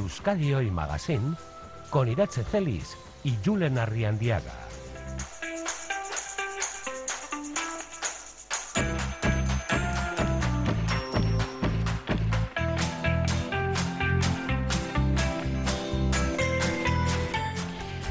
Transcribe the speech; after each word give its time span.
Euskadi 0.00 0.54
Hoy 0.54 0.70
Magazine 0.70 1.36
con 1.90 2.08
Irache 2.08 2.42
Celis 2.42 2.96
y 3.22 3.34
Julen 3.44 3.76
Arriandiaga. 3.76 4.54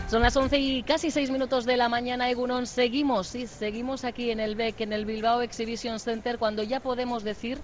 Son 0.10 0.22
las 0.22 0.36
11 0.36 0.58
y 0.58 0.84
casi 0.84 1.10
6 1.10 1.32
minutos 1.32 1.66
de 1.66 1.78
la 1.78 1.90
mañana, 1.90 2.30
Egunon. 2.30 2.68
Seguimos, 2.68 3.28
sí, 3.28 3.48
seguimos 3.48 4.04
aquí 4.06 4.30
en 4.30 4.40
el 4.40 4.56
BEC, 4.56 4.82
en 4.82 4.94
el 4.94 5.06
Bilbao 5.06 5.42
Exhibition 5.42 6.00
Center, 6.00 6.38
cuando 6.38 6.62
ya 6.62 6.80
podemos 6.80 7.24
decir 7.24 7.60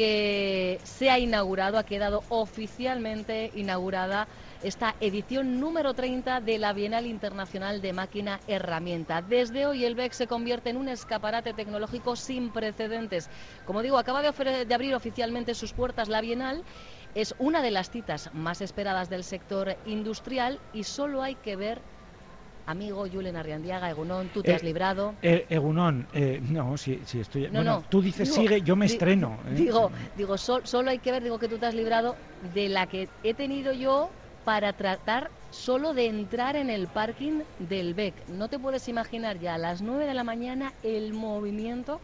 que 0.00 0.80
se 0.82 1.10
ha 1.10 1.18
inaugurado, 1.18 1.76
ha 1.76 1.84
quedado 1.84 2.24
oficialmente 2.30 3.50
inaugurada 3.54 4.28
esta 4.62 4.94
edición 4.98 5.60
número 5.60 5.92
30 5.92 6.40
de 6.40 6.56
la 6.56 6.72
Bienal 6.72 7.04
Internacional 7.04 7.82
de 7.82 7.92
Máquina 7.92 8.40
Herramienta. 8.46 9.20
Desde 9.20 9.66
hoy 9.66 9.84
el 9.84 9.96
BEC 9.96 10.14
se 10.14 10.26
convierte 10.26 10.70
en 10.70 10.78
un 10.78 10.88
escaparate 10.88 11.52
tecnológico 11.52 12.16
sin 12.16 12.50
precedentes. 12.50 13.28
Como 13.66 13.82
digo, 13.82 13.98
acaba 13.98 14.22
de, 14.22 14.64
de 14.64 14.74
abrir 14.74 14.94
oficialmente 14.94 15.54
sus 15.54 15.74
puertas 15.74 16.08
la 16.08 16.22
Bienal 16.22 16.62
es 17.14 17.34
una 17.38 17.60
de 17.60 17.70
las 17.70 17.90
citas 17.90 18.30
más 18.32 18.62
esperadas 18.62 19.10
del 19.10 19.22
sector 19.22 19.76
industrial 19.84 20.60
y 20.72 20.84
solo 20.84 21.22
hay 21.22 21.34
que 21.34 21.56
ver 21.56 21.82
amigo 22.66 23.06
Julen 23.10 23.36
Arriandiaga, 23.36 23.90
Egunón, 23.90 24.28
tú 24.32 24.42
te 24.42 24.54
has 24.54 24.62
eh, 24.62 24.66
librado. 24.66 25.14
Eh, 25.22 25.46
Egunón, 25.48 26.06
eh, 26.12 26.40
no, 26.42 26.76
si, 26.76 27.02
estoy... 27.14 27.44
No, 27.44 27.58
bueno, 27.58 27.84
tú 27.88 28.00
dices 28.00 28.32
sigue, 28.32 28.62
yo 28.62 28.76
me 28.76 28.86
estreno. 28.86 29.38
Digo, 29.54 29.90
digo 30.16 30.36
solo 30.38 30.90
hay 30.90 30.98
que 30.98 31.12
ver, 31.12 31.22
digo 31.22 31.38
que 31.38 31.48
tú 31.48 31.58
te 31.58 31.66
has 31.66 31.74
librado 31.74 32.16
de 32.54 32.68
la 32.68 32.86
que 32.86 33.08
he 33.22 33.34
tenido 33.34 33.72
yo 33.72 34.10
para 34.44 34.72
tratar 34.72 35.30
solo 35.50 35.94
de 35.94 36.06
entrar 36.06 36.56
en 36.56 36.70
el 36.70 36.88
parking 36.88 37.40
del 37.58 37.94
BEC. 37.94 38.28
No 38.28 38.48
te 38.48 38.58
puedes 38.58 38.88
imaginar 38.88 39.38
ya 39.38 39.54
a 39.54 39.58
las 39.58 39.82
9 39.82 40.06
de 40.06 40.14
la 40.14 40.24
mañana 40.24 40.72
el 40.82 41.12
movimiento 41.12 42.00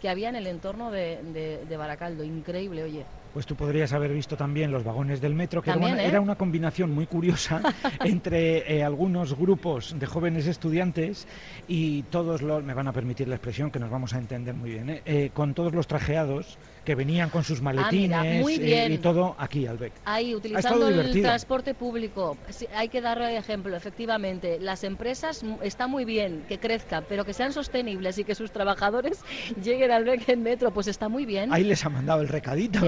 que 0.00 0.08
había 0.08 0.28
en 0.28 0.36
el 0.36 0.46
entorno 0.46 0.90
de, 0.90 1.18
de 1.66 1.76
Baracaldo. 1.76 2.24
Increíble, 2.24 2.82
oye. 2.82 3.06
Pues 3.32 3.46
tú 3.46 3.54
podrías 3.54 3.92
haber 3.92 4.12
visto 4.12 4.36
también 4.36 4.72
los 4.72 4.82
vagones 4.82 5.20
del 5.20 5.34
metro, 5.34 5.62
que 5.62 5.70
era, 5.70 6.04
¿eh? 6.04 6.18
una, 6.18 6.34
combinación 6.34 6.90
muy 6.90 7.06
curiosa 7.06 7.62
entre 8.04 8.76
eh, 8.76 8.82
algunos 8.82 9.36
grupos 9.36 9.98
de 9.98 10.06
jóvenes 10.06 10.46
estudiantes 10.46 11.26
y 11.68 12.02
todos 12.04 12.42
los, 12.42 12.64
me 12.64 12.74
van 12.74 12.88
a 12.88 12.92
permitir 12.92 13.28
la 13.28 13.36
expresión 13.36 13.70
que 13.70 13.78
nos 13.78 13.90
vamos 13.90 14.14
a 14.14 14.18
entender 14.18 14.54
muy 14.54 14.70
bien, 14.70 15.00
¿eh? 15.04 15.30
con 15.32 15.54
todos 15.54 15.72
los 15.74 15.86
trajeados 15.86 16.58
que 16.84 16.94
venían 16.94 17.30
con 17.30 17.44
sus 17.44 17.60
ah, 17.60 17.64
maletines 17.64 18.46
y 18.90 18.98
todo 18.98 19.34
aquí 19.38 19.66
al 19.66 19.78
BEC. 19.78 19.92
Ahí, 20.04 20.34
utilizando 20.34 20.88
el 20.88 21.22
transporte 21.22 21.74
público. 21.74 22.36
hay 22.74 22.88
que 22.88 23.00
dar 23.00 23.20
ejemplo, 23.22 23.76
efectivamente. 23.76 24.58
Las 24.60 24.84
empresas 24.84 25.44
está 25.62 25.86
muy 25.86 26.04
bien 26.04 26.44
que 26.48 26.58
crezcan, 26.58 27.04
pero 27.08 27.24
que 27.24 27.32
sean 27.32 27.52
sostenibles 27.52 28.18
y 28.18 28.24
que 28.24 28.34
sus 28.34 28.50
trabajadores 28.50 29.20
lleguen 29.62 29.90
al 29.90 30.04
BEC 30.04 30.28
en 30.28 30.42
metro, 30.42 30.72
pues 30.72 30.86
está 30.86 31.08
muy 31.08 31.24
bien. 31.24 31.52
Ahí 31.52 31.64
les 31.64 31.84
ha 31.84 31.88
mandado 31.88 32.22
el 32.22 32.28
recadito 32.28 32.80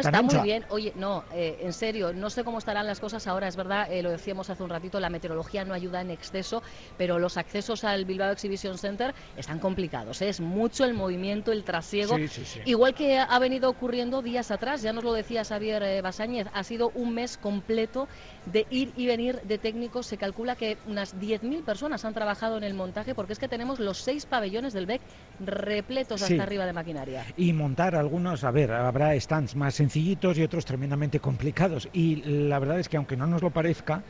está 0.00 0.22
muy 0.22 0.36
bien. 0.42 0.64
Oye, 0.68 0.92
no, 0.96 1.24
eh, 1.32 1.58
en 1.62 1.72
serio, 1.72 2.12
no 2.12 2.30
sé 2.30 2.44
cómo 2.44 2.58
estarán 2.58 2.86
las 2.86 3.00
cosas 3.00 3.26
ahora, 3.26 3.48
es 3.48 3.56
verdad, 3.56 3.90
eh, 3.90 4.02
lo 4.02 4.10
decíamos 4.10 4.50
hace 4.50 4.62
un 4.62 4.70
ratito, 4.70 5.00
la 5.00 5.10
meteorología 5.10 5.64
no 5.64 5.74
ayuda 5.74 6.00
en 6.00 6.10
exceso, 6.10 6.62
pero 6.96 7.18
los 7.18 7.36
accesos 7.36 7.84
al 7.84 8.04
Bilbao 8.04 8.32
Exhibition 8.32 8.78
Center 8.78 9.14
están 9.36 9.58
complicados. 9.58 10.22
¿eh? 10.22 10.28
Es 10.28 10.40
mucho 10.40 10.84
el 10.84 10.94
movimiento, 10.94 11.52
el 11.52 11.64
trasiego. 11.64 12.16
Igual 12.64 12.94
que 12.94 13.18
ha 13.18 13.38
venido 13.40 13.70
ocurriendo 13.70 14.22
días 14.22 14.50
atrás, 14.50 14.82
ya 14.82 14.92
nos 14.92 15.04
lo 15.04 15.12
decía 15.12 15.44
Xavier 15.44 16.02
Basáñez, 16.02 16.46
ha 16.52 16.62
sido 16.62 16.90
un 16.94 17.14
mes 17.14 17.36
completo 17.36 18.08
de 18.46 18.66
ir 18.70 18.92
y 18.96 19.06
venir 19.06 19.40
de 19.42 19.58
técnicos. 19.58 20.06
Se 20.06 20.16
calcula 20.16 20.54
que 20.54 20.78
unas 20.86 21.16
10.000 21.16 21.64
personas 21.64 22.04
han 22.04 22.14
trabajado 22.14 22.56
en 22.56 22.64
el 22.64 22.74
montaje 22.74 23.14
porque 23.14 23.32
es 23.32 23.38
que 23.38 23.48
tenemos 23.48 23.80
los 23.80 23.98
seis 23.98 24.26
pabellones 24.26 24.72
del 24.72 24.86
BEC 24.86 25.00
repletos 25.40 26.22
hasta 26.22 26.42
arriba 26.42 26.66
de 26.66 26.72
maquinaria. 26.72 27.24
Y 27.36 27.52
montar 27.52 27.96
algunos, 27.96 28.44
a 28.44 28.50
ver, 28.50 28.72
habrá 28.72 29.18
stands 29.18 29.56
más 29.56 29.74
sencillitos 29.74 30.38
y 30.38 30.42
otros 30.42 30.64
tremendamente 30.64 31.20
complicados. 31.20 31.88
Y 31.92 32.16
la 32.48 32.58
verdad 32.58 32.78
es 32.78 32.88
que 32.88 32.96
aunque 32.96 33.16
no 33.16 33.26
nos 33.26 33.42
lo 33.42 33.50
parezca, 33.50 34.02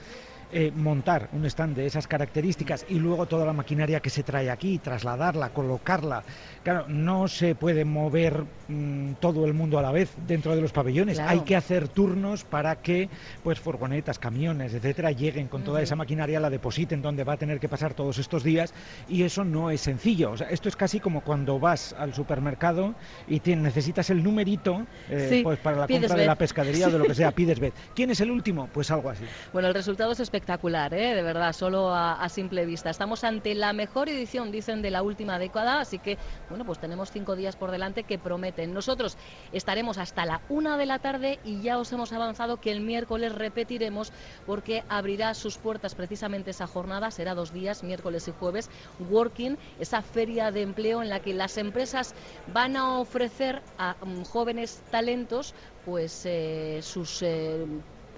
eh, 0.52 0.72
montar 0.74 1.28
un 1.32 1.44
stand 1.46 1.76
de 1.76 1.86
esas 1.86 2.08
características 2.08 2.84
y 2.88 2.94
luego 2.94 3.26
toda 3.26 3.46
la 3.46 3.52
maquinaria 3.52 4.00
que 4.00 4.10
se 4.10 4.24
trae 4.24 4.50
aquí, 4.50 4.78
trasladarla, 4.78 5.50
colocarla. 5.50 6.24
Claro, 6.64 6.86
no 6.88 7.28
se 7.28 7.54
puede 7.54 7.84
mover 7.84 8.44
mm, 8.66 9.12
todo 9.20 9.44
el 9.46 9.54
mundo 9.54 9.78
a 9.78 9.82
la 9.82 9.92
vez 9.92 10.12
dentro 10.26 10.56
de 10.56 10.60
los 10.60 10.72
pabellones. 10.72 11.20
Hay 11.20 11.40
que 11.40 11.54
hacer 11.54 11.86
turnos 11.86 12.44
para 12.44 12.76
que 12.76 13.08
pues 13.44 13.60
furgonetas, 13.60 14.18
camiones, 14.18 14.74
etcétera, 14.74 15.12
lleguen 15.12 15.46
con 15.46 15.62
toda 15.62 15.82
esa 15.82 15.94
maquinaria, 15.94 16.40
la 16.40 16.50
depositen 16.50 17.00
donde 17.00 17.22
va 17.22 17.34
a 17.34 17.36
tener 17.36 17.60
que 17.60 17.68
pasar 17.68 17.94
todos 17.94 18.18
estos 18.18 18.42
días 18.42 18.74
y 19.08 19.22
eso 19.22 19.44
no 19.44 19.70
es 19.70 19.80
sencillo. 19.80 20.32
O 20.32 20.36
sea, 20.36 20.48
esto 20.48 20.68
es 20.68 20.74
casi 20.74 20.98
como 20.98 21.20
cuando 21.22 21.60
vas 21.60 21.94
al 21.96 22.12
supermercado 22.12 22.94
y 23.28 23.40
necesitas 23.54 24.10
el 24.10 24.22
numerito 24.22 24.84
eh, 25.08 25.40
pues 25.44 25.58
para 25.60 25.76
la 25.76 25.86
compra 25.86 26.16
de 26.16 26.26
la 26.26 26.34
pescadería 26.34 26.88
o 26.88 26.90
de 26.90 26.98
lo 26.98 27.04
que 27.04 27.14
sea, 27.20 27.30
pides 27.30 27.60
bet. 27.60 27.74
¿Quién 27.94 28.10
es 28.10 28.20
el 28.20 28.30
último? 28.30 28.68
Pues 28.72 28.90
algo 28.90 29.10
así. 29.10 29.24
Bueno, 29.52 29.68
el 29.68 29.74
resultado 29.74 30.12
es 30.12 30.20
espectacular 30.20 30.39
espectacular, 30.40 30.94
¿eh? 30.94 31.14
de 31.14 31.22
verdad, 31.22 31.52
solo 31.52 31.94
a, 31.94 32.26
simple 32.30 32.64
vista. 32.64 32.88
Estamos 32.88 33.24
ante 33.24 33.54
la 33.54 33.74
mejor 33.74 34.08
edición, 34.08 34.50
dicen, 34.50 34.80
de 34.80 34.90
la 34.90 35.02
última 35.02 35.38
década, 35.38 35.80
así 35.80 35.98
que, 35.98 36.16
bueno, 36.48 36.64
pues 36.64 36.78
tenemos 36.78 37.10
cinco 37.10 37.36
días 37.36 37.56
por 37.56 37.70
delante 37.70 38.04
que 38.04 38.18
prometen. 38.18 38.72
Nosotros 38.72 39.18
estaremos 39.52 39.98
hasta 39.98 40.24
la 40.24 40.40
una 40.48 40.78
de 40.78 40.86
la 40.86 40.98
tarde 40.98 41.40
y 41.44 41.60
ya 41.60 41.76
os 41.76 41.92
hemos 41.92 42.12
avanzado 42.14 42.58
que 42.58 42.72
el 42.72 42.80
miércoles 42.80 43.34
repetiremos 43.34 44.12
porque 44.46 44.82
abrirá 44.88 45.34
sus 45.34 45.58
puertas 45.58 45.94
precisamente 45.94 46.52
esa 46.52 46.66
jornada, 46.66 47.10
será 47.10 47.34
dos 47.34 47.52
días, 47.52 47.82
miércoles 47.82 48.26
y 48.26 48.32
jueves, 48.32 48.70
Working, 49.10 49.58
esa 49.78 50.00
feria 50.00 50.50
de 50.50 50.62
empleo 50.62 51.02
en 51.02 51.10
la 51.10 51.20
que 51.20 51.34
las 51.34 51.58
empresas 51.58 52.14
van 52.54 52.78
a 52.78 52.98
ofrecer 52.98 53.60
a 53.76 53.94
mm, 54.02 54.22
jóvenes 54.22 54.82
talentos 54.90 55.54
pues 55.84 56.22
eh, 56.24 56.80
sus 56.82 57.22
eh, 57.22 57.66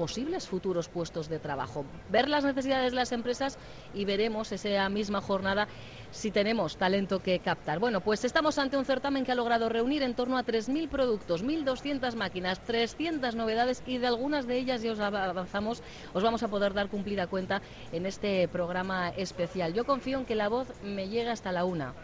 posibles 0.03 0.49
futuros 0.49 0.89
puestos 0.89 1.29
de 1.29 1.39
trabajo. 1.39 1.85
Ver 2.11 2.29
las 2.29 2.43
necesidades 2.43 2.91
de 2.91 2.97
las 2.97 3.13
empresas 3.13 3.57
y 3.95 4.05
veremos 4.05 4.51
esa 4.51 4.89
misma 4.89 5.21
jornada 5.21 5.69
si 6.11 6.33
tenemos 6.33 6.77
talento 6.77 7.23
que 7.23 7.39
captar. 7.39 7.79
Bueno, 7.79 8.01
pues 8.01 8.25
estamos 8.25 8.59
ante 8.59 8.77
un 8.77 8.85
certamen 8.85 9.25
que 9.25 9.31
ha 9.31 9.37
logrado 9.37 9.69
reunir 9.69 10.03
en 10.03 10.15
torno 10.15 10.37
a 10.37 10.45
3.000 10.45 10.89
productos, 10.89 11.45
1.200 11.45 12.17
máquinas, 12.17 12.59
300 12.65 13.37
novedades 13.37 13.85
y 13.87 13.99
de 13.99 14.09
algunas 14.09 14.49
de 14.49 14.59
ellas, 14.59 14.83
ya 14.83 14.91
os 14.91 14.99
avanzamos, 14.99 15.85
os 16.13 16.23
vamos 16.25 16.43
a 16.43 16.49
poder 16.49 16.75
dar 16.75 16.89
cumplida 16.89 17.29
cuenta 17.29 17.63
en 17.93 18.05
este 18.05 18.49
programa 18.49 19.11
especial. 19.11 19.73
Yo 19.73 19.85
confío 19.85 20.19
en 20.19 20.25
que 20.25 20.35
la 20.35 20.49
voz 20.49 20.67
me 20.83 21.11
llegue 21.11 21.31
hasta 21.31 21.53
la 21.53 21.65
una. 21.65 21.95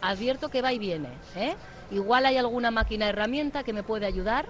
Advierto 0.00 0.48
que 0.48 0.62
va 0.62 0.72
y 0.72 0.78
viene. 0.78 1.10
¿eh? 1.34 1.54
Igual 1.90 2.24
hay 2.24 2.38
alguna 2.38 2.70
máquina 2.70 3.10
herramienta 3.10 3.62
que 3.62 3.74
me 3.74 3.82
puede 3.82 4.06
ayudar, 4.06 4.46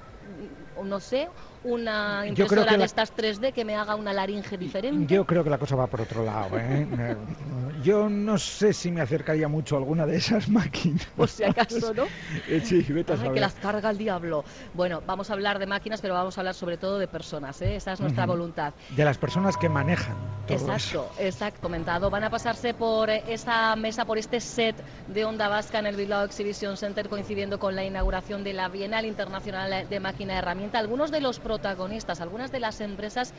no 0.82 1.00
sé, 1.00 1.28
una 1.65 2.27
impresora 2.27 2.77
de 2.77 2.84
estas 2.84 3.15
3D 3.15 3.53
que 3.53 3.65
me 3.65 3.75
haga 3.75 3.94
una 3.94 4.12
laringe 4.12 4.56
diferente. 4.56 5.12
Yo 5.12 5.25
creo 5.25 5.44
que 5.44 5.50
la 5.50 5.59
cosa 5.59 5.77
va 5.77 5.87
por 5.87 6.00
otro 6.00 6.25
lado. 6.25 6.59
¿eh? 6.59 7.17
Yo 7.83 8.09
no 8.09 8.39
sé 8.39 8.72
si 8.72 8.91
me 8.91 9.00
acercaría 9.00 9.49
mucho 9.49 9.77
a 9.77 9.78
alguna 9.78 10.06
de 10.06 10.16
esas 10.16 10.49
máquinas. 10.49 11.06
Por 11.16 11.28
si 11.28 11.45
acaso, 11.45 11.95
¿no? 11.95 12.05
Eh, 12.49 12.61
sí, 12.65 12.81
vete 12.89 13.12
a 13.12 13.33
que 13.33 13.41
las 13.41 13.55
carga 13.55 13.91
el 13.91 13.99
diablo. 13.99 14.45
Bueno, 14.75 15.03
vamos 15.06 15.31
a 15.31 15.33
hablar 15.33 15.59
de 15.59 15.66
máquinas, 15.66 16.00
pero 16.00 16.15
vamos 16.15 16.37
a 16.37 16.41
hablar 16.41 16.55
sobre 16.55 16.77
todo 16.77 16.99
de 16.99 17.09
personas. 17.09 17.61
¿eh? 17.62 17.77
Esa 17.77 17.93
es 17.93 18.00
nuestra 18.00 18.27
voluntad. 18.27 18.75
De 18.91 19.05
las 19.05 19.19
personas 19.19 19.56
que 19.56 19.69
manejan. 19.69 20.16
Todo 20.47 20.56
exacto, 20.56 21.11
exacto, 21.19 21.61
comentado. 21.61 22.11
Van 22.11 22.25
a 22.25 22.31
pasarse 22.31 22.75
por 22.75 23.11
esta 23.11 23.75
mesa, 23.77 24.05
por 24.05 24.19
este 24.19 24.41
set 24.41 24.77
de 25.09 25.25
Onda 25.25 25.49
Vasca 25.49 25.78
en 25.78 25.87
el 25.87 25.97
Bilbao 25.97 26.25
Exhibition 26.25 26.77
Center, 26.77 27.09
coincidiendo 27.09 27.59
con 27.59 27.75
la 27.75 27.84
inauguración 27.84 28.45
de 28.45 28.53
la 28.53 28.69
Bienal 28.69 29.06
Internacional 29.06 29.89
de 29.89 30.01
Máquina 30.01 30.39
Herramienta. 30.39 30.78
Algunos 30.78 31.10
de 31.10 31.21
los 31.21 31.41
protagonistas, 31.56 32.20
algunas 32.20 32.53
de 32.53 32.60
las 32.60 32.82
empresas 32.82 33.32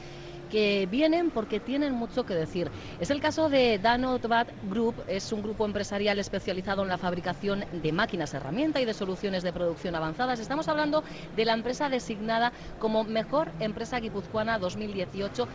que 0.49 0.87
vienen 0.89 1.29
porque 1.29 1.59
tienen 1.59 1.93
mucho 1.93 2.23
que 2.23 2.33
decir. 2.33 2.67
Es 2.99 3.11
el 3.11 3.21
caso 3.21 3.47
de 3.47 3.77
Danotbat 3.77 4.49
Group, 4.63 4.95
es 5.07 5.31
un 5.31 5.43
grupo 5.43 5.65
empresarial 5.65 6.17
especializado 6.17 6.81
en 6.81 6.87
la 6.87 6.97
fabricación 6.97 7.63
de 7.71 7.91
máquinas, 7.91 8.33
herramientas 8.33 8.81
y 8.81 8.85
de 8.85 8.93
soluciones 8.95 9.43
de 9.43 9.53
producción 9.53 9.93
avanzadas. 9.93 10.39
Estamos 10.39 10.67
hablando 10.67 11.03
de 11.35 11.45
la 11.45 11.53
empresa 11.53 11.89
designada 11.89 12.51
como 12.79 13.03
Mejor 13.03 13.51
Empresa 13.59 13.99
Guipuzcoana 13.99 14.57
2018 14.57 15.47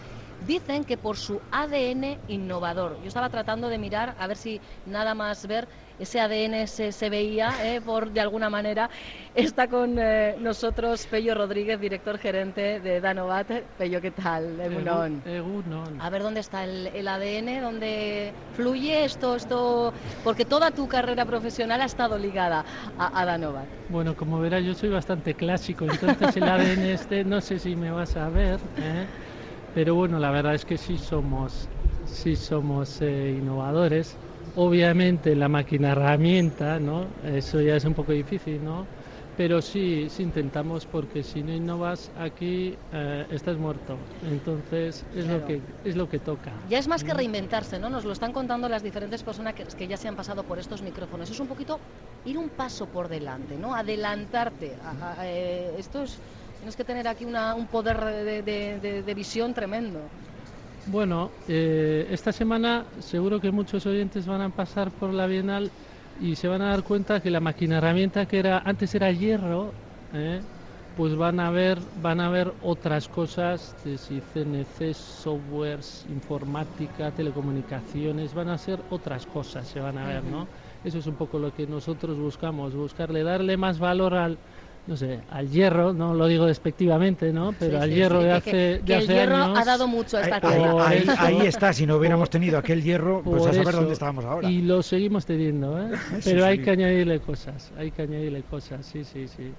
Dicen 0.47 0.85
que 0.85 0.97
por 0.97 1.17
su 1.17 1.41
ADN 1.51 2.19
innovador. 2.29 3.01
Yo 3.01 3.09
estaba 3.09 3.29
tratando 3.29 3.69
de 3.69 3.79
mirar 3.79 4.15
a 4.19 4.27
ver 4.27 4.37
si 4.37 4.61
nada 4.87 5.15
más 5.15 5.47
ver 5.47 5.69
ese 5.99 6.21
ADN 6.21 6.67
se, 6.67 7.11
veía, 7.11 7.53
eh, 7.65 7.81
por 7.81 8.11
de 8.11 8.21
alguna 8.21 8.51
manera. 8.51 8.91
Está 9.35 9.69
con 9.69 9.99
eh, 9.99 10.37
nosotros 10.41 11.07
Pello 11.07 11.35
Rodríguez, 11.35 11.81
director 11.81 12.19
gerente 12.19 12.81
de 12.81 13.01
Danovat. 13.01 13.49
Pello, 13.79 14.01
¿qué 14.01 14.11
tal? 14.11 14.61
Egunon. 14.61 16.01
A 16.01 16.11
ver 16.11 16.23
dónde 16.23 16.41
está 16.41 16.65
el, 16.65 17.07
ADN, 17.07 17.63
dónde 17.63 18.33
fluye 18.55 19.05
esto, 19.05 19.37
esto, 19.37 19.93
porque 20.25 20.45
toda 20.45 20.71
tu 20.73 20.89
carrera 20.89 21.25
profesional 21.25 21.81
ha 21.81 21.87
estado 21.87 22.19
ligada 22.19 22.65
a, 22.99 23.21
a 23.21 23.25
Danovat. 23.25 23.67
Bueno, 23.89 24.17
como 24.17 24.41
verás, 24.41 24.65
yo 24.65 24.75
soy 24.75 24.89
bastante 24.89 25.35
clásico, 25.35 25.85
entonces 25.85 26.37
el 26.37 26.45
ADN 26.45 26.83
este, 26.87 27.25
no 27.25 27.41
sé 27.41 27.59
si 27.59 27.77
me 27.77 27.91
vas 27.91 28.17
a 28.17 28.29
ver, 28.29 28.59
¿eh? 28.77 29.07
Pero 29.75 29.95
bueno, 29.95 30.19
la 30.19 30.31
verdad 30.31 30.55
es 30.55 30.65
que 30.65 30.79
sí 30.79 30.99
somos, 30.99 31.69
sí 32.05 32.37
somos 32.37 33.01
innovadores 33.01 34.19
Obviamente 34.55 35.35
la 35.35 35.49
máquina 35.49 35.93
herramienta, 35.93 36.79
¿no? 36.79 37.09
Eso 37.25 37.63
ya 37.63 37.77
es 37.77 37.85
un 37.87 37.95
poco 37.95 38.13
difícil, 38.13 38.63
¿no? 38.63 38.87
Pero 39.35 39.63
sí, 39.63 40.09
sí 40.11 40.25
intentamos 40.25 40.85
porque 40.85 41.23
si 41.23 41.43
no 41.43 41.55
innovas 41.55 42.11
aquí 42.17 42.77
eh, 42.93 43.27
estás 43.31 43.57
muerto. 43.57 43.99
Entonces 44.21 45.07
es 45.15 45.27
lo 45.27 45.47
que 45.47 45.63
es 45.85 45.97
lo 45.97 46.07
que 46.07 46.19
toca. 46.19 46.53
Ya 46.69 46.79
es 46.79 46.87
más 46.87 47.03
que 47.03 47.15
reinventarse, 47.15 47.79
¿no? 47.79 47.89
Nos 47.89 48.05
lo 48.05 48.13
están 48.13 48.33
contando 48.33 48.69
las 48.69 48.83
diferentes 48.83 49.23
personas 49.23 49.55
que, 49.55 49.89
ya 49.89 49.97
se 49.97 50.07
han 50.07 50.17
pasado 50.17 50.43
por 50.43 50.59
estos 50.59 50.83
micrófonos. 50.83 51.31
Es 51.31 51.41
un 51.41 51.49
poquito 51.49 51.81
ir 52.25 52.37
un 52.37 52.51
paso 52.51 52.87
por 52.87 53.09
delante, 53.09 53.57
¿no? 53.57 53.75
Adelantarte. 53.75 54.77
Eh, 55.23 55.77
esto 55.79 56.03
es 56.03 56.21
tienes 56.63 56.77
que 56.77 56.85
tener 56.85 57.09
aquí 57.09 57.25
un 57.25 57.67
poder 57.67 57.99
de 57.99 59.15
visión 59.15 59.53
tremendo. 59.53 59.99
Bueno, 60.87 61.31
eh, 61.49 62.07
esta 62.11 62.31
semana 62.31 62.85
seguro 63.01 63.41
que 63.41 63.51
muchos 63.51 63.85
oyentes 63.85 64.29
van 64.29 64.43
a 64.43 64.49
pasar 64.49 64.93
por 64.93 65.13
la 65.13 65.27
Bienal 65.27 65.73
y 66.21 66.37
se 66.37 66.47
van 66.47 66.63
a 66.63 66.71
dar 66.71 66.85
cuenta 66.85 67.19
que 67.19 67.31
la 67.31 67.41
máquina 67.41 67.79
herramienta 67.79 68.27
que 68.27 68.39
era 68.39 68.63
antes 68.65 68.95
era 68.95 69.11
hierro, 69.11 69.73
eh, 70.15 70.41
pues 70.97 71.17
van 71.17 71.41
a 71.41 71.51
ver 71.51 71.81
van 72.01 72.21
a 72.21 72.29
ver 72.29 72.53
otras 72.63 73.09
cosas, 73.09 73.75
si 73.83 74.21
CNC, 74.21 74.95
softwares, 74.95 76.05
informática, 76.11 77.11
telecomunicaciones, 77.11 78.35
van 78.35 78.51
a 78.51 78.59
ser 78.59 78.79
otras 78.91 79.27
cosas, 79.27 79.67
se 79.67 79.81
van 79.81 79.99
a 79.99 80.07
ver, 80.07 80.23
¿no? 80.23 80.47
Eso 80.85 80.99
es 80.99 81.07
un 81.09 81.15
poco 81.15 81.41
lo 81.41 81.53
que 81.53 81.67
nosotros 81.67 82.17
buscamos, 82.19 82.73
buscarle 82.73 83.25
darle 83.25 83.57
más 83.57 83.81
valor 83.81 84.15
al 84.15 84.39
no 84.87 84.97
sé, 84.97 85.21
al 85.31 85.49
hierro, 85.49 85.93
no 85.93 86.13
lo 86.13 86.27
digo 86.27 86.47
despectivamente, 86.47 87.33
¿no? 87.33 87.55
Pero 87.57 87.81
al 87.81 87.91
hierro 87.93 88.21
de 88.21 88.33
hace, 88.33 88.81
que, 88.85 88.95
el 88.95 89.07
hierro 89.07 89.37
ha 89.37 89.65
dado 89.65 89.87
mucho 89.87 90.17
a 90.17 90.23
esta 90.23 90.41
ahí, 90.89 91.05
ahí, 91.19 91.47
está, 91.47 91.73
si 91.73 91.87
no 91.87 91.97
hubiéramos 91.97 92.31
tenido 92.31 92.59
aquel 92.59 92.83
hierro, 92.83 93.23
pues 93.23 93.47
a 93.47 93.53
saber 93.53 93.75
dónde 93.75 93.93
estábamos 93.93 94.25
ahora. 94.25 94.51
Y 94.51 94.63
lo 94.63 94.83
seguimos 94.83 95.25
teniendo, 95.25 95.81
¿eh? 95.81 95.93
Pero 96.25 96.45
hay 96.45 96.59
que 96.59 96.71
añadirle 96.71 97.21
cosas, 97.21 97.71
hay 97.77 97.93
que 97.93 98.03
añadirle 98.03 98.43
cosas, 98.43 98.85
sí, 98.85 99.05
sí, 99.05 99.29
sí. 99.29 99.53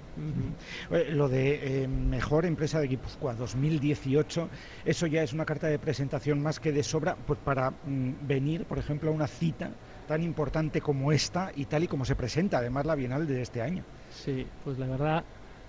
Lo 1.12 1.30
de 1.30 1.84
eh, 1.84 1.88
Mejor 1.88 2.46
Empresa 2.46 2.82
de 2.82 2.88
Guipúzcoa 2.88 3.34
2018, 3.36 4.50
eso 4.84 5.08
ya 5.08 5.24
es 5.24 5.32
una 5.32 5.46
carta 5.46 5.68
de 5.68 5.80
presentación 5.80 6.42
más 6.42 6.60
que 6.60 6.74
de 6.74 6.84
sobra 6.84 7.16
pues 7.26 7.40
para 7.40 7.72
mm, 7.72 8.28
venir, 8.28 8.66
por 8.66 8.78
ejemplo, 8.78 9.10
a 9.10 9.14
una 9.14 9.28
cita 9.28 9.72
tan 10.06 10.22
importante 10.24 10.82
como 10.82 11.12
esta 11.12 11.52
y 11.54 11.66
tal 11.66 11.84
y 11.84 11.88
como 11.88 12.06
se 12.06 12.16
presenta 12.16 12.58
además 12.60 12.86
la 12.86 12.96
Bienal 12.96 13.28
de 13.28 13.42
este 13.42 13.62
año. 13.62 13.84
Sí, 14.08 14.46
pues 14.64 14.78
la 14.78 14.88
verdad 14.88 15.26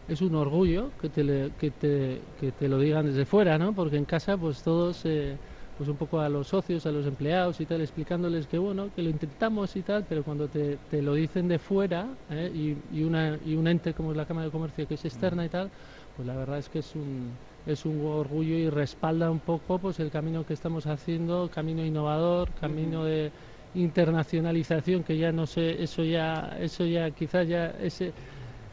es 0.07 0.21
un 0.21 0.35
orgullo 0.35 0.93
que 0.99 1.09
te, 1.09 1.53
que 1.57 1.71
te, 1.71 2.21
que 2.37 2.53
te 2.53 2.69
lo 2.69 2.79
digan 2.79 3.07
desde 3.07 3.25
fuera, 3.25 3.59
¿no? 3.59 3.75
Porque 3.75 3.97
en 3.97 4.05
casa 4.05 4.37
pues 4.37 4.63
todos, 4.63 5.05
eh, 5.07 5.39
pues 5.77 5.89
un 5.89 5.97
poco 5.97 6.21
a 6.21 6.29
los 6.29 6.49
socios, 6.49 6.85
a 6.87 6.93
los 6.93 7.07
empleados 7.07 7.59
y 7.61 7.67
tal, 7.67 7.81
explicándoles 7.81 8.47
que 8.47 8.59
bueno, 8.59 8.91
que 8.93 9.03
lo 9.03 9.09
intentamos 9.11 9.75
y 9.77 9.83
tal, 9.83 10.05
pero 10.07 10.23
cuando 10.23 10.49
te, 10.49 10.77
te 10.79 11.01
lo 11.03 11.15
dicen 11.15 11.49
de 11.49 11.59
fuera 11.59 12.19
¿eh? 12.29 12.51
y, 12.53 12.99
y, 12.99 13.03
una, 13.03 13.39
y 13.43 13.55
un 13.57 13.67
ente 13.67 13.95
como 13.95 14.11
es 14.11 14.17
la 14.17 14.27
Cámara 14.27 14.47
de 14.47 14.51
Comercio 14.53 14.87
que 14.87 14.95
es 14.95 15.05
externa 15.07 15.45
y 15.47 15.49
tal, 15.49 15.73
pues 16.13 16.27
la 16.27 16.37
verdad 16.37 16.59
es 16.59 16.69
que 16.69 16.81
es 16.81 16.95
un, 16.95 17.41
es 17.65 17.85
un 17.87 18.05
orgullo 18.05 18.55
y 18.57 18.69
respalda 18.69 19.31
un 19.31 19.41
poco 19.41 19.79
pues 19.81 19.99
el 20.01 20.11
camino 20.11 20.45
que 20.45 20.53
estamos 20.53 20.87
haciendo, 20.87 21.49
camino 21.51 21.85
innovador, 21.85 22.53
camino 22.53 23.05
de 23.05 23.33
internacionalización 23.75 25.05
que 25.05 25.19
ya 25.19 25.33
no 25.33 25.47
sé, 25.47 25.83
eso 25.83 26.03
ya, 26.05 26.57
eso 26.61 26.87
ya 26.87 27.11
quizás 27.11 27.47
ya 27.47 27.67
ese 27.71 28.15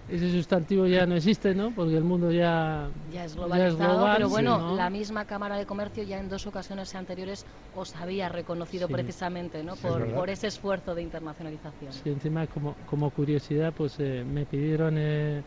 ese 0.07 0.30
sustantivo 0.30 0.86
ya 0.88 1.06
no 1.06 1.15
existe, 1.15 1.56
¿no? 1.56 1.71
Porque 1.74 1.95
el 1.95 2.03
mundo 2.03 2.31
ya, 2.31 2.92
ya 3.09 3.24
es 3.24 3.36
globalizado, 3.36 4.09
pero 4.13 4.30
bueno, 4.30 4.75
la 4.75 4.89
misma 4.89 5.25
Cámara 5.25 5.57
de 5.57 5.65
Comercio 5.65 6.03
ya 6.03 6.19
en 6.19 6.27
dos 6.27 6.45
ocasiones 6.48 6.94
anteriores 6.95 7.45
os 7.74 7.95
había 7.95 8.27
reconocido 8.27 8.89
precisamente, 8.89 9.63
¿no? 9.63 9.75
Por, 9.77 10.30
ese 10.30 10.48
esfuerzo 10.48 10.95
de 10.95 11.01
internacionalización. 11.01 11.94
Sí, 11.94 12.09
encima 12.09 12.45
como, 12.47 12.75
como 12.86 13.09
curiosidad, 13.12 13.74
pues 13.74 14.00
eh, 14.00 14.24
me 14.25 14.45
pidieron 14.45 14.95
eh, 14.97 15.44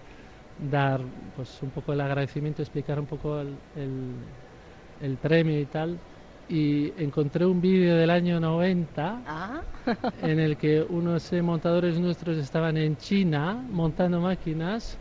dar 0.56 1.04
pues 1.34 1.62
un 1.62 1.70
poco 1.70 1.92
el 1.92 2.00
agradecimiento, 2.00 2.62
explicar 2.62 2.98
un 2.98 3.06
poco 3.06 3.40
el, 3.40 3.58
el 3.74 5.18
premio 5.18 5.60
y 5.60 5.66
tal 5.66 6.00
y 6.48 6.92
encontré 6.98 7.46
un 7.46 7.60
vídeo 7.60 7.96
del 7.96 8.10
año 8.10 8.38
90 8.38 9.22
ah. 9.26 9.62
en 10.22 10.38
el 10.38 10.56
que 10.56 10.82
unos 10.82 11.32
eh, 11.32 11.42
montadores 11.42 11.98
nuestros 11.98 12.36
estaban 12.36 12.76
en 12.76 12.96
China 12.96 13.62
montando 13.70 14.20
máquinas 14.20 14.98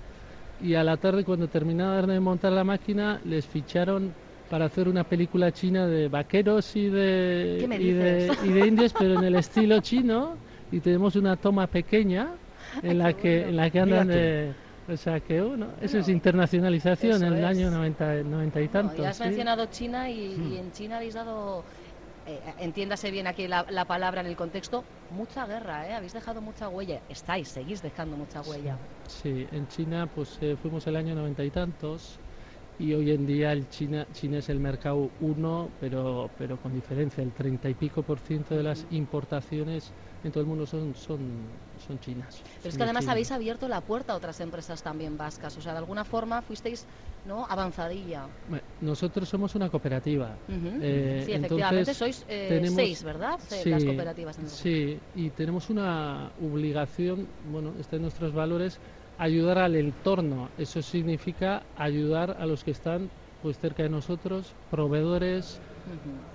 y 0.62 0.76
a 0.76 0.84
la 0.84 0.98
tarde 0.98 1.24
cuando 1.24 1.48
terminaban 1.48 2.08
de 2.08 2.20
montar 2.20 2.54
la 2.54 2.64
máquina 2.64 3.20
les 3.26 3.46
ficharon 3.46 4.14
para 4.50 4.66
hacer 4.66 4.88
una 4.88 5.04
película 5.04 5.52
china 5.52 5.88
de 5.88 6.08
vaqueros 6.08 6.76
y 6.76 6.88
de, 6.88 7.68
y 7.80 7.92
de, 7.92 8.32
y 8.44 8.50
de 8.50 8.68
indios 8.68 8.94
pero 8.98 9.16
en 9.16 9.24
el 9.24 9.36
estilo 9.36 9.80
chino 9.82 10.36
y 10.72 10.80
tenemos 10.80 11.16
una 11.16 11.36
toma 11.36 11.68
pequeña 11.68 12.30
en 12.82 13.00
la 13.00 13.14
que 13.14 13.50
en 13.50 13.56
la 13.58 13.70
que 13.70 13.80
andan 13.82 14.08
de 14.08 14.54
o 14.88 14.98
sea 14.98 15.20
que 15.20 15.42
uno, 15.42 15.70
eso 15.82 15.98
es 16.00 16.10
internacionalización 16.10 17.24
en 17.24 17.34
el 17.34 17.46
año 17.46 17.72
90, 17.72 18.24
90 18.24 18.62
y 18.62 18.68
tanto. 18.68 19.02
ya 19.02 19.10
has 19.10 19.20
mencionado 19.20 19.66
China 19.68 20.10
y, 20.10 20.36
hmm. 20.36 20.58
en 20.58 20.72
China 20.72 20.98
habéis 20.98 21.14
dado, 21.14 21.64
eh, 22.28 22.40
entiéndase 22.60 23.10
bien 23.12 23.28
aquí 23.28 23.48
la, 23.48 23.86
palabra 23.86 24.22
en 24.22 24.28
el 24.28 24.36
contexto, 24.36 24.84
mucha 25.12 25.46
guerra, 25.46 25.88
¿eh? 25.88 25.94
habéis 25.94 26.14
dejado 26.14 26.42
mucha 26.42 26.70
huella, 26.70 27.00
estáis, 27.10 27.48
seguís 27.48 27.82
dejando 27.82 28.18
mucha 28.18 28.42
huella. 28.42 28.78
Sí, 29.08 29.48
en 29.52 29.68
China 29.68 30.08
pues 30.14 30.38
eh, 30.42 30.58
fuimos 30.62 30.86
el 30.88 30.96
año 30.96 31.16
noventa 31.16 31.44
y 31.44 31.50
tantos 31.50 32.20
y 32.78 32.94
hoy 32.94 33.12
en 33.12 33.26
día 33.26 33.52
el 33.52 33.70
China, 33.70 34.08
China 34.12 34.40
es 34.40 34.50
el 34.50 34.60
mercado 34.60 35.12
uno, 35.20 35.72
pero, 35.80 36.32
pero 36.38 36.58
con 36.58 36.74
diferencia, 36.74 37.22
el 37.24 37.34
treinta 37.34 37.70
y 37.70 37.76
pico 37.76 38.04
por 38.04 38.20
ciento 38.20 38.56
de 38.56 38.64
las 38.64 38.86
importaciones 38.90 39.94
en 40.24 40.32
todo 40.32 40.42
el 40.42 40.48
mundo 40.48 40.66
son, 40.66 40.96
son, 40.96 41.52
son 41.78 42.00
chinas. 42.00 42.42
Pero 42.58 42.70
es 42.70 42.78
que 42.78 42.84
además 42.84 43.08
habéis 43.08 43.32
abierto 43.32 43.68
la 43.68 43.82
puerta 43.82 44.14
a 44.14 44.16
otras 44.16 44.40
empresas 44.40 44.82
también 44.82 45.18
vascas, 45.18 45.58
o 45.58 45.62
sea, 45.62 45.74
de 45.74 45.80
alguna 45.80 46.04
forma 46.04 46.42
fuisteis 46.42 46.88
¿no? 47.26 47.46
avanzadilla. 47.48 48.30
nosotros 48.80 49.30
somos 49.30 49.54
una 49.56 49.70
cooperativa. 49.70 50.38
Eh, 50.48 51.24
sí, 51.26 51.34
efectivamente, 51.34 51.94
sois 51.94 52.26
eh, 52.28 52.66
seis, 52.74 53.04
¿verdad? 53.04 53.40
Sí, 53.48 53.70
las 53.70 53.84
cooperativas. 53.84 54.38
sí, 54.48 55.02
y 55.14 55.30
tenemos 55.32 55.70
una 55.70 56.32
obligación, 56.38 57.30
bueno, 57.44 57.76
está 57.78 57.98
en 57.98 58.02
nuestros 58.04 58.34
valores, 58.34 58.80
ayudar 59.18 59.58
al 59.58 59.76
entorno. 59.76 60.52
Eso 60.58 60.82
significa 60.82 61.66
ayudar 61.76 62.36
a 62.40 62.46
los 62.46 62.64
que 62.64 62.72
están 62.72 63.12
pues 63.40 63.60
cerca 63.60 63.84
de 63.84 63.90
nosotros, 63.90 64.56
proveedores, 64.70 65.62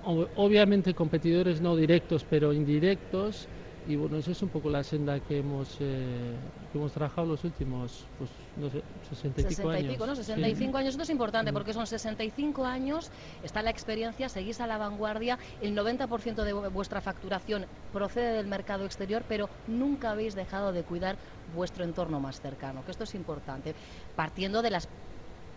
obviamente 0.02 0.94
competidores 0.94 1.61
no 1.61 1.75
directos, 1.75 2.25
pero 2.25 2.52
indirectos 2.52 3.49
y 3.88 3.97
bueno, 3.97 4.18
esa 4.18 4.33
es 4.33 4.42
un 4.42 4.50
poco 4.50 4.68
la 4.68 4.85
senda 4.85 5.18
que 5.18 5.38
hemos, 5.38 5.78
eh, 5.80 6.35
que 6.71 6.78
hemos 6.78 6.92
trabajado 6.92 7.26
los 7.26 7.42
últimos, 7.42 8.04
pues, 8.18 8.30
no 8.59 8.68
sé, 8.68 8.83
60 9.09 9.40
y 9.40 9.45
pico 9.45 9.71
años. 9.71 9.99
¿no? 9.99 10.14
65 10.14 10.76
años, 10.76 10.90
esto 10.90 11.04
es 11.04 11.11
importante 11.11 11.54
porque 11.54 11.73
son 11.73 11.87
65 11.87 12.66
años, 12.66 13.11
está 13.42 13.62
la 13.62 13.71
experiencia, 13.71 14.28
seguís 14.28 14.61
a 14.61 14.66
la 14.66 14.76
vanguardia, 14.76 15.38
el 15.62 15.75
90% 15.75 16.45
de 16.45 16.52
vuestra 16.52 17.00
facturación 17.00 17.64
procede 17.90 18.35
del 18.35 18.47
mercado 18.47 18.85
exterior, 18.85 19.25
pero 19.26 19.49
nunca 19.66 20.11
habéis 20.11 20.35
dejado 20.35 20.73
de 20.73 20.83
cuidar 20.83 21.16
vuestro 21.54 21.83
entorno 21.83 22.21
más 22.21 22.42
cercano, 22.42 22.85
que 22.85 22.90
esto 22.90 23.04
es 23.04 23.14
importante, 23.14 23.75
partiendo 24.14 24.61
de 24.61 24.71
las 24.71 24.87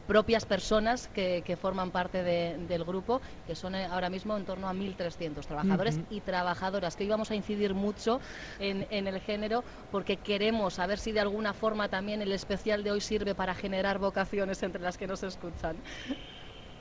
propias 0.08 0.46
personas 0.46 1.08
que, 1.08 1.58
forman 1.60 1.92
parte 1.92 2.24
del 2.24 2.84
grupo, 2.84 3.22
que 3.46 3.56
son 3.56 3.76
eh, 3.76 3.86
ahora 3.86 4.10
mismo 4.10 4.36
en 4.38 4.46
torno 4.46 4.68
a 4.68 4.74
1.300 4.74 5.46
trabajadores 5.46 6.00
y 6.10 6.22
trabajadoras, 6.22 6.96
que 6.96 7.04
íbamos 7.04 7.32
a 7.32 7.36
incidir 7.36 7.74
mucho 7.74 8.20
en, 8.60 8.86
el 9.08 9.20
género 9.20 9.64
porque 9.92 10.18
queremos 10.18 10.80
a 10.80 10.88
ver 10.88 10.98
si 10.98 11.12
de 11.12 11.20
alguna 11.20 11.54
forma 11.54 11.88
también 11.90 12.22
el 12.22 12.32
especial 12.32 12.84
de 12.84 12.92
hoy 12.92 13.02
sirve 13.02 13.36
para 13.36 13.54
generar 13.54 14.00
vocaciones 14.00 14.64
entre 14.64 14.82
las 14.82 14.98
que 14.98 15.08
nos 15.08 15.24
escuchan. 15.24 15.78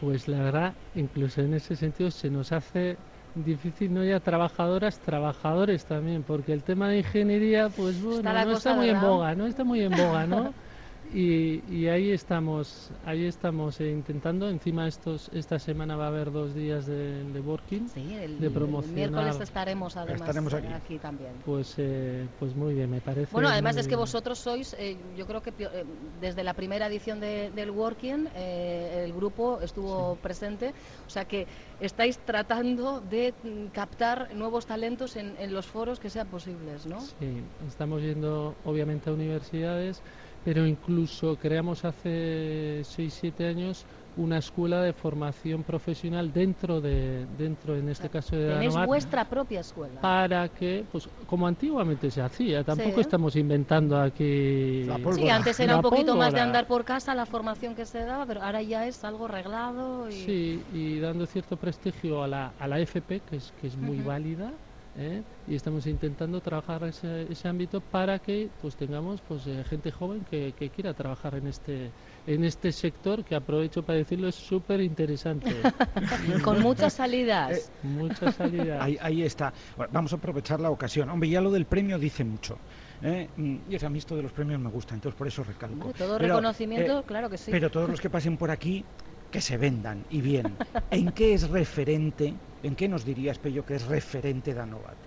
Pues 0.01 0.29
la 0.29 0.43
verdad, 0.43 0.75
incluso 0.95 1.43
en 1.43 1.55
ese 1.55 1.77
sentido 1.77 2.11
se 2.11 2.31
nos 2.31 2.53
hace 2.53 2.97
difícil 3.35 3.93
no 3.93 4.05
ya 4.05 4.21
trabajadoras, 4.21 4.99
trabajadores 4.99 5.85
también, 5.85 6.23
porque 6.23 6.53
el 6.53 6.63
tema 6.63 6.89
de 6.89 6.99
ingeniería, 6.99 7.69
pues 7.69 8.03
bueno, 8.03 8.33
no 8.33 8.53
está 8.53 8.75
muy 8.75 8.89
en 8.89 9.01
boga, 9.01 9.35
no 9.35 9.47
está 9.47 9.65
muy 9.65 9.83
en 9.83 9.91
boga, 9.91 10.27
¿no? 10.27 10.55
Y, 11.13 11.65
y 11.67 11.89
ahí 11.89 12.11
estamos, 12.13 12.93
ahí 13.03 13.25
estamos 13.25 13.81
eh, 13.81 13.91
intentando. 13.91 14.49
Encima 14.49 14.87
estos, 14.87 15.29
esta 15.33 15.59
semana 15.59 15.97
va 15.97 16.05
a 16.05 16.09
haber 16.09 16.31
dos 16.31 16.55
días 16.55 16.87
de, 16.87 17.25
de 17.25 17.41
working, 17.41 17.89
Sí, 17.89 18.15
el, 18.15 18.39
de 18.39 18.47
el 18.47 18.53
promocionar. 18.53 19.11
miércoles 19.11 19.41
estaremos 19.41 19.97
además 19.97 20.21
Estaremos 20.21 20.55
aquí. 20.55 20.99
también. 20.99 21.41
Pues, 21.45 21.75
eh, 21.79 22.29
pues 22.39 22.55
muy 22.55 22.75
bien, 22.75 22.91
me 22.91 23.01
parece. 23.01 23.33
Bueno, 23.33 23.49
además 23.49 23.77
es 23.77 23.89
que 23.89 23.97
vosotros 23.97 24.39
sois, 24.39 24.75
eh, 24.79 24.97
yo 25.17 25.27
creo 25.27 25.43
que 25.43 25.53
pio- 25.53 25.71
eh, 25.73 25.85
desde 26.21 26.45
la 26.45 26.55
primera 26.55 26.87
edición 26.87 27.19
de- 27.19 27.51
del 27.51 27.71
Working, 27.71 28.29
eh, 28.35 29.03
el 29.05 29.13
grupo 29.13 29.61
estuvo 29.61 30.17
presente, 30.17 30.75
o 31.07 31.11
sea 31.11 31.25
que 31.25 31.49
estáis 31.81 32.19
tratando 32.25 33.01
de 33.01 33.35
mm, 33.43 33.67
captar 33.73 34.33
nuevos 34.35 34.67
talentos 34.67 35.17
en, 35.17 35.37
en 35.39 35.53
los 35.53 35.67
foros 35.67 35.99
que 35.99 36.09
sean 36.11 36.29
posibles, 36.29 36.87
¿no? 36.87 37.01
Sí, 37.01 37.43
estamos 37.67 38.03
yendo 38.03 38.57
obviamente 38.63 39.11
a 39.11 39.13
universidades, 39.13 40.03
pero 40.43 40.67
incluso 40.67 41.37
creamos 41.37 41.85
hace 41.85 42.83
6-7 42.85 43.47
años 43.47 43.87
una 44.15 44.39
escuela 44.39 44.83
de 44.83 44.93
formación 44.93 45.65
profesional 45.65 46.33
dentro 46.33 46.81
de, 46.81 47.27
dentro 47.29 47.77
en 47.77 47.89
este 47.89 48.09
caso 48.11 48.37
de 48.37 48.49
Tenéis 48.55 48.75
vuestra 48.87 49.29
propia 49.29 49.61
escuela. 49.61 50.01
para 50.01 50.49
que, 50.49 50.87
pues 50.91 51.09
como 51.27 51.47
antiguamente 51.47 52.11
se 52.11 52.21
hacía, 52.21 52.65
tampoco 52.65 52.97
Sí. 52.97 53.01
estamos 53.03 53.37
inventando 53.37 53.99
aquí 53.99 54.85
La 54.87 54.99
Sí, 55.15 55.29
antes 55.29 55.61
era 55.61 55.73
la 55.73 55.77
un 55.77 55.83
poquito 55.83 56.17
más 56.17 56.33
de 56.35 56.41
andar 56.41 56.67
por 56.67 56.85
casa 56.85 57.15
la 57.15 57.27
formación 57.27 57.75
que 57.75 57.87
se 57.87 58.05
daba, 58.05 58.27
pero 58.27 58.43
ahora 58.43 58.63
ya 58.63 58.87
es 58.87 59.05
algo 59.05 59.29
reglado 59.29 60.09
y 60.09 60.13
Sí, 60.13 60.65
y 60.69 60.99
dando 60.99 61.27
cierto 61.27 61.57
prestigio 61.57 62.23
a 62.23 62.29
la, 62.29 62.49
a 62.59 62.67
la 62.69 62.81
FP, 62.81 63.21
que 63.23 63.37
es, 63.37 63.53
que 63.53 63.67
es 63.67 63.77
muy 63.77 64.01
válida, 64.03 64.59
¿eh? 64.97 65.23
y 65.47 65.55
estamos 65.55 65.87
intentando 65.87 66.41
trabajar 66.41 66.85
ese, 66.85 67.31
ese 67.31 67.49
ámbito 67.49 67.81
para 67.81 68.19
que 68.19 68.49
pues 68.61 68.77
tengamos 68.77 69.21
pues 69.23 69.47
eh, 69.47 69.65
gente 69.65 69.91
joven 69.91 70.25
que, 70.25 70.53
que 70.53 70.71
quiera 70.71 70.95
trabajar 70.95 71.35
en 71.37 71.47
este 71.47 71.91
en 72.27 72.45
este 72.45 72.73
sector 72.73 73.25
que 73.25 73.35
aprovecho 73.35 73.83
para 73.83 73.99
decirlo 73.99 74.29
es 74.29 74.35
súper 74.35 74.81
interesante 74.81 75.51
con 76.45 76.61
muchas 76.61 76.93
salidas. 76.95 77.71
mucha 77.83 78.31
salida 78.33 78.83
Ahí, 78.83 78.97
ahí 79.01 79.23
está. 79.23 79.53
Bueno, 79.77 79.93
vamos 79.93 80.13
a 80.13 80.17
aprovechar 80.17 80.61
la 80.61 80.71
ocasión. 80.71 81.09
Hombre, 81.11 81.29
ya 81.29 81.41
lo 81.41 81.51
del 81.51 81.67
premio 81.67 81.99
dice 81.99 82.25
mucho. 82.25 82.59
¿eh? 83.03 83.29
Mm, 83.37 83.57
Y 83.69 83.75
es 83.75 83.85
a 83.85 83.91
mí 83.91 83.99
esto 83.99 84.17
de 84.17 84.23
los 84.23 84.33
premios 84.33 84.61
me 84.61 84.71
gusta, 84.71 84.95
entonces 84.95 85.17
por 85.17 85.27
eso 85.27 85.43
recalco. 85.43 85.75
Hombre, 85.75 85.99
todo 85.99 86.19
Pero, 86.19 86.37
reconocimiento, 86.37 87.01
eh, 87.01 87.05
claro 87.07 87.31
que 87.31 87.39
sí. 87.39 87.51
Pero 87.51 87.71
todos 87.71 87.89
los 87.89 88.01
que 88.01 88.11
pasen 88.11 88.37
por 88.37 88.51
aquí, 88.51 88.85
que 89.31 89.41
se 89.41 89.57
vendan 89.57 90.05
y 90.11 90.21
bien. 90.21 90.57
¿En 90.91 91.13
qué 91.13 91.35
es 91.35 91.49
referente? 91.49 92.35
¿En 92.63 92.77
qué 92.77 92.89
nos 92.89 93.05
dirías, 93.05 93.39
Pello, 93.39 93.65
que 93.65 93.75
es 93.75 93.87
referente 93.87 94.55
Danovat? 94.55 94.99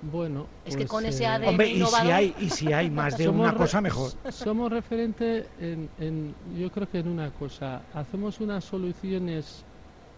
bueno 0.00 0.48
Es 0.64 0.74
que 0.74 0.78
pues, 0.78 0.88
con 0.88 1.04
ese 1.04 1.24
eh, 1.24 1.26
ADN 1.26 1.48
Hombre, 1.48 1.68
y 1.68 1.84
si 1.84 2.10
hay, 2.10 2.34
y 2.38 2.48
si 2.50 2.72
hay 2.72 2.90
más 2.90 3.16
de 3.18 3.24
Somos 3.24 3.40
una 3.46 3.54
cosa, 3.54 3.80
mejor. 3.80 4.10
Somos 4.30 4.72
referente 4.72 5.50
en, 5.58 5.90
en- 5.98 6.36
yo 6.58 6.70
creo 6.70 6.88
que 6.88 6.98
en 6.98 7.08
una 7.08 7.30
cosa. 7.30 7.84
Hacemos 7.92 8.40
unas 8.40 8.64
soluciones 8.64 9.66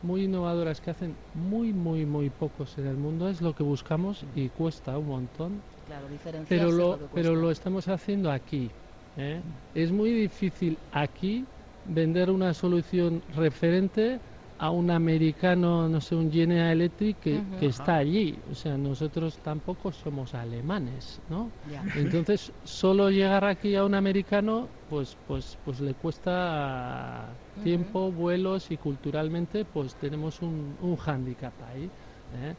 muy 0.03 0.25
innovadoras 0.25 0.81
que 0.81 0.91
hacen 0.91 1.19
muy, 1.33 1.73
muy, 1.73 2.07
muy 2.07 2.31
pocos 2.31 2.77
en 2.79 2.87
el 2.87 2.97
mundo. 2.97 3.29
Es 3.29 3.41
lo 3.41 3.55
que 3.55 3.63
buscamos 3.63 4.25
y 4.35 4.51
cuesta 4.51 4.99
un 4.99 5.07
montón. 5.07 5.63
Claro, 5.85 6.07
Pero 6.49 6.71
lo, 6.71 6.97
lo 6.97 7.09
pero 7.09 7.35
lo 7.35 7.51
estamos 7.51 7.89
haciendo 7.89 8.31
aquí. 8.31 8.71
¿eh? 9.17 9.43
Es 9.75 9.91
muy 9.91 10.13
difícil 10.13 10.79
aquí 10.93 11.47
vender 11.85 12.31
una 12.31 12.55
solución 12.55 13.23
referente 13.29 14.21
a 14.63 14.71
un 14.71 14.93
americano, 14.93 15.89
no 15.89 16.01
sé, 16.01 16.15
un 16.15 16.31
General 16.31 16.71
Electric 16.71 17.19
que, 17.19 17.67
está 17.67 17.97
allí. 17.97 18.41
O 18.49 18.55
sea, 18.55 18.79
nosotros 18.79 19.41
tampoco 19.43 19.91
somos 19.91 20.35
alemanes, 20.35 21.21
¿no? 21.29 21.51
Entonces, 21.97 22.53
solo 22.63 23.11
llegar 23.11 23.45
aquí 23.45 23.75
a 23.75 23.85
un 23.85 23.97
americano, 23.97 24.71
pues, 24.89 25.17
pues, 25.27 25.59
pues 25.65 25.81
le 25.81 25.95
cuesta 25.95 27.37
tiempo, 27.65 28.13
vuelos 28.13 28.71
y 28.71 28.79
culturalmente, 28.79 29.65
pues 29.65 29.97
tenemos 29.97 30.41
un, 30.41 30.77
un 30.81 30.95
hándicap 30.95 31.61
ahí. 31.63 31.91
¿eh? 32.33 32.55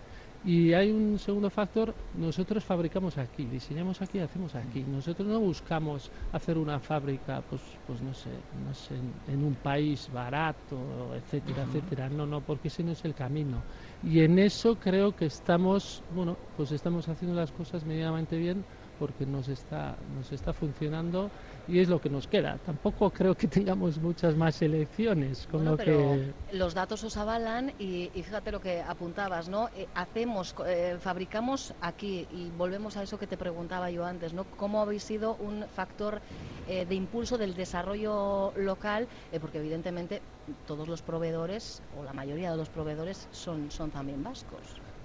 Y 0.46 0.74
hay 0.74 0.92
un 0.92 1.18
segundo 1.20 1.50
factor, 1.50 1.94
nosotros 2.18 2.66
fabricamos 2.66 3.18
aquí, 3.18 3.46
diseñamos 3.46 4.02
aquí, 4.02 4.20
hacemos 4.20 4.54
aquí. 4.56 4.84
Nosotros 4.84 5.26
no 5.26 5.40
buscamos 5.40 6.12
hacer 6.34 6.58
una 6.58 6.80
fábrica, 6.80 7.42
pues, 7.50 7.62
pues 7.88 8.02
no 8.02 8.14
sé, 8.14 8.30
no 8.68 8.74
sé, 8.74 8.96
en, 8.96 9.14
en 9.34 9.44
un 9.46 9.56
país 9.56 10.10
barato, 10.12 11.16
etcétera, 11.16 11.64
etcétera. 11.64 12.10
No, 12.10 12.26
no, 12.26 12.42
porque 12.42 12.68
ese 12.68 12.84
no 12.84 12.92
es 12.92 13.06
el 13.06 13.14
camino. 13.14 13.64
Y 14.04 14.20
en 14.20 14.38
eso 14.38 14.76
creo 14.76 15.16
que 15.16 15.26
estamos, 15.28 16.04
bueno, 16.14 16.36
pues 16.58 16.74
estamos 16.74 17.08
haciendo 17.08 17.38
las 17.38 17.52
cosas 17.54 17.86
medianamente 17.86 18.38
bien 18.38 18.66
porque 19.04 19.26
nos 19.26 19.50
está, 19.50 19.98
nos 20.16 20.32
está 20.32 20.54
funcionando 20.54 21.30
y 21.68 21.80
es 21.80 21.90
lo 21.90 22.00
que 22.00 22.10
nos 22.10 22.26
queda. 22.26 22.58
Tampoco 22.66 23.10
creo 23.10 23.36
que 23.36 23.50
tengamos 23.50 23.98
muchas 23.98 24.34
más 24.38 24.62
elecciones, 24.62 25.46
con 25.52 25.60
Bueno, 25.60 25.72
lo 25.72 25.78
pero 25.78 25.98
que 25.98 26.58
los 26.58 26.74
datos 26.74 27.04
os 27.04 27.18
avalan 27.18 27.74
y, 27.80 28.10
y 28.16 28.24
fíjate 28.24 28.50
lo 28.50 28.62
que 28.62 28.82
apuntabas, 28.82 29.50
¿no? 29.50 29.68
Eh, 29.76 29.90
hacemos, 29.94 30.56
eh, 30.66 30.96
fabricamos 31.02 31.74
aquí 31.82 32.26
y 32.32 32.50
volvemos 32.58 32.96
a 32.96 33.04
eso 33.04 33.20
que 33.20 33.28
te 33.28 33.36
preguntaba 33.36 33.92
yo 33.92 34.06
antes, 34.06 34.34
¿no? 34.34 34.46
¿Cómo 34.56 34.82
habéis 34.82 35.04
sido 35.04 35.36
un 35.36 35.66
factor 35.76 36.22
eh, 36.70 36.86
de 36.86 36.96
impulso 36.96 37.38
del 37.38 37.56
desarrollo 37.56 38.54
local? 38.56 39.10
Eh, 39.34 39.40
porque 39.42 39.58
evidentemente 39.58 40.22
todos 40.66 40.88
los 40.88 41.02
proveedores 41.02 41.82
o 42.00 42.06
la 42.06 42.14
mayoría 42.14 42.52
de 42.52 42.56
los 42.56 42.70
proveedores 42.70 43.28
son, 43.32 43.70
son 43.70 43.92
también 43.92 44.24
vascos. 44.24 44.62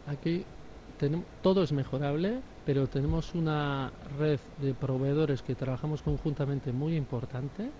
Aquí 0.06 0.44
tenemos, 0.98 1.24
todo 1.42 1.62
es 1.62 1.72
mejorable, 1.72 2.40
pero 2.66 2.86
tenemos 2.86 3.34
una 3.34 3.90
red 4.18 4.40
de 4.60 4.74
proveedores 4.74 5.42
que 5.42 5.54
trabajamos 5.54 6.02
conjuntamente 6.02 6.72
muy 6.72 6.96
importante 6.96 7.70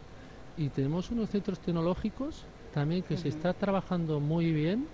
y 0.57 0.69
tenemos 0.71 1.11
unos 1.11 1.29
centros 1.31 1.59
tecnológicos 1.61 2.45
también 2.73 3.03
que 3.03 3.17
se 3.17 3.29
está 3.29 3.53
trabajando 3.53 4.21
muy 4.21 4.53
bien. 4.53 4.87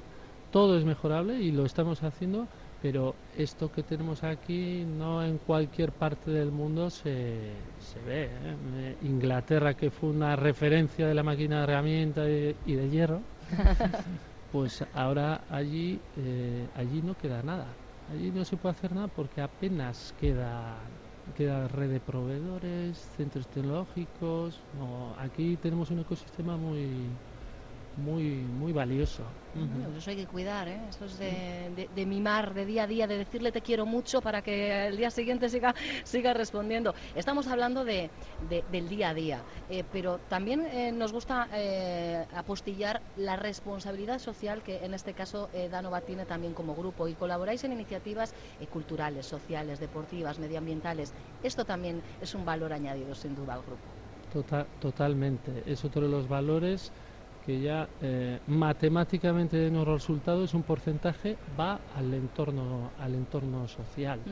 Todo 0.51 0.79
es 0.79 0.85
mejorable 0.85 1.41
y 1.41 1.51
lo 1.51 1.65
estamos 1.65 2.03
haciendo, 2.03 2.47
pero 2.81 3.15
esto 3.37 3.73
que 3.73 3.83
tenemos 3.83 4.23
aquí 4.23 4.85
no 4.87 5.23
en 5.25 5.39
cualquier 5.39 5.91
parte 5.91 6.31
del 6.31 6.53
mundo 6.53 6.91
se, 6.91 7.53
se 7.79 8.01
ve. 8.07 8.25
¿eh? 8.25 8.57
Eh, 8.77 8.97
Inglaterra, 9.03 9.75
que 9.75 9.91
fue 9.91 10.11
una 10.11 10.37
referencia 10.37 11.07
de 11.07 11.15
la 11.15 11.23
máquina 11.23 11.59
de 11.59 11.63
herramienta 11.65 12.29
y, 12.29 12.57
y 12.67 12.75
de 12.75 12.89
hierro, 12.89 13.21
pues 14.53 14.85
ahora 14.95 15.43
allí, 15.51 15.99
eh, 16.17 16.69
allí 16.77 17.03
no 17.03 17.17
queda 17.17 17.43
nada. 17.43 17.67
Allí 18.07 18.33
no 18.33 18.45
se 18.45 18.57
puede 18.59 18.73
hacer 18.73 18.93
nada 18.95 19.09
porque 19.09 19.41
apenas 19.41 20.13
queda, 20.13 20.93
queda 21.35 21.69
red 21.69 21.91
de 21.91 22.01
proveedores, 22.01 22.99
centros 22.99 23.49
tecnológicos. 23.49 24.67
No, 24.73 25.15
aquí 25.19 25.57
tenemos 25.57 25.91
un 25.91 26.01
ecosistema 26.01 26.57
muy, 26.59 27.19
muy, 27.97 28.45
muy 28.53 28.73
valioso. 28.73 29.37
Ujú. 29.55 29.67
Bueno, 29.69 29.97
Eso 29.97 30.11
hay 30.11 30.17
que 30.17 30.27
cuidar, 30.27 30.67
¿eh? 30.67 30.81
Eso 30.89 31.05
es 31.05 31.17
de, 31.17 31.71
de- 31.71 31.89
de 31.89 32.07
mimar 32.07 32.55
de 32.55 32.67
día 32.67 32.83
a 32.85 32.87
día, 32.89 33.07
de 33.07 33.19
decirle 33.19 33.53
te 33.53 33.63
quiero 33.63 33.87
mucho 33.87 34.21
para 34.21 34.43
que 34.43 34.89
el 34.89 34.97
día 34.97 35.11
siguiente 35.13 35.49
siga, 35.49 35.75
siga 36.05 36.35
respondiendo. 36.35 36.93
Estamos 37.15 37.47
hablando 37.47 37.85
de, 37.85 38.11
de- 38.41 38.65
del 38.67 38.89
día 38.89 39.11
a 39.11 39.15
día, 39.15 39.45
eh, 39.69 39.85
pero 39.85 40.19
también 40.19 40.67
eh, 40.67 40.91
nos 40.91 41.13
gusta 41.13 41.49
eh, 41.53 42.27
apostillar 42.33 43.05
la 43.15 43.37
responsabilidad 43.37 44.19
social 44.19 44.63
que 44.65 44.85
en 44.85 44.93
este 44.93 45.15
caso 45.15 45.49
eh, 45.53 45.69
Danova 45.69 46.01
tiene 46.01 46.27
también 46.27 46.53
como 46.53 46.75
grupo 46.75 47.07
y 47.07 47.15
colaboráis 47.15 47.63
en 47.63 47.73
iniciativas 47.73 48.35
eh, 48.59 48.67
culturales, 48.67 49.27
sociales, 49.27 49.79
deportivas, 49.79 50.41
medioambientales. 50.41 51.15
Esto 51.43 51.65
también 51.65 52.03
es 52.21 52.35
un 52.35 52.45
valor 52.45 52.73
añadido 52.73 53.15
sin 53.15 53.37
duda 53.37 53.55
al 53.55 53.63
grupo. 53.63 53.95
Tota- 54.31 54.69
totalmente. 54.81 55.63
Es 55.71 55.85
otro 55.85 56.03
de 56.03 56.09
los 56.09 56.27
valores 56.27 56.93
que 57.45 57.61
ya 57.61 57.91
eh, 58.01 58.41
matemáticamente 58.47 59.67
en 59.67 59.75
los 59.75 59.87
resultados 59.87 60.55
un 60.55 60.65
porcentaje 60.65 61.39
va 61.61 61.83
al 61.91 62.15
entorno 62.15 62.95
al 62.97 63.15
entorno 63.15 63.69
social. 63.69 64.25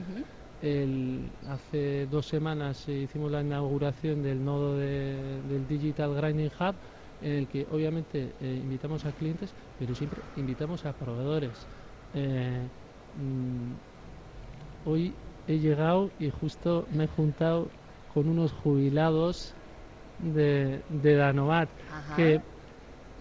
El- 0.60 1.36
hace 1.46 2.06
dos 2.06 2.26
semanas 2.26 2.88
hicimos 2.88 3.30
la 3.30 3.42
inauguración 3.42 4.22
del 4.22 4.42
nodo 4.42 4.76
de- 4.78 5.42
del 5.42 5.66
Digital 5.66 6.14
Grinding 6.14 6.52
Hub, 6.58 6.76
en 7.20 7.32
el 7.32 7.48
que 7.48 7.66
obviamente 7.68 8.34
eh, 8.38 8.58
invitamos 8.62 9.04
a 9.04 9.12
clientes, 9.12 9.54
pero 9.76 9.94
siempre 9.94 10.24
invitamos 10.34 10.86
a 10.86 10.94
proveedores. 10.94 11.68
Eh, 12.14 12.70
mm, 13.12 13.74
hoy 14.84 15.18
he 15.46 15.58
llegado 15.58 16.12
y 16.18 16.30
justo 16.30 16.86
me 16.90 17.04
he 17.04 17.08
juntado 17.08 17.72
con 18.06 18.28
unos 18.28 18.52
jubilados 18.52 19.54
de, 20.18 20.84
de 20.88 21.14
Danovat, 21.14 21.70
Ajá. 21.90 22.16
que 22.16 22.40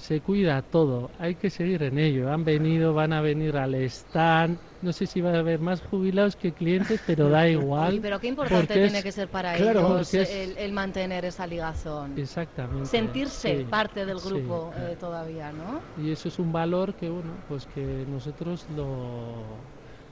se 0.01 0.22
cuida 0.22 0.62
todo, 0.63 1.12
hay 1.17 1.36
que 1.36 1.50
seguir 1.50 1.84
en 1.84 1.98
ello. 1.98 2.31
Han 2.31 2.43
venido, 2.43 2.93
van 2.93 3.13
a 3.13 3.22
venir 3.22 3.55
al 3.58 3.75
stand. 3.75 4.60
No 4.81 4.93
sé 4.93 5.08
si 5.08 5.22
va 5.22 5.31
a 5.34 5.39
haber 5.39 5.60
más 5.60 5.81
jubilados 5.81 6.36
que 6.36 6.53
clientes, 6.53 7.01
pero 7.03 7.29
da 7.29 7.48
igual. 7.50 7.89
Oye, 7.89 8.01
pero 8.01 8.20
qué 8.20 8.27
importante 8.27 8.79
tiene 8.79 9.00
es- 9.00 9.03
que 9.03 9.12
ser 9.12 9.29
para 9.29 9.58
claro, 9.58 10.00
ellos 10.00 10.13
es- 10.13 10.29
el, 10.29 10.58
el 10.58 10.72
mantener 10.74 11.25
esa 11.25 11.48
ligazón. 11.48 12.17
Exactamente. 12.17 12.88
sentirse 12.88 13.58
sí, 13.58 13.65
parte 13.70 14.05
del 14.05 14.17
sí. 14.17 14.29
grupo 14.29 14.75
eh, 14.77 14.98
todavía, 14.98 15.51
¿no? 15.53 15.84
Y 15.93 16.12
eso 16.12 16.27
es 16.29 16.39
un 16.39 16.51
valor 16.51 16.96
que, 16.96 17.10
bueno, 17.10 17.43
pues 17.48 17.67
que 17.67 18.05
nosotros 18.08 18.70
lo, 18.70 19.67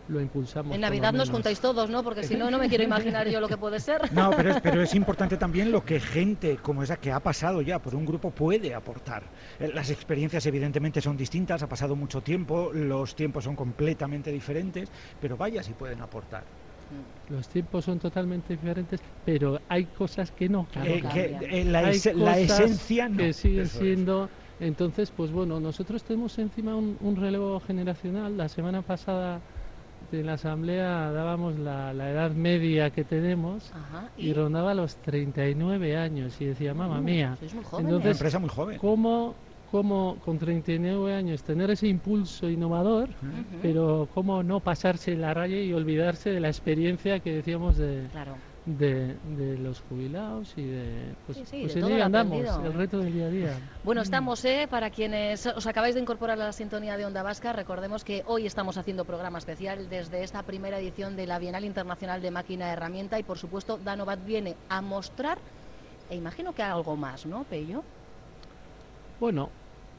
lo 0.10 0.22
impulsamos. 0.22 0.76
En 0.76 0.82
Navidad 0.82 1.14
nos 1.14 1.30
contáis 1.30 1.60
todos, 1.60 1.90
¿no? 1.90 2.04
Porque 2.04 2.24
si 2.24 2.36
no, 2.36 2.50
no 2.52 2.58
me 2.58 2.68
quiero 2.68 2.84
imaginar 2.84 3.28
yo 3.28 3.40
lo 3.40 3.48
que 3.48 3.58
puede 3.58 3.80
ser. 3.80 4.12
No, 4.12 4.32
pero 4.32 4.52
es, 4.52 4.62
pero 4.62 4.82
es 4.82 4.94
importante 4.96 5.38
también 5.38 5.72
lo 5.72 5.84
que 5.86 6.00
gente 6.00 6.58
como 6.58 6.84
esa 6.84 6.98
que 6.98 7.12
ha 7.12 7.20
pasado 7.20 7.62
ya 7.62 7.80
por 7.80 7.96
un 7.96 8.06
grupo 8.06 8.32
puede 8.32 8.74
aportar. 8.74 9.24
Eh, 9.60 9.72
las 9.74 9.90
experiencias 9.90 10.46
evidentemente 10.46 11.02
son 11.02 11.16
distintas, 11.16 11.62
ha 11.64 11.68
pasado 11.68 11.96
mucho 11.96 12.22
tiempo, 12.22 12.72
los 12.74 13.16
tiempos 13.16 13.44
son 13.44 13.56
completamente 13.56 14.32
diferentes, 14.32 14.90
pero 15.22 15.38
vaya 15.38 15.64
si 15.64 15.74
pueden 15.74 16.02
aportar. 16.02 16.44
Los 17.30 17.48
tiempos 17.48 17.86
son 17.86 18.00
totalmente 18.00 18.54
diferentes, 18.54 19.00
pero 19.24 19.60
hay 19.70 19.86
cosas 19.86 20.32
que 20.32 20.50
no 20.50 20.68
eh, 20.84 21.04
eh, 21.14 21.64
la, 21.64 21.92
esencia 21.92 23.08
no. 23.08 23.18
Que 23.18 23.34
siguen 23.34 23.68
siendo. 23.68 24.28
Entonces, 24.60 25.12
pues 25.16 25.32
bueno, 25.32 25.60
nosotros 25.60 26.04
tenemos 26.04 26.38
encima 26.40 26.76
un, 26.76 26.98
un 27.00 27.16
relevo 27.16 27.60
generacional. 27.60 28.36
La 28.36 28.50
semana 28.50 28.82
pasada 28.82 29.40
en 30.12 30.26
la 30.26 30.34
asamblea 30.34 31.12
dábamos 31.12 31.58
la, 31.60 31.92
edad 31.92 32.32
media 32.32 32.90
que 32.90 33.04
tenemos 33.04 33.72
¿y? 34.18 34.34
rondaba 34.34 34.74
los 34.74 34.96
39 34.98 35.98
años 35.98 36.40
y 36.42 36.46
decía, 36.46 36.74
mamá 36.74 37.00
uh, 37.00 37.04
mía, 37.04 37.38
entonces, 37.42 38.12
empresa 38.12 38.40
muy 38.40 38.50
joven. 38.50 38.78
¿cómo, 38.80 39.36
¿cómo, 39.72 40.18
con 40.26 40.40
39 40.40 41.14
años 41.14 41.44
tener 41.44 41.72
ese 41.72 41.88
impulso 41.88 42.50
innovador, 42.50 43.10
pero 43.62 44.08
cómo 44.14 44.44
no 44.44 44.60
pasarse 44.60 45.16
la 45.16 45.34
raya 45.34 45.62
y 45.62 45.74
olvidarse 45.74 46.32
de 46.32 46.40
la 46.40 46.48
experiencia 46.48 47.20
que 47.20 47.34
decíamos 47.34 47.78
de, 47.78 48.08
de, 48.78 49.18
de 49.36 49.58
los 49.58 49.82
jubilados 49.82 50.54
y 50.56 50.64
de 50.68 51.16
pues, 51.26 51.40
pues 51.50 51.76
en 51.76 52.02
andamos 52.02 52.46
el 52.64 52.74
reto 52.74 53.00
del 53.00 53.14
día 53.14 53.26
a 53.26 53.30
día. 53.30 53.60
Bueno 53.84 54.02
estamos 54.02 54.44
eh, 54.46 54.68
para 54.70 54.92
quienes 54.92 55.46
os 55.48 55.66
acabáis 55.66 55.96
de 55.96 56.02
incorporar 56.02 56.40
a 56.40 56.46
la 56.46 56.54
sintonía 56.54 56.96
de 56.98 57.06
Onda 57.06 57.24
Vasca 57.24 57.52
recordemos 57.52 58.04
que 58.04 58.24
hoy 58.28 58.46
estamos 58.46 58.78
haciendo 58.78 59.06
programa 59.06 59.40
especial 59.40 59.90
desde 59.90 60.24
esta 60.24 60.44
primera 60.44 60.80
edición 60.80 61.16
de 61.16 61.26
la 61.26 61.40
Bienal 61.40 61.66
Internacional 61.66 62.22
de 62.22 62.32
Máquina 62.32 62.72
Herramienta 62.72 63.18
y 63.18 63.24
por 63.24 63.40
supuesto 63.40 63.80
Danovat 63.84 64.24
viene 64.24 64.56
a 64.70 64.82
mostrar 64.82 65.40
e 66.10 66.16
imagino 66.16 66.54
que 66.54 66.62
algo 66.62 66.96
más 66.96 67.26
¿no 67.26 67.44
Pello? 67.46 67.84
bueno 69.20 69.50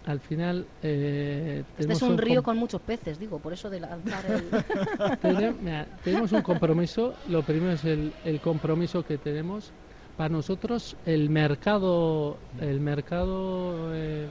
al 0.07 0.21
final 0.21 0.66
eh, 0.83 1.62
este 1.78 1.92
es 1.92 2.02
un, 2.02 2.16
río 2.16 2.42
con 2.42 2.57
muchos 2.57 2.80
peces 2.80 3.19
digo 3.19 3.38
por 3.38 3.52
eso 3.52 3.69
de 3.69 3.80
lanzar 3.80 4.25
el 4.26 5.87
tenemos 6.04 6.33
un 6.33 6.42
compromiso. 6.42 7.14
Lo 7.28 7.42
primero 7.42 7.73
es 7.73 7.85
el, 7.85 8.12
el, 8.25 8.40
compromiso 8.40 9.04
que 9.04 9.19
tenemos. 9.19 9.73
Para 10.16 10.30
nosotros 10.30 10.97
el 11.07 11.30
mercado 11.30 12.37
el 12.61 12.80
mercado 12.80 13.95
eh, 13.95 14.26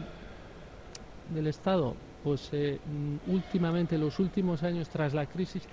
del 1.34 1.48
estado 1.48 1.96
pues 2.24 2.50
eh, 2.52 2.80
últimamente 3.28 3.98
los 3.98 4.20
últimos 4.20 4.64
años 4.64 4.90
tras 4.90 5.14
la 5.14 5.26
crisis 5.26 5.64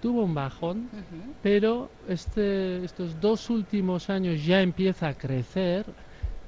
tuvo 0.00 0.22
un 0.22 0.34
bajón 0.34 0.88
pero 1.42 1.90
este 2.08 2.84
estos 2.84 3.20
dos 3.20 3.50
últimos 3.50 4.08
años 4.08 4.44
ya 4.44 4.60
empieza 4.60 5.08
a 5.08 5.14
crecer 5.14 5.84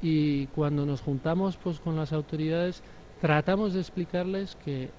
y 0.01 0.47
cuando 0.49 0.85
nos 0.85 1.01
juntamos 1.01 1.57
pues 1.57 1.81
con 1.81 1.97
las 1.97 2.13
autoridades 2.13 2.83
tratamos 3.21 3.75
de 3.75 3.81
explicarles 3.81 4.55
que 4.57 4.91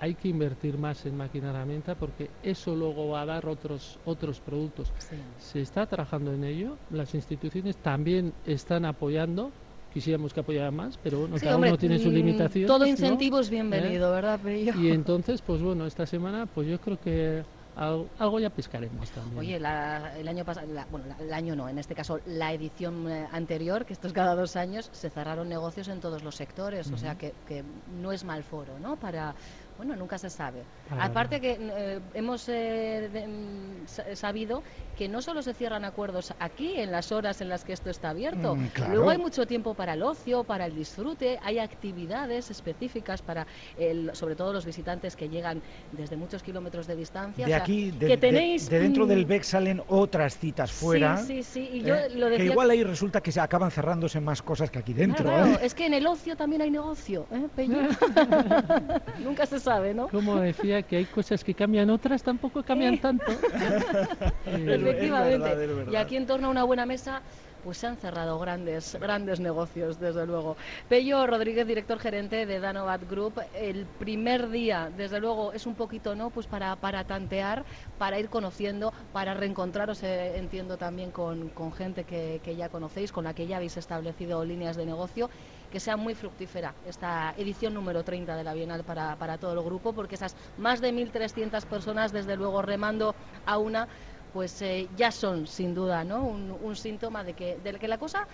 hay 0.00 0.14
que 0.14 0.28
invertir 0.28 0.78
más 0.78 1.04
en 1.06 1.16
máquina 1.16 1.50
herramienta 1.50 1.94
porque 1.94 2.30
eso 2.42 2.74
luego 2.74 3.08
va 3.08 3.22
a 3.22 3.26
dar 3.26 3.46
otros 3.46 3.98
otros 4.04 4.40
productos. 4.40 4.92
Se 5.38 5.60
está 5.60 5.86
trabajando 5.86 6.32
en 6.32 6.44
ello, 6.44 6.76
las 6.90 7.14
instituciones 7.14 7.76
también 7.76 8.32
están 8.46 8.84
apoyando. 8.84 9.50
Quisiéramos 9.92 10.34
que 10.34 10.40
apoyaran 10.40 10.76
más, 10.76 10.98
pero 11.02 11.20
bueno, 11.20 11.36
cada 11.40 11.56
uno 11.56 11.76
tiene 11.78 11.98
su 11.98 12.10
mm, 12.10 12.14
limitación. 12.14 12.66
Todo 12.66 12.86
incentivo 12.86 13.40
es 13.40 13.48
bienvenido, 13.48 14.12
¿Eh? 14.12 14.14
¿verdad, 14.14 14.38
Y 14.46 14.90
entonces, 14.90 15.40
pues 15.40 15.62
bueno, 15.62 15.86
esta 15.86 16.06
semana, 16.06 16.46
pues 16.46 16.68
yo 16.68 16.78
creo 16.78 17.00
que 17.00 17.42
algo, 17.78 18.40
ya 18.40 18.50
pescaremos 18.50 19.10
también. 19.10 19.38
Oye, 19.38 19.56
el 19.56 20.28
año 20.28 20.44
pasado, 20.44 20.66
bueno, 20.90 21.06
el 21.20 21.32
año 21.32 21.54
no, 21.54 21.68
en 21.68 21.78
este 21.78 21.94
caso 21.94 22.20
la 22.26 22.52
edición 22.52 23.08
eh, 23.08 23.28
anterior, 23.30 23.86
que 23.86 23.92
esto 23.92 24.08
es 24.08 24.12
cada 24.12 24.34
dos 24.34 24.56
años, 24.56 24.90
se 24.92 25.10
cerraron 25.10 25.48
negocios 25.48 25.88
en 25.88 26.00
todos 26.00 26.24
los 26.24 26.34
sectores, 26.34 26.90
o 26.90 26.98
sea 26.98 27.16
que, 27.16 27.34
que 27.46 27.62
no 28.00 28.10
es 28.10 28.24
mal 28.24 28.42
foro, 28.42 28.78
¿no? 28.80 28.96
Para 28.96 29.34
bueno, 29.78 29.94
nunca 29.94 30.18
se 30.18 30.28
sabe. 30.28 30.62
Aparte 30.90 31.40
que 31.40 31.56
eh, 31.58 32.00
hemos 32.14 32.48
eh, 32.48 33.08
mm, 33.26 34.14
sabido 34.14 34.62
que 34.98 35.08
no 35.08 35.22
solo 35.22 35.40
se 35.40 35.54
cierran 35.54 35.84
acuerdos 35.84 36.34
aquí 36.40 36.74
en 36.76 36.90
las 36.90 37.12
horas 37.12 37.40
en 37.40 37.48
las 37.48 37.64
que 37.64 37.72
esto 37.72 37.88
está 37.88 38.10
abierto, 38.10 38.56
mm, 38.56 38.68
luego 38.90 39.10
hay 39.10 39.18
mucho 39.18 39.46
tiempo 39.46 39.74
para 39.74 39.94
el 39.94 40.02
ocio, 40.02 40.42
para 40.42 40.66
el 40.66 40.74
disfrute, 40.74 41.38
hay 41.44 41.60
actividades 41.60 42.50
específicas 42.50 43.22
para 43.22 43.46
el, 43.78 44.10
sobre 44.14 44.34
todo 44.34 44.52
los 44.52 44.66
visitantes 44.66 45.14
que 45.14 45.28
llegan 45.28 45.62
desde 45.92 46.16
muchos 46.16 46.42
kilómetros 46.42 46.88
de 46.88 46.96
distancia. 46.96 47.46
De 47.46 47.54
aquí, 47.54 47.92
de, 47.92 48.16
tenéis, 48.16 48.68
de, 48.68 48.80
dentro 48.80 49.06
del 49.06 49.24
BEC 49.26 49.44
salen 49.44 49.80
otras 49.86 50.36
citas 50.36 50.72
fuera. 50.72 51.18
Sí, 51.18 51.44
sí, 51.44 51.68
sí. 51.68 51.70
Y 51.74 51.82
yo 51.82 51.94
eh, 51.94 52.10
lo 52.10 52.28
decía 52.28 52.46
que 52.46 52.50
igual 52.50 52.70
ahí 52.70 52.82
resulta 52.82 53.20
que 53.20 53.30
se 53.30 53.40
acaban 53.40 53.70
cerrándose 53.70 54.20
más 54.20 54.42
cosas 54.42 54.72
que 54.72 54.80
aquí 54.80 54.92
dentro. 54.92 55.24
Claro, 55.24 55.60
es 55.62 55.72
que 55.72 55.86
en 55.86 55.94
el 55.94 56.04
ocio 56.08 56.36
también 56.36 56.62
hay 56.62 56.70
negocio, 56.72 57.26
¿eh, 57.30 57.68
Nunca 59.22 59.46
se 59.46 59.60
sabe, 59.60 59.67
¿no? 59.94 60.08
Como 60.08 60.36
decía 60.36 60.82
que 60.82 60.96
hay 60.96 61.04
cosas 61.04 61.44
que 61.44 61.54
cambian, 61.54 61.90
otras 61.90 62.22
tampoco 62.22 62.62
cambian 62.62 62.98
tanto. 62.98 63.24
Efectivamente. 64.46 65.68
Y 65.90 65.96
aquí 65.96 66.16
en 66.16 66.26
torno 66.26 66.48
a 66.48 66.50
una 66.50 66.64
buena 66.64 66.86
mesa 66.86 67.22
pues 67.62 67.78
se 67.78 67.86
han 67.86 67.96
cerrado 67.96 68.38
grandes, 68.38 68.96
grandes 69.00 69.40
negocios, 69.40 69.98
desde 69.98 70.26
luego. 70.26 70.56
Pello 70.88 71.26
Rodríguez, 71.26 71.66
director 71.66 71.98
gerente 71.98 72.46
de 72.46 72.60
Danovat 72.60 73.02
Group, 73.10 73.42
el 73.54 73.84
primer 73.84 74.50
día, 74.50 74.90
desde 74.96 75.20
luego, 75.20 75.52
es 75.52 75.66
un 75.66 75.74
poquito, 75.74 76.14
¿no? 76.14 76.30
Pues 76.30 76.46
para, 76.46 76.76
para 76.76 77.04
tantear, 77.04 77.64
para 77.98 78.18
ir 78.18 78.28
conociendo, 78.28 78.92
para 79.12 79.34
reencontraros, 79.34 80.02
eh, 80.02 80.38
entiendo 80.38 80.76
también 80.78 81.10
con, 81.10 81.48
con 81.50 81.72
gente 81.72 82.04
que, 82.04 82.40
que, 82.42 82.56
ya 82.56 82.68
conocéis, 82.68 83.12
con 83.12 83.24
la 83.24 83.34
que 83.34 83.46
ya 83.46 83.56
habéis 83.56 83.76
establecido 83.76 84.44
líneas 84.44 84.76
de 84.76 84.86
negocio 84.86 85.28
que 85.70 85.80
sea 85.80 85.96
muy 85.96 86.14
fructífera 86.14 86.74
esta 86.86 87.34
edición 87.36 87.74
número 87.74 88.02
30 88.02 88.36
de 88.36 88.44
la 88.44 88.54
Bienal 88.54 88.84
para, 88.84 89.16
para 89.16 89.38
todo 89.38 89.52
el 89.52 89.62
grupo, 89.62 89.92
porque 89.92 90.14
esas 90.14 90.34
más 90.56 90.80
de 90.80 90.92
1.300 90.92 91.64
personas, 91.66 92.12
desde 92.12 92.36
luego, 92.36 92.62
remando 92.62 93.14
a 93.46 93.58
una, 93.58 93.88
pues 94.32 94.60
eh, 94.62 94.88
ya 94.96 95.10
son, 95.10 95.46
sin 95.46 95.74
duda, 95.74 96.04
¿no? 96.04 96.24
un, 96.24 96.76
síntoma 96.76 97.24
de 97.24 97.34
que, 97.34 97.56
de 97.58 97.74
que 97.74 97.88
la 97.88 97.98
cosa 97.98 98.26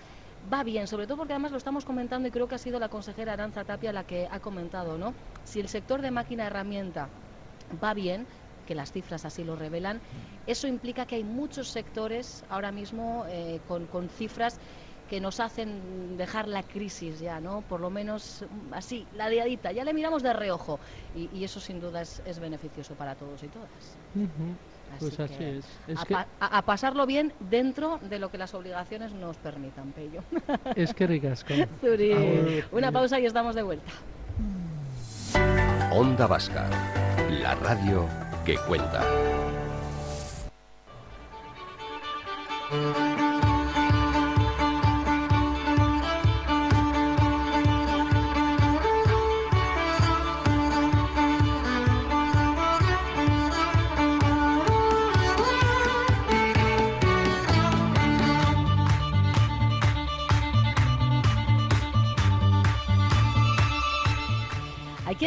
va 0.53 0.63
bien, 0.63 0.87
sobre 0.87 1.07
todo 1.07 1.19
porque 1.19 1.33
además 1.33 1.53
lo 1.53 1.59
estamos 1.59 1.85
comentando 1.85 2.29
y 2.29 2.31
creo 2.31 2.49
que 2.49 2.55
ha 2.55 2.59
sido 2.59 2.79
la 2.79 2.89
consejera 2.89 3.33
Aranza 3.33 3.65
Tapia 3.65 3.93
la 3.93 4.05
que 4.05 4.29
ha 4.31 4.41
comentado, 4.41 4.99
¿no? 4.99 5.15
Si 5.45 5.61
el 5.61 5.69
sector 5.69 6.03
de 6.03 6.11
máquina 6.11 6.47
herramienta 6.47 7.09
va 7.83 7.95
bien, 7.95 8.27
que 8.67 8.75
las 8.75 8.93
cifras 8.93 9.25
así 9.25 9.45
lo 9.45 9.57
revelan, 9.57 10.01
eso 10.47 10.67
implica 10.67 11.07
que 11.07 11.17
hay 11.17 11.25
muchos 11.25 11.69
sectores 11.69 12.45
ahora 12.49 12.73
mismo 12.73 13.25
eh, 13.29 13.61
con, 13.69 13.87
con 13.87 14.09
cifras 14.09 14.59
que 15.15 15.21
nos 15.21 15.39
hacen 15.39 16.17
dejar 16.17 16.49
la 16.49 16.65
crisis 16.65 17.21
ya, 17.21 17.39
¿no? 17.39 17.61
Por 17.61 17.79
lo 17.79 17.89
menos 17.89 18.45
mm, 18.51 18.75
así, 18.75 19.07
la 19.15 19.29
diadita, 19.29 19.71
ya 19.71 19.85
le 19.85 19.95
miramos 19.95 20.25
de 20.25 20.33
reojo 20.33 20.81
y, 21.15 21.45
eso 21.45 21.61
sin 21.61 21.81
duda 21.81 22.03
es, 22.03 22.41
beneficioso 22.41 22.95
para 22.95 23.15
todos 23.15 23.41
y 23.45 23.47
todas. 23.47 23.69
pues 24.99 25.21
así 25.21 25.45
es. 25.45 25.65
a, 26.41 26.63
pasarlo 26.63 27.07
bien 27.07 27.33
dentro 27.39 28.01
de 28.03 28.19
lo 28.19 28.29
que 28.29 28.39
las 28.39 28.55
obligaciones 28.55 29.13
nos 29.13 29.37
permitan, 29.37 29.93
Pello. 29.93 30.25
Es 30.75 30.93
que 30.93 31.07
ricas. 31.07 31.47
Una 32.73 32.91
pausa 32.91 33.21
y 33.21 33.27
estamos 33.27 33.55
de 33.55 33.63
vuelta. 33.63 33.93
Onda 35.93 36.27
Vasca, 36.27 36.69
la 37.31 37.55
radio 37.55 38.09
que 38.45 38.57
cuenta. 38.67 39.05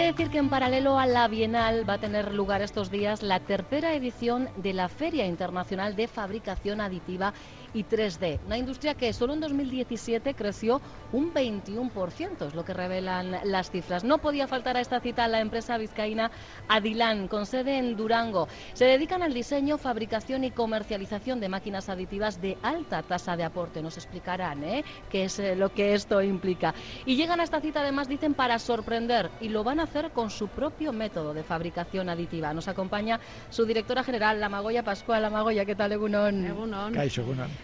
Decir 0.07 0.29
que 0.29 0.37
en 0.37 0.49
paralelo 0.49 0.97
a 0.97 1.05
la 1.05 1.27
Bienal 1.27 1.87
va 1.87 1.95
a 1.95 1.97
tener 1.97 2.33
lugar 2.33 2.61
estos 2.61 2.89
días 2.89 3.23
la 3.23 3.41
tercera 3.41 3.93
edición 3.93 4.47
de 4.55 4.71
la 4.71 4.87
Feria 4.87 5.25
Internacional 5.25 5.97
de 5.97 6.07
Fabricación 6.07 6.79
Aditiva 6.79 7.33
y 7.73 7.83
3D. 7.83 8.39
Una 8.45 8.57
industria 8.57 8.95
que 8.95 9.13
solo 9.13 9.33
en 9.33 9.39
2017 9.39 10.33
creció 10.33 10.81
un 11.11 11.33
21%, 11.33 12.47
es 12.47 12.55
lo 12.55 12.65
que 12.65 12.73
revelan 12.73 13.39
las 13.43 13.71
cifras. 13.71 14.03
No 14.03 14.17
podía 14.17 14.47
faltar 14.47 14.77
a 14.77 14.81
esta 14.81 14.99
cita 14.99 15.27
la 15.27 15.39
empresa 15.39 15.77
vizcaína 15.77 16.31
Adilan, 16.67 17.27
con 17.27 17.45
sede 17.45 17.77
en 17.77 17.95
Durango. 17.95 18.47
Se 18.73 18.85
dedican 18.85 19.23
al 19.23 19.33
diseño, 19.33 19.77
fabricación 19.77 20.43
y 20.43 20.51
comercialización 20.51 21.39
de 21.39 21.49
máquinas 21.49 21.89
aditivas 21.89 22.41
de 22.41 22.57
alta 22.61 23.03
tasa 23.03 23.37
de 23.37 23.43
aporte. 23.43 23.81
Nos 23.81 23.97
explicarán 23.97 24.63
¿eh? 24.63 24.83
qué 25.09 25.25
es 25.25 25.39
eh, 25.39 25.55
lo 25.55 25.69
que 25.73 25.93
esto 25.93 26.21
implica. 26.21 26.73
Y 27.05 27.15
llegan 27.15 27.39
a 27.39 27.43
esta 27.43 27.61
cita, 27.61 27.81
además, 27.81 28.07
dicen, 28.07 28.33
para 28.33 28.59
sorprender 28.59 29.29
y 29.39 29.49
lo 29.49 29.63
van 29.63 29.79
a 29.79 29.83
hacer 29.83 30.11
con 30.11 30.29
su 30.29 30.47
propio 30.47 30.93
método 30.93 31.33
de 31.33 31.43
fabricación 31.43 32.09
aditiva. 32.09 32.53
Nos 32.53 32.67
acompaña 32.67 33.19
su 33.49 33.65
directora 33.65 34.03
general, 34.03 34.39
la 34.39 34.49
Magoya 34.49 34.83
Pascual. 34.83 35.21
La 35.21 35.29
Magoya, 35.29 35.65
¿qué 35.65 35.75
tal, 35.75 35.91
Egunon? 35.91 36.45
Egunon. 36.45 36.93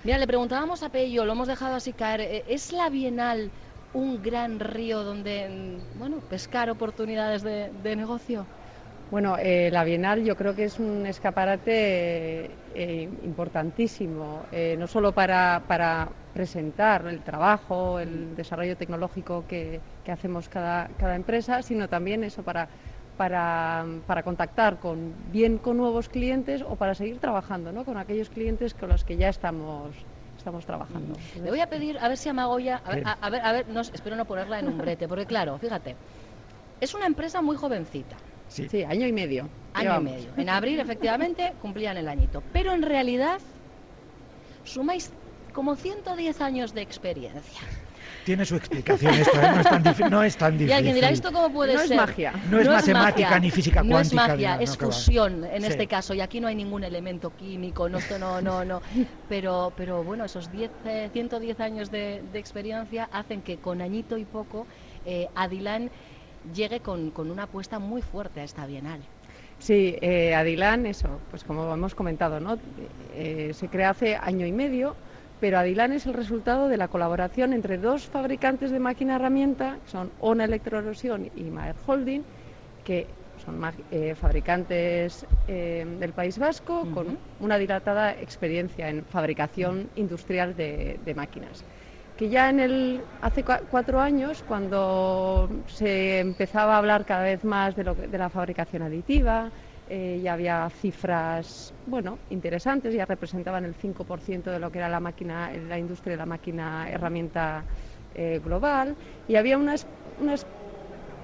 Mira, 0.03 0.17
le 0.17 0.27
preguntábamos 0.27 0.83
a 0.83 0.89
Pello, 0.89 1.23
lo 1.25 1.31
hemos 1.31 1.47
dejado 1.47 1.75
así 1.75 1.93
caer. 1.93 2.21
Eh, 2.21 2.43
¿Es 2.47 2.73
la 2.73 2.89
Bienal 2.89 3.51
un 3.93 4.21
gran 4.21 4.59
río 4.59 5.03
donde, 5.03 5.47
mm, 5.47 5.99
bueno, 5.99 6.17
pescar 6.29 6.69
oportunidades 6.69 7.41
de, 7.43 7.95
negocio? 7.95 8.45
Bueno, 9.11 9.37
eh, 9.39 9.69
la 9.71 9.83
Bienal 9.83 10.23
yo 10.23 10.35
creo 10.35 10.55
que 10.55 10.65
es 10.65 10.79
un 10.79 11.05
escaparate 11.05 12.49
eh, 12.75 13.09
importantísimo, 13.23 14.43
no 14.77 14.87
solo 14.87 15.11
para, 15.13 15.61
presentar 16.33 17.05
el 17.07 17.21
trabajo, 17.21 17.99
el 17.99 18.35
desarrollo 18.35 18.75
tecnológico 18.75 19.45
que, 19.47 19.79
hacemos 20.07 20.49
cada, 20.49 20.89
empresa, 21.15 21.61
sino 21.61 21.87
también 21.87 22.23
eso 22.23 22.41
para 22.43 22.67
para, 23.17 23.85
para, 24.07 24.23
contactar 24.23 24.79
con, 24.79 25.13
bien 25.31 25.57
con 25.57 25.77
nuevos 25.77 26.09
clientes 26.09 26.61
o 26.61 26.75
para 26.75 26.95
seguir 26.95 27.19
trabajando 27.19 27.71
¿no? 27.71 27.85
con 27.85 27.97
aquellos 27.97 28.29
clientes 28.29 28.73
con 28.73 28.89
los 28.89 29.03
que 29.03 29.17
ya 29.17 29.29
estamos, 29.29 29.95
estamos 30.37 30.65
trabajando. 30.65 31.15
Le 31.41 31.49
voy 31.49 31.59
a 31.59 31.69
pedir, 31.69 31.97
a 31.99 32.07
ver 32.07 32.17
si 32.17 32.29
Amagoya, 32.29 32.81
a 32.83 32.95
ver, 32.95 33.03
a, 33.05 33.29
ver, 33.29 33.41
a 33.41 33.51
ver 33.51 33.67
no, 33.69 33.81
espero 33.81 34.15
no 34.15 34.25
ponerla 34.25 34.59
en 34.59 34.67
un 34.67 34.77
brete, 34.77 35.07
porque 35.07 35.25
claro, 35.25 35.57
fíjate, 35.57 35.95
es 36.81 36.93
una 36.93 37.05
empresa 37.05 37.41
muy 37.41 37.55
jovencita. 37.55 38.17
Sí, 38.47 38.67
sí 38.69 38.83
año 38.83 39.07
y 39.07 39.11
medio. 39.13 39.49
Año 39.73 39.99
y 39.99 40.03
medio. 40.03 40.29
En 40.37 40.49
abril, 40.49 40.79
efectivamente, 40.79 41.53
cumplían 41.61 41.97
el 41.97 42.07
añito. 42.07 42.43
Pero 42.51 42.73
en 42.73 42.81
realidad, 42.81 43.39
sumáis 44.63 45.11
como 45.53 45.75
110 45.75 46.41
años 46.41 46.73
de 46.73 46.81
experiencia 46.81 47.61
tiene 48.25 48.45
su 48.45 48.55
explicación 48.55 49.13
esto, 49.13 49.39
¿eh? 49.39 49.51
no, 49.53 49.59
es 49.59 49.69
tan 49.69 50.11
no, 50.11 50.23
es 50.23 50.37
tan 50.37 50.51
difícil. 50.53 50.69
Y 50.69 50.73
alguien 50.73 50.95
dirá, 50.95 51.09
¿esto 51.09 51.31
cómo 51.31 51.51
puede 51.51 51.73
no 51.73 51.79
ser? 51.79 51.91
Es 51.91 51.97
magia. 51.97 52.33
No, 52.49 52.59
es 52.59 52.67
matemática 52.67 53.39
ni 53.39 53.51
física 53.51 53.81
cuántica. 53.81 53.97
No 53.97 54.01
es 54.01 54.13
magia, 54.13 54.57
es 54.61 54.77
fusión 54.77 55.45
en 55.45 55.63
este 55.63 55.87
caso. 55.87 56.13
Y 56.13 56.21
aquí 56.21 56.39
no 56.39 56.47
hay 56.47 56.55
ningún 56.55 56.83
elemento 56.83 57.35
químico, 57.35 57.89
no, 57.89 57.99
no, 58.19 58.41
no, 58.41 58.65
no. 58.65 58.81
Pero, 59.29 59.73
pero 59.75 60.03
bueno, 60.03 60.25
esos 60.25 60.51
10, 60.51 60.71
110 61.11 61.59
eh, 61.59 61.63
años 61.63 61.91
de, 61.91 62.21
experiencia 62.33 63.09
hacen 63.11 63.41
que 63.41 63.57
con 63.57 63.81
añito 63.81 64.17
y 64.17 64.25
poco 64.25 64.67
eh, 65.05 65.27
Adilán 65.35 65.89
llegue 66.53 66.79
con, 66.79 67.11
con 67.11 67.31
una 67.31 67.43
apuesta 67.43 67.79
muy 67.79 68.01
fuerte 68.01 68.41
a 68.41 68.43
esta 68.43 68.65
bienal. 68.65 69.01
Sí, 69.63 69.97
eh, 70.01 70.35
Adilán, 70.35 70.85
eso, 70.85 71.21
pues 71.29 71.45
como 71.45 71.73
hemos 71.73 71.95
comentado, 71.95 72.41
¿no? 72.41 72.57
Eh, 73.15 73.51
se 73.53 73.69
crea 73.69 73.91
hace 73.91 74.17
año 74.17 74.45
y 74.45 74.51
medio 74.51 74.93
pero 75.43 75.59
Adilan 75.59 75.91
es 75.91 76.05
el 76.05 76.13
resultado 76.13 76.69
de 76.69 76.77
la 76.77 76.87
colaboración 76.87 77.51
entre 77.51 77.77
dos 77.77 78.05
fabricantes 78.05 78.71
de 78.71 78.79
máquina 78.79 79.17
herramienta, 79.17 79.77
que 79.83 79.91
son 79.91 80.09
ONA 80.21 80.45
Electroerosión 80.45 81.29
y 81.35 81.43
Maer 81.43 81.75
Holding, 81.85 82.21
que 82.85 83.07
son 83.43 83.61
eh, 83.91 84.15
fabricantes 84.15 85.25
eh, 85.49 85.85
del 85.99 86.13
País 86.13 86.39
Vasco 86.39 86.87
con 86.93 87.17
una 87.41 87.57
dilatada 87.57 88.13
experiencia 88.13 88.87
en 88.87 89.03
fabricación 89.03 89.89
industrial 89.97 90.55
de, 90.55 91.13
máquinas. 91.13 91.65
Que 92.15 92.29
ya 92.29 92.49
en 92.49 92.61
el, 92.61 93.01
hace 93.21 93.43
cuatro 93.43 93.99
años, 93.99 94.45
cuando 94.47 95.49
se 95.67 96.19
empezaba 96.19 96.75
a 96.75 96.77
hablar 96.77 97.03
cada 97.03 97.23
vez 97.23 97.43
más 97.43 97.75
de, 97.75 97.83
de 97.83 98.17
la 98.17 98.29
fabricación 98.29 98.83
aditiva, 98.83 99.51
eh, 99.87 100.19
ya 100.23 100.33
había 100.33 100.69
cifras, 100.69 101.73
bueno, 101.85 102.17
interesantes, 102.29 102.93
ya 102.93 103.05
representaban 103.05 103.65
el 103.65 103.75
5% 103.75 104.51
de 104.51 104.59
lo 104.59 104.71
que 104.71 104.79
era 104.79 104.89
la 104.89 104.99
máquina, 104.99 105.51
la 105.67 105.77
industria 105.77 106.13
de 106.13 106.17
la 106.17 106.25
máquina 106.25 106.89
herramienta 106.89 107.63
eh, 108.15 108.39
global, 108.43 108.95
y 109.27 109.35
había 109.35 109.57
unas, 109.57 109.85
unas 110.19 110.45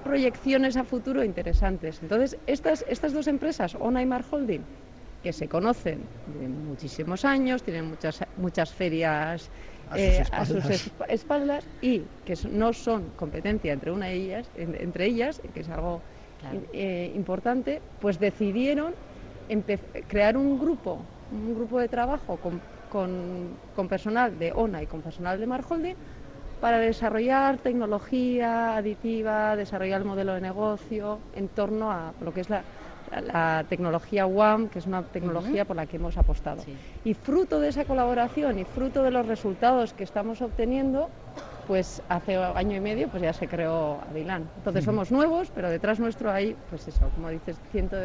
proyecciones 0.04 0.76
a 0.76 0.84
futuro 0.84 1.24
interesantes. 1.24 2.02
Entonces, 2.02 2.36
estas, 2.46 2.84
estas 2.88 3.12
dos 3.12 3.26
empresas, 3.26 3.74
ONA 3.74 4.02
y 4.02 4.06
Mar 4.06 4.24
Holding, 4.30 4.62
que 5.22 5.32
se 5.32 5.48
conocen 5.48 6.00
de 6.26 6.48
muchísimos 6.48 7.24
años, 7.24 7.62
tienen 7.62 7.86
muchas, 7.86 8.20
muchas 8.36 8.72
ferias 8.72 9.50
a 9.86 10.44
sus, 10.44 10.64
eh, 10.70 10.92
espaldas. 11.08 11.68
y 11.80 12.00
que 12.24 12.34
no 12.50 12.72
son 12.72 13.10
competencia 13.16 13.72
entre 13.72 13.90
una 13.90 14.06
de 14.06 14.14
ellas, 14.14 14.50
entre 14.54 15.06
ellas, 15.06 15.40
que 15.52 15.60
es 15.60 15.68
algo 15.68 16.00
eh, 16.72 17.12
importante, 17.14 17.80
pues 18.00 18.18
decidieron 18.18 18.94
crear 20.08 20.36
un 20.36 20.58
grupo, 20.58 20.98
un 21.32 21.54
grupo 21.54 21.78
de 21.78 21.88
trabajo 21.88 22.38
con, 22.90 23.88
personal 23.88 24.38
de 24.38 24.52
ONA 24.52 24.82
y 24.82 24.86
con 24.86 25.00
personal 25.00 25.38
de 25.40 25.46
Marholding 25.46 25.96
para 26.60 26.78
desarrollar 26.78 27.56
tecnología 27.58 28.76
aditiva, 28.76 29.56
desarrollar 29.56 30.02
el 30.02 30.06
modelo 30.06 30.34
de 30.34 30.40
negocio 30.40 31.18
en 31.34 31.48
torno 31.48 31.90
a 31.90 32.12
lo 32.20 32.32
que 32.34 32.42
es 32.42 32.50
la, 32.50 32.62
tecnología 33.68 34.24
WAM, 34.24 34.68
que 34.68 34.78
es 34.78 34.86
una 34.86 35.02
tecnología 35.02 35.64
por 35.64 35.74
la 35.74 35.86
que 35.86 35.96
hemos 35.96 36.16
apostado. 36.16 36.62
Y 37.04 37.14
fruto 37.14 37.58
de 37.58 37.68
esa 37.68 37.84
colaboración 37.84 38.58
y 38.60 38.64
fruto 38.64 39.02
de 39.02 39.10
los 39.10 39.26
resultados 39.26 39.94
que 39.94 40.04
estamos 40.04 40.40
obteniendo, 40.42 41.08
pues 41.70 42.02
hace 42.08 42.34
año 42.34 42.78
y 42.78 42.80
medio 42.80 43.06
pues 43.06 43.22
ya 43.22 43.32
se 43.32 43.46
creó 43.46 44.00
Adilán. 44.10 44.50
Entonces 44.56 44.84
somos 44.84 45.12
nuevos, 45.12 45.52
pero 45.54 45.70
detrás 45.70 46.00
nuestro 46.00 46.32
hay, 46.32 46.56
pues 46.68 46.88
eso, 46.88 47.08
como 47.14 47.28
dices, 47.28 47.58
ciento, 47.70 47.96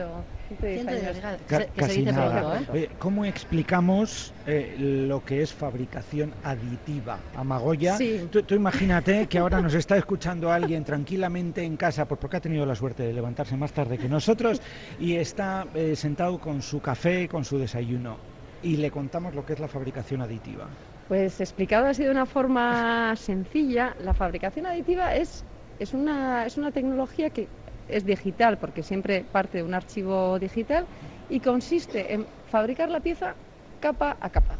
ciento 0.47 0.91
años. 0.91 1.17
Que, 1.47 1.83
se 1.83 1.93
dice 1.93 2.13
pronto, 2.13 2.55
¿eh? 2.55 2.67
Oye, 2.71 2.89
¿cómo 2.99 3.25
explicamos 3.25 4.35
eh, 4.45 4.75
lo 4.77 5.25
que 5.25 5.41
es 5.41 5.51
fabricación 5.51 6.31
aditiva? 6.43 7.17
Amagoya, 7.35 7.97
sí. 7.97 8.29
tú, 8.29 8.53
imagínate 8.53 9.25
que 9.25 9.39
ahora 9.39 9.59
nos 9.61 9.73
está 9.73 9.97
escuchando 9.97 10.51
alguien 10.51 10.83
tranquilamente 10.83 11.63
en 11.63 11.75
casa, 11.75 12.05
pues 12.05 12.19
porque 12.19 12.37
ha 12.37 12.41
tenido 12.41 12.67
la 12.67 12.75
suerte 12.75 13.01
de 13.01 13.13
levantarse 13.13 13.57
más 13.57 13.71
tarde 13.71 13.97
que 13.97 14.07
nosotros, 14.07 14.61
y 14.99 15.15
está 15.15 15.65
eh, 15.73 15.95
sentado 15.95 16.37
con 16.37 16.61
su 16.61 16.81
café, 16.81 17.27
con 17.27 17.43
su 17.43 17.57
desayuno, 17.57 18.17
y 18.61 18.77
le 18.77 18.91
contamos 18.91 19.33
lo 19.33 19.43
que 19.43 19.53
es 19.53 19.59
la 19.59 19.67
fabricación 19.67 20.21
aditiva. 20.21 20.67
Pues 21.07 21.39
explicado 21.39 21.85
así 21.85 22.03
de 22.03 22.09
una 22.09 22.25
forma 22.25 23.15
sencilla, 23.15 23.95
la 23.99 24.13
fabricación 24.13 24.65
aditiva 24.65 25.15
es, 25.15 25.45
es, 25.79 25.93
una, 25.93 26.45
es 26.47 26.57
una 26.57 26.71
tecnología 26.71 27.29
que 27.29 27.47
es 27.87 28.05
digital, 28.05 28.57
porque 28.57 28.81
siempre 28.81 29.23
parte 29.23 29.59
de 29.59 29.63
un 29.63 29.75
archivo 29.75 30.39
digital, 30.39 30.87
y 31.29 31.39
consiste 31.39 32.11
en 32.11 32.25
fabricar 32.47 32.89
la 32.89 33.01
pieza 33.01 33.35
capa 33.79 34.17
a 34.19 34.29
capa. 34.29 34.57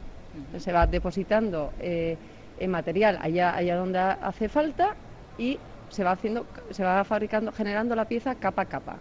Se 0.59 0.71
va 0.71 0.85
depositando 0.85 1.71
eh, 1.79 2.15
en 2.59 2.69
material 2.69 3.17
allá, 3.21 3.55
allá 3.55 3.75
donde 3.77 3.97
hace 3.97 4.47
falta 4.47 4.95
y 5.39 5.57
se 5.89 6.03
va 6.03 6.11
haciendo, 6.11 6.45
se 6.69 6.83
va 6.83 7.03
fabricando, 7.05 7.51
generando 7.53 7.95
la 7.95 8.05
pieza 8.05 8.35
capa 8.35 8.63
a 8.63 8.65
capa. 8.65 8.97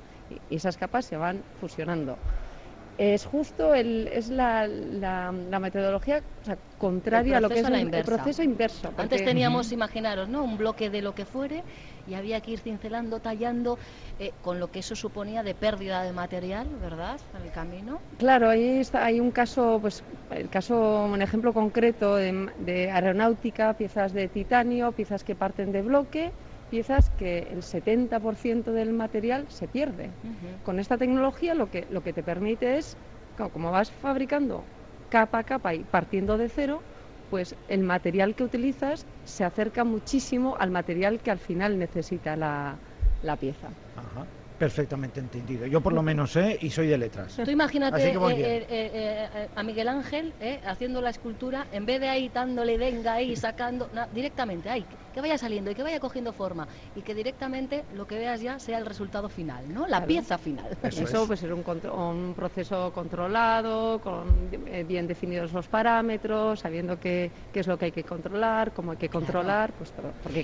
Y 0.49 0.57
esas 0.57 0.77
capas 0.79 1.05
se 1.05 1.17
van 1.17 1.43
fusionando 1.61 2.17
es 2.99 3.27
justo 3.27 3.75
el, 3.75 4.09
es 4.13 4.29
la, 4.29 4.67
la, 4.67 5.33
metodología 5.33 6.23
contraria 6.79 7.39
a 7.39 7.41
lo 7.41 7.49
que 7.49 7.61
es 7.61 7.69
el, 7.69 7.91
proceso 8.05 8.43
inverso. 8.43 8.93
Antes 8.97 9.25
teníamos, 9.25 9.73
imaginaros, 9.73 10.29
¿no? 10.29 10.45
un 10.45 10.57
bloque 10.57 10.91
de 10.91 11.03
lo 11.03 11.15
que 11.15 11.25
fuere 11.25 11.63
y 12.07 12.15
había 12.15 12.41
que 12.41 12.53
ir 12.53 12.61
cincelando, 12.61 13.21
tallando, 13.21 13.79
eh, 14.19 14.33
con 14.43 14.61
lo 14.61 14.71
que 14.71 14.81
eso 14.81 14.95
suponía 14.95 15.43
de 15.43 15.55
pérdida 15.55 16.03
de 16.03 16.13
material, 16.13 16.69
¿verdad? 16.81 17.19
En 17.37 17.43
el 17.43 17.51
camino. 17.51 18.01
Claro, 18.19 18.51
ahí 18.51 18.79
está, 18.79 19.05
hay 19.05 19.21
un 19.21 19.31
caso, 19.31 19.79
pues 19.81 20.05
el 20.31 20.49
caso, 20.49 21.05
un 21.05 21.23
ejemplo 21.23 21.53
concreto 21.53 22.17
de, 22.17 22.49
de 22.59 22.91
aeronáutica, 22.91 23.75
piezas 23.75 24.13
de 24.13 24.29
titanio, 24.29 24.93
piezas 24.93 25.25
que 25.25 25.35
parten 25.35 25.73
de 25.73 25.83
bloque 25.83 26.33
piezas 26.75 27.09
que 27.11 27.39
el 27.39 27.63
70% 27.63 28.73
del 28.73 28.93
material 28.93 29.47
se 29.49 29.69
pierde. 29.69 30.11
Con 30.65 30.81
esta 30.81 30.99
tecnología 30.99 31.55
lo 31.55 31.71
que, 31.71 31.87
lo 31.89 32.03
que 32.03 32.13
te 32.13 32.25
permite 32.25 32.79
es, 32.79 32.97
como 33.53 33.71
vas 33.71 33.93
fabricando 33.93 34.65
capa 35.09 35.39
a 35.39 35.45
capa 35.45 35.73
y 35.73 35.85
partiendo 35.85 36.37
de 36.37 36.49
cero, 36.49 36.81
pues 37.31 37.55
el 37.69 37.85
material 37.85 38.35
que 38.35 38.43
utilizas 38.43 39.07
se 39.25 39.45
acerca 39.45 39.85
muchísimo 39.85 40.57
al 40.59 40.73
material 40.73 41.21
que 41.21 41.31
al 41.31 41.39
final 41.39 41.79
necesita 41.79 42.35
la, 42.35 42.75
la 43.23 43.37
pieza. 43.37 43.69
Perfectamente 44.65 45.21
entendido. 45.21 45.67
Yo 45.67 45.83
por 45.83 45.93
lo 45.93 46.03
menos 46.03 46.33
sé 46.33 46.57
y 46.61 46.71
soy 46.71 46.87
de 46.89 46.97
letras. 46.97 47.37
Tú 47.45 47.51
imagínate 47.51 48.03
eh, 48.09 48.17
eh, 48.17 48.67
eh, 48.71 49.29
eh, 49.35 49.49
a 49.55 49.63
Miguel 49.63 49.89
Ángel 49.89 50.35
eh, 50.41 50.59
haciendo 50.65 51.03
la 51.03 51.11
escultura, 51.11 51.67
en 51.71 51.85
vez 51.85 52.01
de 52.01 52.09
ahí 52.09 52.31
dándole 52.31 52.79
venga 52.79 53.13
ahí, 53.15 53.37
sacando, 53.37 53.91
na- 53.93 54.09
directamente 54.11 54.71
ahí, 54.71 54.87
que 55.13 55.21
vaya 55.21 55.37
saliendo 55.37 55.71
y 55.71 55.75
que 55.75 55.83
vaya 55.83 56.01
cogiendo 56.01 56.33
forma 56.33 56.67
y 56.95 57.03
que 57.03 57.15
directamente 57.15 57.85
lo 57.91 58.07
que 58.07 58.17
veas 58.17 58.41
ya 58.41 58.59
sea 58.59 58.79
el 58.79 58.87
resultado 58.87 59.29
final, 59.29 59.69
¿no? 59.69 59.83
La 59.83 59.99
Claro. 59.99 60.07
pieza 60.07 60.39
final. 60.39 60.71
Eso 60.83 61.05
Eso, 61.05 61.23
es. 61.23 61.27
pues 61.29 61.43
es 61.43 61.51
un, 61.51 61.63
un 61.93 62.35
proceso 62.35 62.91
controlado, 62.93 64.01
con 64.01 64.51
eh, 64.67 64.83
bien 64.85 65.07
definidos 65.07 65.53
los 65.53 65.69
parámetros, 65.69 66.61
sabiendo 66.61 66.99
qué, 66.99 67.31
qué 67.53 67.61
es 67.61 67.67
lo 67.67 67.77
que 67.77 67.87
hay 67.87 67.93
que 67.93 68.05
controlar, 68.05 68.73
cómo 68.73 68.93
hay 68.93 68.97
que 68.97 69.11
controlar, 69.11 69.75
pues 69.75 69.93
todo. 69.93 70.15
Porque 70.23 70.43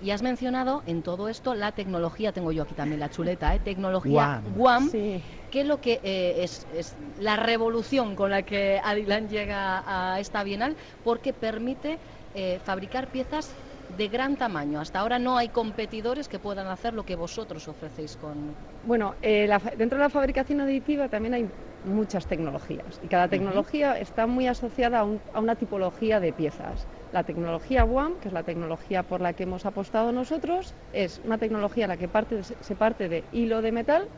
Y 0.00 0.10
has 0.12 0.22
mencionado 0.22 0.82
en 0.86 1.02
todo 1.02 1.28
esto 1.28 1.54
la 1.54 1.72
tecnología, 1.72 2.32
tengo 2.32 2.52
yo 2.52 2.62
aquí 2.62 2.74
también 2.74 3.00
la 3.00 3.08
chuleta, 3.08 3.54
¿eh? 3.54 3.58
tecnología 3.60 4.40
Guam. 4.42 4.54
Guam, 4.54 4.90
sí, 4.90 5.20
que 5.50 5.64
lo 5.64 5.80
que 5.80 6.00
eh, 6.04 6.44
es, 6.44 6.66
es 6.72 6.96
la 7.16 7.36
revolución 7.36 8.14
con 8.14 8.30
la 8.30 8.42
que 8.44 8.80
Adilán 8.82 9.28
llega 9.28 9.82
a 9.86 10.20
esta 10.20 10.44
Bienal, 10.44 10.76
porque 11.02 11.32
permite 11.32 11.98
eh, 12.34 12.60
fabricar 12.64 13.10
piezas 13.10 13.52
de 13.88 14.06
gran 14.08 14.36
tamaño. 14.36 14.78
Hasta 14.80 15.00
ahora 15.00 15.18
no 15.18 15.36
hay 15.36 15.48
competidores 15.48 16.28
que 16.28 16.38
puedan 16.38 16.68
hacer 16.68 16.94
lo 16.94 17.04
que 17.04 17.16
vosotros 17.16 17.66
ofrecéis 17.66 18.16
con... 18.16 18.56
Bueno, 18.82 19.16
eh, 19.22 19.46
la 19.48 19.58
fa- 19.58 19.72
dentro 19.76 19.98
de 19.98 20.04
la 20.04 20.10
fabricación 20.10 20.60
aditiva 20.60 21.08
también 21.08 21.34
hay 21.34 21.50
muchas 21.82 22.26
tecnologías 22.26 22.98
y 23.02 23.08
cada 23.08 23.28
tecnología 23.28 23.98
está 23.98 24.26
muy 24.26 24.46
asociada 24.46 25.00
a, 25.00 25.04
un- 25.04 25.22
a 25.32 25.40
una 25.40 25.56
tipología 25.56 26.20
de 26.20 26.32
piezas. 26.32 26.86
La 27.12 27.22
tecnología 27.22 27.84
WAM, 27.84 28.14
que 28.20 28.28
es 28.28 28.34
la 28.34 28.42
tecnología 28.42 29.02
por 29.02 29.20
la 29.20 29.32
que 29.32 29.44
hemos 29.44 29.64
apostado 29.64 30.12
nosotros, 30.12 30.74
es 30.92 31.20
una 31.24 31.38
tecnología 31.38 31.84
en 31.84 31.90
la 31.90 31.96
que 31.96 32.08
parte, 32.08 32.42
se 32.42 32.74
parte 32.74 33.08
de 33.08 33.24
hilo 33.32 33.62
de 33.62 33.72
metal 33.72 34.08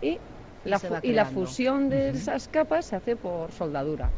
y 0.00 0.18
la, 0.64 0.80
y 1.02 1.12
la 1.12 1.24
fusión 1.24 1.88
de 1.88 2.10
esas 2.10 2.48
capas 2.48 2.86
se 2.86 2.96
hace 2.96 3.16
por 3.16 3.50
soldadura. 3.50 4.10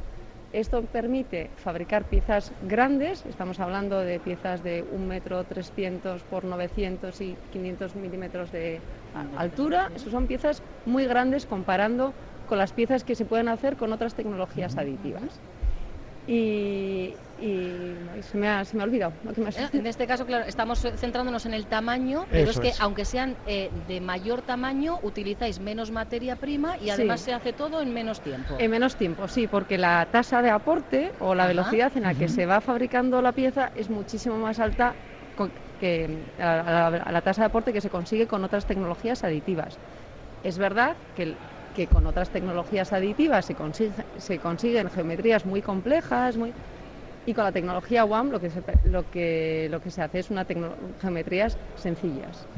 Esto 0.52 0.82
permite 0.82 1.50
fabricar 1.56 2.04
piezas 2.04 2.52
grandes, 2.66 3.24
estamos 3.26 3.60
hablando 3.60 4.00
de 4.00 4.18
piezas 4.18 4.62
de 4.62 4.82
1 4.92 5.06
metro 5.06 5.44
300 5.44 6.22
por 6.22 6.44
900 6.44 7.20
y 7.20 7.36
500 7.52 7.96
milímetros 7.96 8.50
de 8.50 8.80
altura. 9.36 9.90
Esas 9.94 10.10
son 10.10 10.26
piezas 10.26 10.62
muy 10.86 11.04
grandes 11.04 11.44
comparando 11.44 12.14
con 12.48 12.56
las 12.56 12.72
piezas 12.72 13.04
que 13.04 13.14
se 13.14 13.26
pueden 13.26 13.48
hacer 13.48 13.76
con 13.76 13.92
otras 13.92 14.14
tecnologías 14.14 14.78
aditivas. 14.78 15.38
Y, 16.26 17.14
y 17.38 18.22
se, 18.22 18.36
me 18.36 18.48
ha, 18.48 18.64
se 18.64 18.76
me 18.76 18.82
ha 18.82 18.86
olvidado 18.86 19.14
lo 19.22 19.32
que 19.32 19.40
me 19.40 19.48
has 19.48 19.56
Eh, 19.56 19.68
En 19.72 19.86
este 19.86 20.06
caso, 20.06 20.26
claro, 20.26 20.44
estamos 20.46 20.80
centrándonos 20.96 21.46
en 21.46 21.54
el 21.54 21.66
tamaño, 21.68 22.26
pero 22.28 22.42
Eso 22.50 22.50
es 22.50 22.58
que 22.60 22.68
es. 22.70 22.80
aunque 22.80 23.04
sean 23.04 23.38
eh, 23.44 23.70
de 23.72 24.00
mayor 24.00 24.42
tamaño, 24.42 24.98
utilizáis 25.02 25.60
menos 25.60 25.90
materia 25.92 26.36
prima 26.36 26.76
y 26.78 26.90
además 26.90 27.20
Sí. 27.20 27.26
se 27.26 27.32
hace 27.34 27.52
todo 27.52 27.80
en 27.80 27.92
menos 27.92 28.20
tiempo. 28.20 28.56
En 28.58 28.70
menos 28.70 28.96
tiempo, 28.96 29.28
sí, 29.28 29.46
porque 29.46 29.78
la 29.78 30.08
tasa 30.10 30.42
de 30.42 30.50
aporte 30.50 31.12
o 31.18 31.34
la 31.34 31.44
Ajá. 31.44 31.48
velocidad 31.48 31.96
en 31.96 32.02
la 32.02 32.14
que 32.14 32.28
se 32.28 32.44
va 32.46 32.60
fabricando 32.60 33.22
la 33.22 33.32
pieza 33.32 33.70
es 33.74 33.88
muchísimo 33.88 34.36
más 34.38 34.58
alta 34.58 34.96
que 35.78 36.26
a 36.38 36.42
la, 36.42 36.86
a 36.88 37.12
la 37.12 37.22
tasa 37.22 37.42
de 37.42 37.46
aporte 37.46 37.72
que 37.72 37.80
se 37.80 37.88
consigue 37.90 38.26
con 38.26 38.42
otras 38.42 38.66
tecnologías 38.66 39.22
aditivas. 39.22 39.78
Es 40.42 40.58
verdad 40.58 40.96
que, 41.14 41.22
el- 41.22 41.40
que 41.72 41.86
con 41.86 42.06
otras 42.06 42.30
tecnologías 42.30 42.92
aditivas 42.92 43.44
se, 43.46 43.54
consigue- 43.54 44.04
se 44.16 44.40
consiguen 44.40 44.90
geometrías 44.90 45.44
muy 45.46 45.62
complejas, 45.62 46.36
muy 46.36 46.54
y 47.28 47.34
con 47.34 47.44
la 47.44 47.52
tecnología 47.52 48.06
WAM 48.06 48.30
lo 48.30 48.40
que 48.40 48.48
se, 48.48 48.62
lo 48.84 49.04
que, 49.10 49.68
lo 49.70 49.80
que 49.82 49.90
se 49.90 50.00
hace 50.00 50.20
es 50.20 50.30
una 50.30 50.46
geometrías 50.98 51.58
sencillas. 51.74 52.48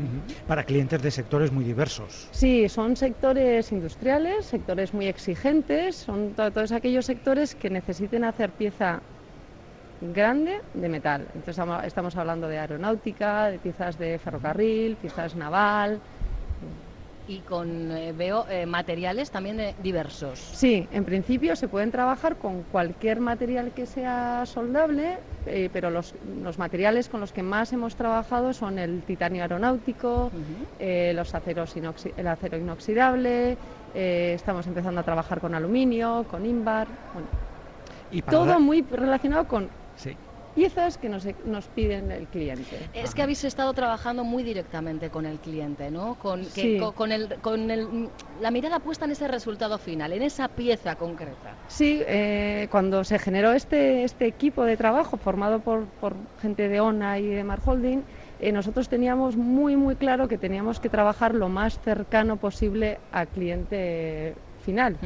Para 0.46 0.62
clientes 0.62 1.02
de 1.02 1.10
sectores 1.10 1.50
muy 1.50 1.64
diversos. 1.64 2.28
Sí, 2.30 2.68
son 2.68 2.94
sectores 2.94 3.72
industriales, 3.72 4.46
sectores 4.46 4.94
muy 4.94 5.06
exigentes, 5.08 5.96
son 5.96 6.36
to- 6.36 6.52
todos 6.52 6.70
aquellos 6.70 7.04
sectores 7.06 7.56
que 7.56 7.68
necesiten 7.68 8.22
hacer 8.22 8.52
pieza 8.52 9.02
grande 10.00 10.52
de 10.72 10.88
metal. 10.88 11.28
Entonces 11.34 11.64
estamos 11.84 12.14
hablando 12.16 12.46
de 12.46 12.58
aeronáutica, 12.58 13.50
de 13.50 13.58
piezas 13.58 13.98
de 13.98 14.20
ferrocarril, 14.20 14.96
piezas 14.98 15.34
naval. 15.34 16.00
Y 17.30 17.42
con, 17.42 17.92
eh, 17.92 18.12
veo, 18.12 18.44
eh, 18.48 18.66
materiales 18.66 19.30
también 19.30 19.60
eh, 19.60 19.76
diversos. 19.78 20.40
Sí, 20.40 20.88
en 20.90 21.04
principio 21.04 21.54
se 21.54 21.68
pueden 21.68 21.92
trabajar 21.92 22.36
con 22.38 22.64
cualquier 22.64 23.20
material 23.20 23.72
que 23.72 23.86
sea 23.86 24.42
soldable, 24.46 25.18
eh, 25.46 25.70
pero 25.72 25.90
los, 25.90 26.18
los 26.24 26.58
materiales 26.58 27.08
con 27.08 27.20
los 27.20 27.32
que 27.32 27.44
más 27.44 27.72
hemos 27.72 27.94
trabajado 27.94 28.52
son 28.52 28.80
el 28.80 29.04
titanio 29.04 29.42
aeronáutico, 29.42 30.32
eh, 30.80 31.12
los 31.14 31.32
aceros 31.32 31.76
el 31.76 32.26
acero 32.26 32.58
inoxidable, 32.58 33.58
eh, 33.94 34.32
estamos 34.34 34.66
empezando 34.66 35.00
a 35.00 35.04
trabajar 35.04 35.40
con 35.40 35.54
aluminio, 35.54 36.24
con 36.28 36.44
ímbar, 36.44 36.88
bueno, 37.12 37.28
Y 38.10 38.22
para 38.22 38.38
todo 38.38 38.46
dar- 38.46 38.60
muy 38.60 38.82
relacionado 38.82 39.46
con 39.46 39.70
Sí. 39.94 40.18
Piezas 40.60 40.98
que 40.98 41.08
nos, 41.08 41.26
nos 41.46 41.68
piden 41.68 42.10
el 42.12 42.28
cliente. 42.28 42.90
Es 42.92 43.14
que 43.14 43.22
habéis 43.22 43.44
estado 43.44 43.72
trabajando 43.72 44.24
muy 44.24 44.42
directamente 44.42 45.08
con 45.10 45.24
el 45.24 45.40
cliente, 45.40 45.90
¿no? 45.90 46.16
Con, 46.16 46.42
que- 46.42 46.50
Sí. 46.50 46.76
co- 46.78 46.92
con, 46.92 47.12
el, 47.12 47.40
con 47.40 47.70
el- 47.70 48.10
la 48.38 48.50
mirada 48.50 48.78
puesta 48.80 49.06
en 49.06 49.12
ese 49.12 49.26
resultado 49.26 49.78
final, 49.78 50.12
en 50.12 50.20
esa 50.22 50.48
pieza 50.48 50.96
concreta. 50.96 51.56
Sí, 51.66 52.02
eh, 52.06 52.68
cuando 52.70 53.04
se 53.04 53.18
generó 53.18 53.52
este, 53.54 54.04
este 54.04 54.26
equipo 54.26 54.64
de 54.64 54.76
trabajo 54.76 55.16
formado 55.16 55.60
por, 55.60 55.88
por 55.92 56.14
gente 56.36 56.68
de 56.68 56.78
ONA 56.80 57.18
y 57.20 57.28
de 57.28 57.42
Mar 57.42 57.60
Holding, 57.64 58.04
eh, 58.38 58.52
nosotros 58.52 58.90
teníamos 58.90 59.36
muy, 59.38 59.76
muy 59.76 59.96
claro 59.96 60.28
que 60.28 60.36
teníamos 60.36 60.78
que 60.78 60.90
trabajar 60.90 61.34
lo 61.34 61.48
más 61.48 61.80
cercano 61.80 62.36
posible 62.36 63.00
al 63.12 63.28
cliente 63.28 64.42
final. 64.60 64.96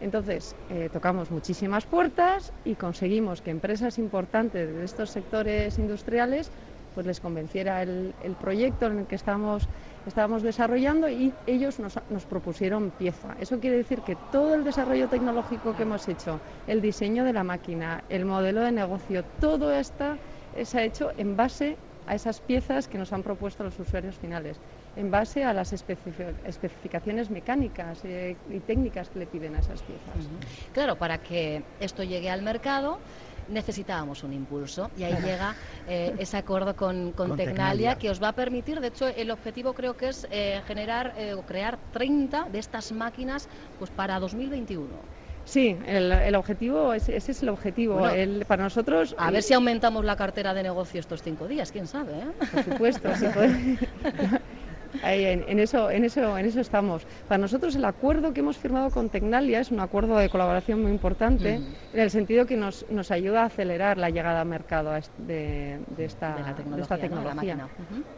Entonces, 0.00 0.54
eh, 0.70 0.88
tocamos 0.92 1.30
muchísimas 1.30 1.86
puertas 1.86 2.52
y 2.64 2.74
conseguimos 2.74 3.40
que 3.40 3.50
empresas 3.50 3.98
importantes 3.98 4.74
de 4.74 4.84
estos 4.84 5.10
sectores 5.10 5.78
industriales 5.78 6.50
pues 6.94 7.06
les 7.06 7.18
convenciera 7.18 7.82
el, 7.82 8.14
el 8.22 8.32
proyecto 8.36 8.86
en 8.86 9.00
el 9.00 9.06
que 9.06 9.16
estamos, 9.16 9.68
estábamos 10.06 10.42
desarrollando 10.42 11.08
y 11.08 11.32
ellos 11.46 11.80
nos, 11.80 11.98
nos 12.08 12.24
propusieron 12.24 12.92
pieza. 12.92 13.34
Eso 13.40 13.58
quiere 13.58 13.78
decir 13.78 14.00
que 14.02 14.16
todo 14.30 14.54
el 14.54 14.62
desarrollo 14.62 15.08
tecnológico 15.08 15.74
que 15.74 15.82
hemos 15.82 16.06
hecho, 16.08 16.38
el 16.68 16.80
diseño 16.80 17.24
de 17.24 17.32
la 17.32 17.42
máquina, 17.42 18.04
el 18.10 18.24
modelo 18.24 18.60
de 18.60 18.70
negocio, 18.70 19.24
todo 19.40 19.72
esto 19.72 20.16
se 20.62 20.78
ha 20.78 20.84
hecho 20.84 21.10
en 21.18 21.36
base 21.36 21.76
a 22.06 22.14
esas 22.14 22.40
piezas 22.40 22.86
que 22.86 22.98
nos 22.98 23.12
han 23.12 23.22
propuesto 23.22 23.64
los 23.64 23.78
usuarios 23.78 24.14
finales, 24.16 24.56
en 24.96 25.10
base 25.10 25.44
a 25.44 25.52
las 25.52 25.72
especifi- 25.72 26.34
especificaciones 26.44 27.30
mecánicas 27.30 28.04
eh, 28.04 28.36
y 28.48 28.60
técnicas 28.60 29.08
que 29.10 29.18
le 29.20 29.26
piden 29.26 29.54
a 29.56 29.58
esas 29.60 29.82
piezas. 29.82 30.28
Claro, 30.72 30.96
para 30.96 31.18
que 31.18 31.62
esto 31.80 32.02
llegue 32.04 32.30
al 32.30 32.42
mercado 32.42 33.00
necesitábamos 33.46 34.22
un 34.24 34.32
impulso 34.32 34.90
y 34.96 35.02
ahí 35.02 35.12
llega 35.22 35.54
eh, 35.86 36.14
ese 36.18 36.38
acuerdo 36.38 36.74
con, 36.76 37.12
con 37.12 37.28
Con 37.28 37.36
Tecnalia, 37.36 37.54
Tecnalia. 37.54 37.94
que 37.96 38.08
os 38.10 38.22
va 38.22 38.28
a 38.28 38.32
permitir, 38.32 38.80
de 38.80 38.86
hecho 38.88 39.06
el 39.08 39.30
objetivo 39.30 39.74
creo 39.74 39.94
que 39.96 40.08
es 40.08 40.26
eh, 40.30 40.62
generar 40.66 41.12
eh, 41.18 41.34
o 41.34 41.42
crear 41.42 41.78
30 41.92 42.46
de 42.50 42.58
estas 42.58 42.90
máquinas 42.92 43.48
pues 43.78 43.90
para 43.90 44.18
2021. 44.18 45.02
Sí, 45.46 45.76
el, 45.86 46.10
el 46.10 46.34
objetivo, 46.36 46.94
ese, 46.94 47.14
ese 47.16 47.32
es 47.32 47.42
el 47.42 47.50
objetivo. 47.50 47.98
Bueno, 47.98 48.14
El- 48.14 48.46
para 48.46 48.62
nosotros, 48.62 49.14
A 49.18 49.30
ver 49.30 49.42
si 49.42 49.52
aumentamos 49.52 50.02
la 50.02 50.16
cartera 50.16 50.54
de 50.54 50.62
negocio 50.62 51.00
estos 51.00 51.20
cinco 51.22 51.46
días, 51.46 51.70
quién 51.70 51.86
sabe. 51.86 52.20
¿eh? 52.20 52.26
por 52.50 52.64
supuesto, 52.64 53.14
sí, 53.14 53.26
puede- 53.34 53.78
Ahí, 55.02 55.24
en, 55.24 55.44
en 55.48 55.58
eso, 55.58 55.90
en, 55.90 56.04
eso, 56.04 56.36
en 56.38 56.46
eso 56.46 56.60
estamos. 56.60 57.06
Para 57.26 57.38
nosotros 57.38 57.74
el 57.74 57.84
acuerdo 57.84 58.32
que 58.32 58.40
hemos 58.40 58.58
firmado 58.58 58.90
con 58.90 59.10
Tecnalia 59.10 59.60
es 59.60 59.70
un 59.70 59.80
acuerdo 59.80 60.16
de 60.16 60.28
colaboración 60.28 60.82
muy 60.82 60.90
importante, 60.90 61.54
en 61.92 62.00
el 62.00 62.10
sentido 62.10 62.46
que 62.46 62.56
nos, 62.56 62.84
nos 62.88 63.10
ayuda 63.10 63.42
a 63.42 63.46
acelerar 63.46 63.98
la 63.98 64.10
llegada 64.10 64.40
al 64.40 64.48
mercado 64.48 64.92
de, 65.16 65.82
de 65.86 66.04
esta, 66.04 66.34
de 66.36 66.42
la 66.42 66.54
de 66.96 67.02
tecnología. 67.08 67.68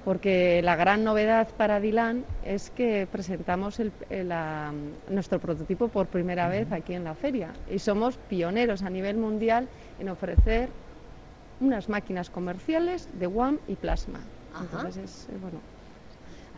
Porque 0.04 0.62
la 0.62 0.76
gran 0.76 1.02
novedad 1.04 1.48
para 1.56 1.80
Dilan 1.80 2.24
es 2.42 2.70
que 2.70 3.06
presentamos 3.10 3.80
el- 3.80 3.92
el, 4.08 4.28
la- 4.28 4.72
nuestro 5.08 5.40
prototipo 5.40 5.88
por 5.88 6.06
primera 6.08 6.48
vez 6.48 6.70
aquí 6.72 6.92
en 6.94 7.04
la 7.04 7.14
feria 7.14 7.52
y 7.66 7.78
somos 7.78 8.18
pioneros 8.18 8.82
a 8.82 8.90
nivel 8.90 9.16
mundial 9.16 9.68
en 9.98 10.08
ofrecer 10.08 10.70
unas 11.58 11.88
máquinas 11.88 12.30
comerciales 12.30 13.08
de 13.18 13.26
WAM 13.26 13.58
y 13.66 13.76
plasma. 13.76 14.20
Ajá. 14.52 14.64
Entonces 14.64 14.96
es, 15.04 15.28
eh, 15.30 15.38
bueno, 15.40 15.62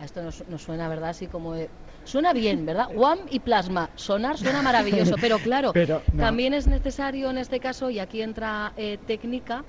esto 0.04 0.22
nos, 0.22 0.46
nos 0.48 0.62
suena, 0.62 0.88
¿verdad? 0.88 1.11
Así 1.11 1.26
como 1.26 1.54
de- 1.54 1.70
Suena 2.04 2.32
bien, 2.32 2.64
¿verdad? 2.64 2.87
WAM 2.94 3.18
y 3.30 3.40
plasma. 3.40 3.90
Sonar 3.96 4.38
suena 4.38 4.62
maravilloso, 4.62 5.16
pero 5.20 5.38
claro, 5.38 5.72
Pero, 5.72 6.02
no. 6.12 6.22
también 6.24 6.54
es 6.54 6.66
necesario 6.66 7.30
en 7.30 7.38
este 7.38 7.61
caso, 7.61 7.90
y 7.90 7.98
aquí 7.98 8.22
entra 8.22 8.72
eh, 8.76 8.98
técnica, 9.06 9.64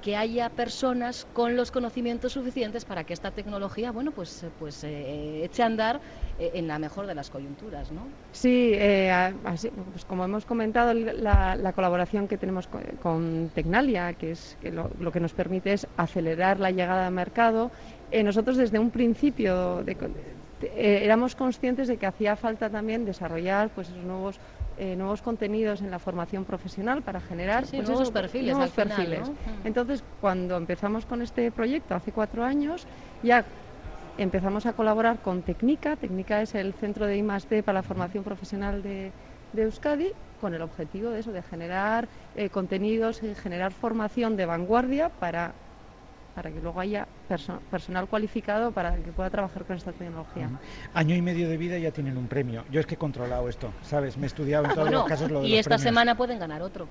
que 0.00 0.16
haya 0.16 0.48
personas 0.50 1.24
con 1.32 1.54
los 1.54 1.70
conocimientos 1.70 2.32
suficientes 2.32 2.84
para 2.84 3.04
que 3.04 3.12
esta 3.12 3.30
tecnología, 3.30 3.92
bueno, 3.92 4.10
pues, 4.10 4.42
eh, 4.42 4.50
pues 4.58 4.82
eh, 4.82 5.44
eche 5.44 5.62
a 5.62 5.66
andar 5.66 6.00
eh, 6.38 6.50
en 6.54 6.66
la 6.66 6.80
mejor 6.80 7.06
de 7.06 7.14
las 7.14 7.30
coyunturas, 7.30 7.92
¿no? 7.92 8.08
Sí, 8.32 8.72
eh, 8.74 9.12
a- 9.12 9.32
así, 9.44 9.68
pues 9.70 10.04
como 10.04 10.24
hemos 10.24 10.44
comentado, 10.44 10.92
la, 10.92 11.54
la 11.54 11.72
colaboración 11.72 12.26
que 12.26 12.36
tenemos 12.36 12.66
con, 12.66 12.82
con 13.00 13.50
Tecnalia, 13.54 14.12
que 14.14 14.32
es 14.32 14.56
que 14.60 14.72
lo, 14.72 14.90
lo 14.98 15.12
que 15.12 15.20
nos 15.20 15.34
permite 15.34 15.72
es 15.72 15.86
acelerar 15.96 16.58
la 16.58 16.72
llegada 16.72 17.06
al 17.06 17.12
mercado. 17.12 17.70
Eh, 18.12 18.22
nosotros 18.22 18.58
desde 18.58 18.78
un 18.78 18.90
principio 18.90 19.82
de 19.82 19.96
eh, 20.62 21.00
éramos 21.02 21.34
conscientes 21.34 21.88
de 21.88 21.96
que 21.96 22.04
hacía 22.06 22.36
falta 22.36 22.68
también 22.68 23.06
desarrollar 23.06 23.70
pues 23.70 23.88
esos 23.88 24.04
nuevos 24.04 24.38
eh, 24.76 24.96
nuevos 24.96 25.22
contenidos 25.22 25.80
en 25.80 25.90
la 25.90 25.98
formación 25.98 26.44
profesional 26.44 27.02
para 27.02 27.20
generar 27.20 27.66
Sí, 27.66 27.76
pues, 27.76 27.88
nuevos 27.88 28.10
perfiles 28.10 28.54
nuevos 28.54 28.78
al 28.78 28.84
final, 28.84 28.96
perfiles. 28.96 29.28
¿no? 29.28 29.34
Mm. 29.34 29.66
Entonces, 29.66 30.04
cuando 30.20 30.56
empezamos 30.58 31.06
con 31.06 31.22
este 31.22 31.50
proyecto 31.50 31.94
hace 31.94 32.12
cuatro 32.12 32.44
años, 32.44 32.86
ya 33.22 33.44
empezamos 34.18 34.66
a 34.66 34.74
colaborar 34.74 35.20
con 35.20 35.42
Tecnica. 35.42 35.96
Tecnica 35.96 36.42
es 36.42 36.54
el 36.54 36.74
centro 36.74 37.06
de 37.06 37.16
I+D 37.16 37.62
para 37.62 37.78
la 37.78 37.82
formación 37.82 38.24
profesional 38.24 38.82
de, 38.82 39.10
de 39.52 39.62
Euskadi, 39.62 40.12
con 40.40 40.54
el 40.54 40.62
objetivo 40.62 41.10
de 41.10 41.20
eso, 41.20 41.32
de 41.32 41.42
generar 41.42 42.08
eh, 42.36 42.50
contenidos 42.50 43.22
y 43.22 43.34
generar 43.34 43.72
formación 43.72 44.36
de 44.36 44.46
vanguardia 44.46 45.08
para 45.08 45.52
para 46.34 46.50
que 46.50 46.60
luego 46.60 46.80
haya 46.80 47.06
perso- 47.28 47.60
personal 47.70 48.06
cualificado 48.08 48.72
para 48.72 48.96
que 48.96 49.12
pueda 49.12 49.30
trabajar 49.30 49.64
con 49.64 49.76
esta 49.76 49.92
tecnología. 49.92 50.48
Año 50.94 51.14
y 51.14 51.22
medio 51.22 51.48
de 51.48 51.56
vida 51.56 51.78
ya 51.78 51.90
tienen 51.90 52.16
un 52.16 52.26
premio. 52.26 52.64
Yo 52.70 52.80
es 52.80 52.86
que 52.86 52.94
he 52.94 52.98
controlado 52.98 53.48
esto, 53.48 53.72
¿sabes? 53.82 54.16
Me 54.16 54.24
he 54.24 54.26
estudiado 54.26 54.64
en 54.64 54.70
todos 54.70 54.84
Bueno, 54.84 54.98
los 55.00 55.08
casos 55.08 55.30
lo 55.30 55.40
de 55.42 55.48
y 55.48 55.50
los 55.50 55.60
esta 55.60 55.70
premios. 55.70 55.82
semana 55.82 56.14
pueden 56.16 56.38
ganar 56.38 56.62
otro. 56.62 56.88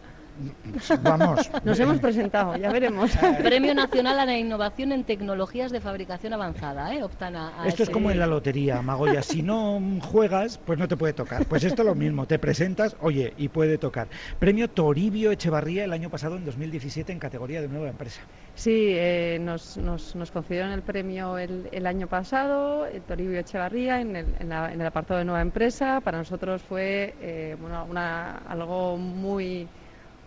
Vamos. 1.04 1.49
Nos 1.63 1.80
hemos 1.80 1.99
presentado, 1.99 2.56
ya 2.58 2.71
veremos. 2.71 3.12
Premio 3.43 3.73
Nacional 3.73 4.19
a 4.19 4.25
la 4.25 4.38
Innovación 4.38 4.91
en 4.91 5.04
Tecnologías 5.04 5.71
de 5.71 5.82
Fabricación 5.82 6.34
Avanzada, 6.34 6.93
¿eh? 6.93 7.04
Optan 7.04 7.36
a, 7.36 7.63
a 7.63 7.67
Esto 7.67 7.84
es 7.84 7.89
como 7.89 8.12
en 8.12 8.19
la 8.19 8.27
lotería, 8.27 8.82
Magoya. 8.82 9.21
Si 9.21 9.41
no 9.43 9.82
juegas, 10.01 10.58
pues 10.58 10.77
no 10.80 10.88
te 10.88 10.97
puede 10.97 11.13
tocar. 11.13 11.45
Pues 11.45 11.63
esto 11.63 11.82
es 11.82 11.86
lo 11.88 11.95
mismo. 11.95 12.25
Te 12.27 12.39
presentas, 12.39 12.95
oye, 13.01 13.34
y 13.38 13.49
puede 13.49 13.77
tocar. 13.77 14.08
Premio 14.39 14.69
Toribio 14.69 15.32
Echevarría 15.32 15.84
el 15.84 15.93
año 15.93 16.10
pasado, 16.10 16.36
en 16.38 16.45
2017, 16.45 17.12
en 17.12 17.19
categoría 17.19 17.62
de 17.62 17.67
nueva 17.67 17.89
empresa. 17.89 18.21
Sí, 18.56 18.88
eh, 18.89 19.38
nos, 19.41 19.77
nos, 19.77 20.15
nos 20.15 20.32
concedieron 20.32 20.71
el 20.71 20.82
premio 20.82 21.38
el, 21.38 21.69
el 21.71 21.88
año 21.88 22.08
pasado, 22.08 22.86
el 22.86 23.01
Toribio 23.01 23.39
Echevarría, 23.39 24.01
en 24.01 24.15
el, 24.15 24.25
en, 24.39 24.49
la- 24.49 24.71
en 24.73 24.80
el 24.82 24.88
apartado 24.88 25.19
de 25.19 25.25
nueva 25.25 25.41
empresa. 25.41 26.01
Para 26.01 26.17
nosotros 26.17 26.62
fue 26.62 27.15
eh, 27.21 27.56
bueno, 27.60 27.86
una, 27.89 28.38
algo 28.47 28.97
muy 28.97 29.67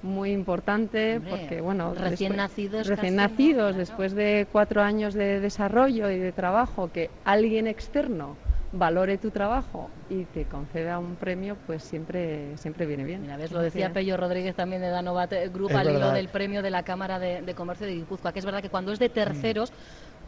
muy 0.05 0.31
importante 0.33 1.17
Hombre, 1.17 1.31
porque 1.31 1.61
bueno 1.61 1.95
recién 1.95 2.33
después- 2.33 2.37
nacidos 2.37 2.87
recién 2.87 3.17
nacidos 3.17 3.62
Claro. 3.71 3.79
después 3.79 4.14
de 4.14 4.47
cuatro 4.53 4.83
años 4.83 5.14
de 5.14 5.40
desarrollo 5.40 6.11
y 6.11 6.19
de 6.19 6.31
trabajo 6.33 6.90
que 6.93 7.11
alguien 7.25 7.67
externo 7.67 8.37
valore 8.77 9.19
tu 9.19 9.31
trabajo 9.31 9.88
y 10.11 10.25
te 10.25 10.45
conceda 10.47 10.99
un 10.99 11.14
premio 11.14 11.57
pues 11.67 11.83
siempre 11.85 12.57
siempre 12.59 12.87
viene 12.87 13.05
bien 13.05 13.23
Mira, 13.23 13.37
ves, 13.37 13.53
lo 13.53 13.61
decía. 13.61 13.93
Pello 13.93 14.17
Rodríguez 14.17 14.55
también 14.57 14.83
de 14.83 14.88
Danovat 14.88 15.33
Group 15.53 15.71
Es 15.71 15.77
al 15.77 15.90
hilo 15.90 16.11
del 16.11 16.29
premio 16.29 16.61
de 16.61 16.71
la 16.71 16.83
Cámara 16.83 17.19
de, 17.21 17.40
de 17.43 17.55
Comercio 17.55 17.87
de 17.87 17.95
Guipúzcoa, 17.95 18.33
que 18.33 18.40
es 18.40 18.45
verdad 18.45 18.61
que 18.62 18.71
cuando 18.71 18.90
es 18.93 18.99
de 18.99 19.09
terceros, 19.09 19.73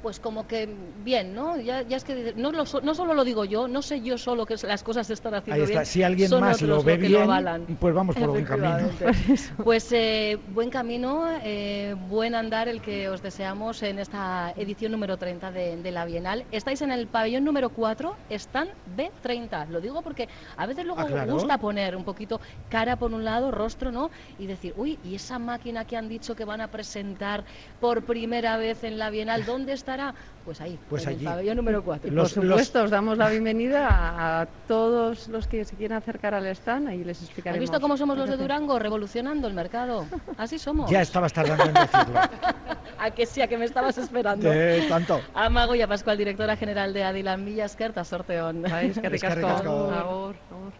pues 0.07 0.21
como 0.21 0.47
que 0.47 0.69
bien, 0.99 1.35
¿no? 1.35 1.57
Ya, 1.61 1.83
ya 1.83 1.97
es 1.97 2.05
que 2.05 2.33
no, 2.37 2.53
lo 2.53 2.65
so- 2.65 2.81
no 2.81 2.95
solo 2.95 3.13
lo 3.13 3.25
digo 3.25 3.45
yo, 3.45 3.67
no 3.67 3.83
sé 3.83 4.01
yo 4.03 4.17
solo 4.17 4.47
que 4.47 4.55
las 4.63 4.85
cosas 4.85 5.09
se 5.09 5.15
están 5.15 5.35
haciendo 5.35 5.57
Ahí 5.57 5.63
está. 5.65 5.81
bien. 5.81 5.87
Si 5.87 6.03
alguien 6.05 6.29
son 6.29 6.43
más 6.43 6.63
otros 6.63 6.69
lo 6.69 6.83
ve 6.85 6.97
que 6.97 7.09
bien, 7.09 7.23
avalan. 7.23 7.67
pues 7.81 7.93
vamos 7.93 8.15
por 8.15 8.29
buen 8.29 8.45
camino. 8.45 8.89
Pues 9.65 9.91
eh, 9.91 10.39
buen 10.47 10.71
camino, 10.71 11.27
eh, 11.43 11.97
buen 12.07 12.37
andar 12.37 12.69
el 12.69 12.81
que 12.81 13.09
os 13.09 13.21
deseamos 13.21 13.83
en 13.83 13.99
esta 13.99 14.53
edición 14.57 14.93
número 14.93 15.17
30 15.17 15.51
de, 15.51 15.77
de 15.83 15.91
la 15.91 16.05
Bienal. 16.05 16.45
Estáis 16.53 16.83
en 16.83 16.93
el 16.93 17.09
pabellón 17.09 17.43
número 17.43 17.71
4, 17.71 18.15
están 18.29 18.69
B30. 18.97 19.67
Lo 19.71 19.81
digo 19.81 20.03
porque 20.03 20.29
a 20.57 20.67
veces 20.67 20.85
luego 20.85 21.01
Ah, 21.01 21.07
claro. 21.07 21.33
gusta 21.33 21.59
poner 21.59 21.97
un 21.97 22.05
poquito 22.05 22.41
cara 22.69 22.95
por 22.95 23.13
un 23.13 23.25
lado, 23.25 23.51
rostro, 23.51 23.91
¿no? 23.91 24.13
Y 24.39 24.47
decir, 24.47 24.73
uy, 24.77 25.01
¿y 25.03 25.17
esa 25.17 25.41
máquina 25.41 25.85
que 25.85 25.97
han 25.97 26.09
dicho 26.09 26.37
que 26.37 26.45
van 26.45 26.61
a 26.61 26.69
presentar 26.69 27.45
por 27.81 28.05
primera 28.05 28.57
vez 28.57 28.85
en 28.85 28.99
la 28.99 29.11
Bienal, 29.11 29.45
dónde 29.45 29.73
estará? 29.97 30.15
Pues 30.45 30.61
ahí, 30.61 30.79
Pues 30.89 31.03
en 31.05 31.09
allí. 31.09 31.19
el 31.21 31.25
pabellón 31.33 31.57
número 31.57 31.83
4. 31.83 32.09
Y 32.09 32.15
Los- 32.15 32.33
por 32.35 32.45
supuesto, 32.45 32.83
os 32.85 32.91
damos 32.91 33.19
la 33.19 33.29
bienvenida 33.31 33.89
a, 33.89 34.43
a 34.43 34.47
todos 34.69 35.27
los 35.29 35.47
que 35.49 35.65
se 35.65 35.75
quieran 35.77 35.99
acercar 35.99 36.35
al 36.35 36.47
stand 36.47 36.93
y 36.93 37.03
les 37.05 37.17
¿Has 37.19 37.25
explicaremos. 37.25 37.61
visto 37.63 37.81
cómo 37.81 37.97
somos 37.97 38.17
los 38.17 38.29
de 38.29 38.37
Durango? 38.37 38.79
Revolucionando 38.79 39.49
el 39.49 39.55
mercado. 39.55 40.07
Así 40.39 40.59
somos. 40.59 40.91
Ya 40.91 41.01
estabas 41.03 41.33
tardando 41.33 41.65
en 41.65 41.75
decirlo. 41.75 42.21
A 42.99 43.11
que 43.11 43.27
sí, 43.27 43.43
a 43.43 43.47
que 43.49 43.59
me 43.59 43.67
estabas 43.67 43.99
esperando. 43.99 44.49
De 44.49 44.87
tanto. 44.89 45.21
A 45.35 45.51
Mago 45.51 45.75
y 45.75 45.83
a 45.83 45.87
Pascual, 45.87 46.17
directora 46.17 46.57
general 46.57 46.95
de 46.95 47.05
Adilan 47.05 47.45
Millas, 47.45 47.77
Kerta 47.77 48.05
Sorteón. 48.05 48.65
hacéis. 48.65 48.99
Que 48.99 49.09
ricasco. 49.11 49.47
asko. 49.47 49.69
Agur, 49.93 50.35
agur. 50.51 50.73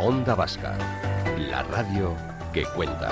Onda 0.00 0.34
Vasca, 0.34 0.74
la 1.50 1.62
radio 1.64 2.14
que 2.54 2.64
cuenta. 2.74 3.10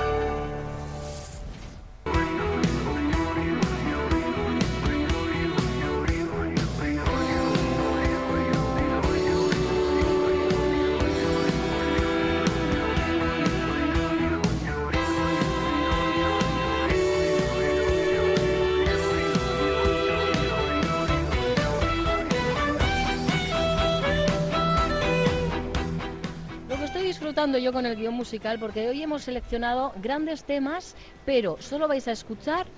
Disfrutando 27.43 27.59
yo 27.59 27.73
con 27.73 27.87
el 27.87 27.97
guion 27.97 28.15
musical, 28.15 28.57
porque 28.61 28.89
hoy 28.89 29.03
hemos 29.03 29.25
seleccionado 29.25 29.93
grandes 29.97 30.45
temas, 30.45 30.95
pero 31.27 31.57
solo 31.59 31.89
vais 31.89 32.07
a 32.07 32.13
escuchar 32.13 32.69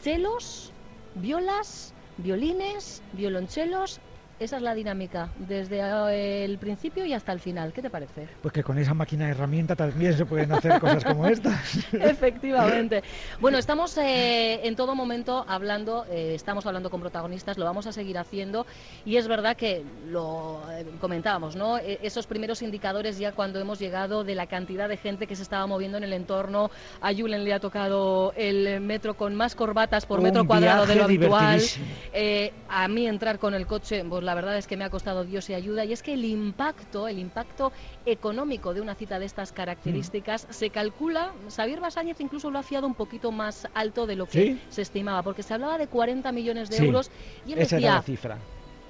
celos, 0.00 0.72
violas, 1.14 1.94
violines, 2.16 3.00
violonchelos. 3.12 4.00
Esa 4.38 4.56
es 4.56 4.62
la 4.62 4.74
dinámica, 4.74 5.28
desde 5.38 5.80
eh, 5.80 6.44
el 6.44 6.58
principio 6.58 7.06
y 7.06 7.12
hasta 7.12 7.32
el 7.32 7.40
final. 7.40 7.72
¿Qué 7.72 7.82
te 7.82 7.90
parece? 7.90 8.28
Pues 8.40 8.52
que 8.52 8.62
con 8.62 8.78
esa 8.78 8.94
máquina 8.94 9.26
de 9.26 9.32
herramienta 9.32 9.76
también 9.76 10.16
se 10.16 10.26
pueden 10.26 10.52
hacer 10.52 10.80
cosas 10.80 11.04
como 11.04 11.26
estas. 11.26 11.76
Efectivamente. 11.92 13.02
Bueno, 13.40 13.58
estamos 13.58 13.96
eh, 13.98 14.66
en 14.66 14.76
todo 14.76 14.94
momento 14.94 15.44
hablando, 15.46 16.06
eh, 16.10 16.34
estamos 16.34 16.66
hablando 16.66 16.90
con 16.90 17.00
protagonistas, 17.00 17.58
lo 17.58 17.64
vamos 17.64 17.86
a 17.86 17.92
seguir 17.92 18.18
haciendo 18.18 18.66
y 19.04 19.16
es 19.16 19.28
verdad 19.28 19.56
que 19.56 19.84
lo 20.08 20.60
eh, 20.70 20.86
comentábamos, 21.00 21.56
¿no? 21.56 21.78
Eh, 21.78 21.98
esos 22.02 22.26
primeros 22.26 22.62
indicadores 22.62 23.18
ya 23.18 23.32
cuando 23.32 23.60
hemos 23.60 23.78
llegado 23.78 24.24
de 24.24 24.34
la 24.34 24.46
cantidad 24.46 24.88
de 24.88 24.96
gente 24.96 25.26
que 25.26 25.36
se 25.36 25.42
estaba 25.42 25.66
moviendo 25.66 25.98
en 25.98 26.04
el 26.04 26.12
entorno. 26.12 26.70
A 27.00 27.12
Julen 27.12 27.44
le 27.44 27.52
ha 27.52 27.60
tocado 27.60 28.32
el 28.36 28.80
metro 28.80 29.14
con 29.14 29.34
más 29.34 29.54
corbatas 29.54 30.06
por 30.06 30.18
Un 30.18 30.24
metro 30.24 30.46
cuadrado 30.46 30.86
de 30.86 30.96
lo 30.96 31.04
habitual. 31.04 31.60
Eh, 32.12 32.52
a 32.68 32.88
mí 32.88 33.06
entrar 33.06 33.38
con 33.38 33.54
el 33.54 33.66
coche, 33.66 34.04
pues 34.04 34.21
la 34.22 34.34
verdad 34.34 34.56
es 34.56 34.66
que 34.66 34.76
me 34.76 34.84
ha 34.84 34.90
costado 34.90 35.24
Dios 35.24 35.48
y 35.50 35.54
ayuda. 35.54 35.84
Y 35.84 35.92
es 35.92 36.02
que 36.02 36.14
el 36.14 36.24
impacto, 36.24 37.08
el 37.08 37.18
impacto 37.18 37.72
económico 38.06 38.74
de 38.74 38.80
una 38.80 38.94
cita 38.94 39.18
de 39.18 39.26
estas 39.26 39.52
características 39.52 40.46
se 40.50 40.70
calcula, 40.70 41.32
Xavier 41.54 41.80
Basáñez 41.80 42.20
incluso 42.20 42.50
lo 42.50 42.58
ha 42.58 42.62
fiado 42.62 42.86
un 42.86 42.94
poquito 42.94 43.32
más 43.32 43.68
alto 43.74 44.06
de 44.06 44.16
lo 44.16 44.26
que 44.26 44.42
¿Sí? 44.42 44.60
se 44.70 44.82
estimaba, 44.82 45.22
porque 45.22 45.42
se 45.42 45.54
hablaba 45.54 45.78
de 45.78 45.86
40 45.88 46.30
millones 46.32 46.70
de 46.70 46.76
Sí, 46.76 46.84
euros 46.86 47.10
y 47.46 47.52
él 47.52 47.58
Esa 47.60 47.76
era 47.76 47.80
decía, 47.86 47.94
la 47.96 48.02
cifra. 48.02 48.38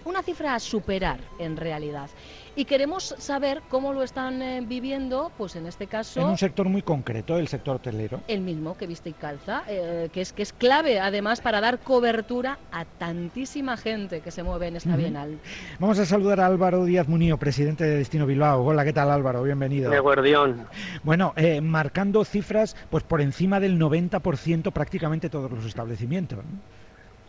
una 0.05 0.23
cifra 0.23 0.55
a 0.55 0.61
superar 0.61 1.21
en 1.39 1.57
realidad. 1.57 2.11
Y 2.55 2.67
queremos 2.67 3.15
saber 3.19 3.63
cómo 3.71 3.95
lo 3.95 4.03
están 4.03 4.43
eh, 4.43 4.63
viviendo, 4.67 5.33
pues 5.39 5.57
en 5.57 5.67
este 5.67 5.87
caso 5.87 6.21
En 6.21 6.27
un 6.27 6.37
sector 6.37 6.69
muy 6.69 6.83
concreto, 6.83 7.39
el 7.39 7.49
sector 7.49 7.77
hotelero. 7.77 8.21
el 8.29 8.43
mismo 8.43 8.77
que 8.77 8.87
viste 8.87 9.11
y 9.11 9.13
calza, 9.15 9.63
eh, 9.69 10.11
que 10.13 10.21
es 10.21 10.33
que 10.35 10.43
es 10.43 10.53
clave 10.53 11.01
además 11.01 11.41
para 11.41 11.61
dar 11.63 11.79
cobertura 11.79 12.59
a 12.71 12.85
tantísima 12.85 13.77
gente 13.77 14.21
que 14.21 14.31
se 14.31 14.43
mueve 14.43 14.69
en 14.69 14.77
esta 14.77 14.97
bienal. 14.97 15.39
Vamos 15.79 15.99
a 15.99 16.05
saludar 16.05 16.41
a 16.41 16.47
Álvaro 16.47 16.85
Díaz 16.85 17.09
Munío, 17.09 17.39
presidente 17.39 17.85
de 17.85 17.97
Destino 17.97 18.27
Bilbao. 18.27 18.63
Hola, 18.65 18.85
¿qué 18.85 18.93
tal 18.93 19.11
Álvaro? 19.11 19.43
Bienvenido. 19.43 19.91
De 19.91 20.01
Guardión. 20.01 20.67
Bueno, 21.03 21.33
eh, 21.37 21.61
marcando 21.63 22.25
cifras 22.25 22.77
pues 22.91 23.03
por 23.03 23.23
encima 23.23 23.61
del 23.61 23.79
90% 23.79 24.73
prácticamente 24.73 25.31
todos 25.31 25.51
los 25.51 25.65
establecimientos. 25.65 26.39
¿no? 26.39 26.82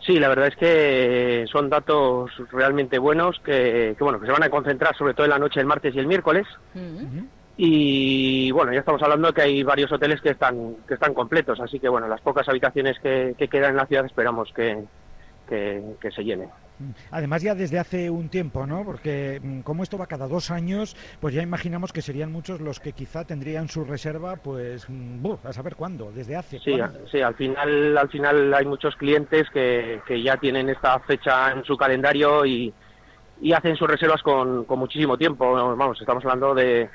Sí, 0.04 0.18
la 0.18 0.28
verdad 0.28 0.48
es 0.48 0.56
que 0.56 1.46
son 1.50 1.70
datos 1.70 2.30
realmente 2.52 2.98
buenos 2.98 3.40
que, 3.40 3.94
que, 3.96 4.04
bueno 4.04 4.20
que 4.20 4.26
se 4.26 4.32
van 4.32 4.42
a 4.42 4.50
concentrar 4.50 4.94
sobre 4.96 5.14
todo 5.14 5.24
en 5.24 5.30
la 5.30 5.38
noche 5.38 5.60
del 5.60 5.66
martes 5.66 5.94
y 5.94 5.98
el 5.98 6.06
miércoles 6.06 6.46
y 7.56 8.50
bueno 8.50 8.72
ya 8.72 8.80
estamos 8.80 9.02
hablando 9.02 9.28
de 9.28 9.34
que 9.34 9.42
hay 9.42 9.62
varios 9.62 9.90
hoteles 9.92 10.20
que 10.20 10.30
están 10.30 10.76
que 10.86 10.94
están 10.94 11.14
completos 11.14 11.58
así 11.58 11.78
que 11.80 11.88
bueno 11.88 12.06
las 12.06 12.20
pocas 12.20 12.46
habitaciones 12.48 12.98
que, 12.98 13.34
que 13.38 13.48
quedan 13.48 13.70
en 13.70 13.76
la 13.76 13.86
ciudad 13.86 14.04
esperamos 14.04 14.52
que, 14.54 14.84
que, 15.48 15.82
que 16.00 16.10
se 16.10 16.22
llenen. 16.22 16.50
Además 17.10 17.42
ya 17.42 17.54
desde 17.54 17.78
hace 17.78 18.10
un 18.10 18.28
tiempo, 18.28 18.66
¿no? 18.66 18.84
Porque 18.84 19.40
mm, 19.42 19.60
como 19.60 19.82
esto 19.82 19.96
va 19.98 20.06
cada 20.06 20.26
dos 20.28 20.50
años, 20.50 20.96
pues 21.20 21.34
ya 21.34 21.42
imaginamos 21.42 21.92
que 21.92 22.02
serían 22.02 22.32
muchos 22.32 22.60
los 22.60 22.80
que 22.80 22.92
quizá 22.92 23.24
tendrían 23.24 23.68
su 23.68 23.84
reserva, 23.84 24.36
pues 24.36 24.88
mm, 24.88 25.22
buf, 25.22 25.44
a 25.46 25.52
saber 25.52 25.76
cuándo, 25.76 26.10
desde 26.12 26.36
hace. 26.36 26.58
Sí, 26.58 26.76
sí, 27.10 27.20
al 27.20 27.34
final 27.34 27.96
al 27.96 28.08
final 28.08 28.52
hay 28.54 28.66
muchos 28.66 28.96
clientes 28.96 29.48
que, 29.52 30.00
que 30.06 30.22
ya 30.22 30.36
tienen 30.36 30.68
esta 30.68 30.98
fecha 31.00 31.52
en 31.52 31.64
su 31.64 31.76
calendario 31.76 32.44
y, 32.44 32.72
y 33.40 33.52
hacen 33.52 33.76
sus 33.76 33.88
reservas 33.88 34.22
con, 34.22 34.64
con 34.64 34.78
muchísimo 34.78 35.16
tiempo. 35.16 35.52
Vamos, 35.76 36.00
estamos 36.00 36.24
hablando 36.24 36.54
de 36.54 36.88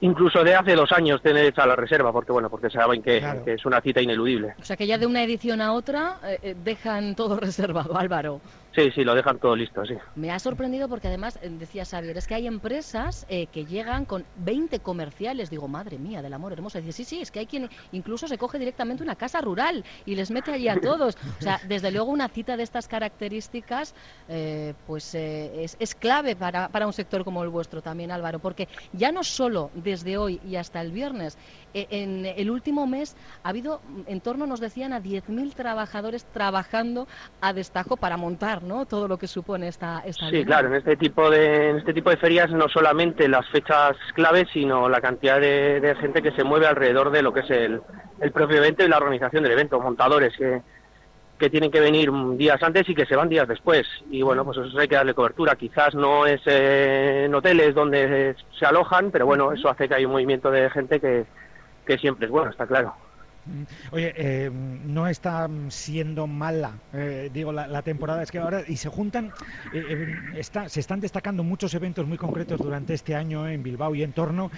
incluso 0.00 0.44
de 0.44 0.54
hace 0.54 0.74
dos 0.74 0.92
años 0.92 1.22
tener 1.22 1.46
hecha 1.46 1.64
la 1.66 1.76
reserva, 1.76 2.12
porque 2.12 2.32
bueno, 2.32 2.50
porque 2.50 2.68
saben 2.68 3.00
que, 3.02 3.20
Claro. 3.20 3.44
que 3.44 3.54
es 3.54 3.64
una 3.64 3.80
cita 3.80 4.02
ineludible. 4.02 4.54
O 4.60 4.64
sea 4.64 4.76
que 4.76 4.86
ya 4.86 4.98
de 4.98 5.06
una 5.06 5.22
edición 5.22 5.62
a 5.62 5.72
otra 5.72 6.18
eh, 6.24 6.38
eh, 6.42 6.56
dejan 6.62 7.14
todo 7.14 7.40
reservado, 7.40 7.96
Álvaro. 7.96 8.40
Sí, 8.74 8.90
sí, 8.90 9.04
lo 9.04 9.14
dejan 9.14 9.38
todo 9.38 9.54
listo, 9.54 9.84
sí. 9.86 9.94
Me 10.16 10.32
ha 10.32 10.38
sorprendido 10.40 10.88
porque 10.88 11.06
además, 11.06 11.38
eh, 11.42 11.48
decía 11.48 11.84
Xavier, 11.84 12.16
es 12.18 12.26
que 12.26 12.34
hay 12.34 12.48
empresas 12.48 13.24
eh, 13.28 13.46
que 13.46 13.64
llegan 13.64 14.04
con 14.04 14.24
20 14.38 14.80
comerciales. 14.80 15.48
Digo, 15.48 15.68
madre 15.68 15.96
mía, 15.96 16.22
del 16.22 16.34
amor 16.34 16.52
hermoso. 16.52 16.80
Dice, 16.80 16.92
sí, 16.92 17.04
sí, 17.04 17.20
es 17.20 17.30
que 17.30 17.38
hay 17.38 17.46
quien 17.46 17.70
incluso 17.92 18.26
se 18.26 18.36
coge 18.36 18.58
directamente 18.58 19.04
una 19.04 19.14
casa 19.14 19.40
rural 19.40 19.84
y 20.04 20.16
les 20.16 20.32
mete 20.32 20.50
allí 20.50 20.66
a 20.66 20.80
todos. 20.80 21.16
O 21.38 21.42
sea, 21.42 21.60
desde 21.68 21.92
luego 21.92 22.10
una 22.10 22.28
cita 22.28 22.56
de 22.56 22.64
estas 22.64 22.88
características 22.88 23.94
eh, 24.28 24.74
pues 24.88 25.14
es, 25.14 25.76
es, 25.78 25.94
clave 25.94 26.34
para, 26.34 26.68
para 26.68 26.86
un 26.88 26.92
sector 26.92 27.22
como 27.22 27.44
el 27.44 27.50
vuestro 27.50 27.80
también, 27.80 28.10
Álvaro, 28.10 28.40
porque 28.40 28.68
ya 28.92 29.12
no 29.12 29.22
solo 29.22 29.70
desde 29.74 30.16
hoy 30.16 30.40
y 30.44 30.56
hasta 30.56 30.80
el 30.80 30.90
viernes, 30.90 31.38
en 31.74 32.26
el 32.26 32.50
último 32.50 32.86
mes 32.86 33.16
ha 33.42 33.50
habido 33.50 33.80
en 34.06 34.20
torno, 34.20 34.46
nos 34.46 34.60
decían, 34.60 34.92
a 34.92 35.00
10.000 35.00 35.54
trabajadores 35.54 36.24
trabajando 36.24 37.06
a 37.40 37.52
destajo 37.52 37.96
para 37.96 38.16
montar 38.16 38.63
¿no? 38.64 38.86
Todo 38.86 39.08
lo 39.08 39.18
que 39.18 39.26
supone 39.26 39.68
esta, 39.68 40.00
esta 40.00 40.28
Sí, 40.30 40.44
claro, 40.44 40.68
en 40.68 40.74
este 40.74 40.96
tipo 40.96 41.30
de 41.30 41.70
en 41.70 41.76
este 41.78 41.92
tipo 41.92 42.10
de 42.10 42.16
ferias 42.16 42.50
no 42.50 42.68
solamente 42.68 43.28
las 43.28 43.48
fechas 43.48 43.96
claves, 44.14 44.48
sino 44.52 44.88
la 44.88 45.00
cantidad 45.00 45.40
de, 45.40 45.96
gente 46.00 46.22
que 46.22 46.32
se 46.32 46.44
mueve 46.44 46.66
alrededor 46.66 47.10
de 47.10 47.22
lo 47.22 47.32
que 47.32 47.40
es 47.40 47.50
el, 47.50 47.80
el 48.20 48.32
propio 48.32 48.58
evento 48.58 48.84
y 48.84 48.88
la 48.88 48.96
organización 48.96 49.42
del 49.42 49.52
evento, 49.52 49.80
montadores 49.80 50.36
que 50.36 50.62
que 51.38 51.50
tienen 51.50 51.70
que 51.70 51.80
venir 51.80 52.10
días 52.36 52.62
antes 52.62 52.88
y 52.88 52.94
que 52.94 53.06
se 53.06 53.16
van 53.16 53.28
días 53.28 53.48
después. 53.48 53.86
Y 54.10 54.22
bueno, 54.22 54.44
pues 54.44 54.58
eso 54.58 54.78
hay 54.78 54.88
que 54.88 54.94
darle 54.94 55.14
cobertura. 55.14 55.56
Quizás 55.56 55.94
no 55.94 56.26
es 56.26 56.40
eh, 56.46 57.24
en 57.26 57.34
hoteles 57.34 57.74
donde 57.74 58.36
se 58.58 58.66
alojan, 58.66 59.10
pero 59.10 59.26
bueno, 59.26 59.52
eso 59.52 59.68
hace 59.68 59.88
que 59.88 59.94
hay 59.94 60.04
un 60.04 60.12
movimiento 60.12 60.50
de 60.50 60.70
gente 60.70 61.00
que, 61.00 61.26
que 61.84 61.98
siempre 61.98 62.26
es 62.26 62.32
bueno, 62.32 62.50
está 62.50 62.66
claro. 62.66 62.94
Mm. 63.46 63.62
Oye, 63.92 64.14
eh, 64.16 64.50
no 64.50 65.06
está 65.06 65.48
siendo 65.68 66.26
mala, 66.26 66.78
eh, 66.92 67.30
digo, 67.32 67.52
la, 67.52 67.82
temporada. 67.82 68.22
Es 68.22 68.30
que 68.30 68.38
ahora, 68.38 68.62
y 68.66 68.76
se 68.76 68.88
juntan, 68.88 69.32
eh, 69.72 70.14
está, 70.36 70.68
se 70.68 70.80
están 70.80 71.00
destacando 71.00 71.42
muchos 71.42 71.74
eventos 71.74 72.06
muy 72.06 72.16
concretos 72.16 72.58
durante 72.58 72.94
este 72.94 73.14
año 73.14 73.46
en 73.48 73.62
Bilbao 73.62 73.94
y 73.94 74.02
en 74.02 74.12
torno, 74.12 74.50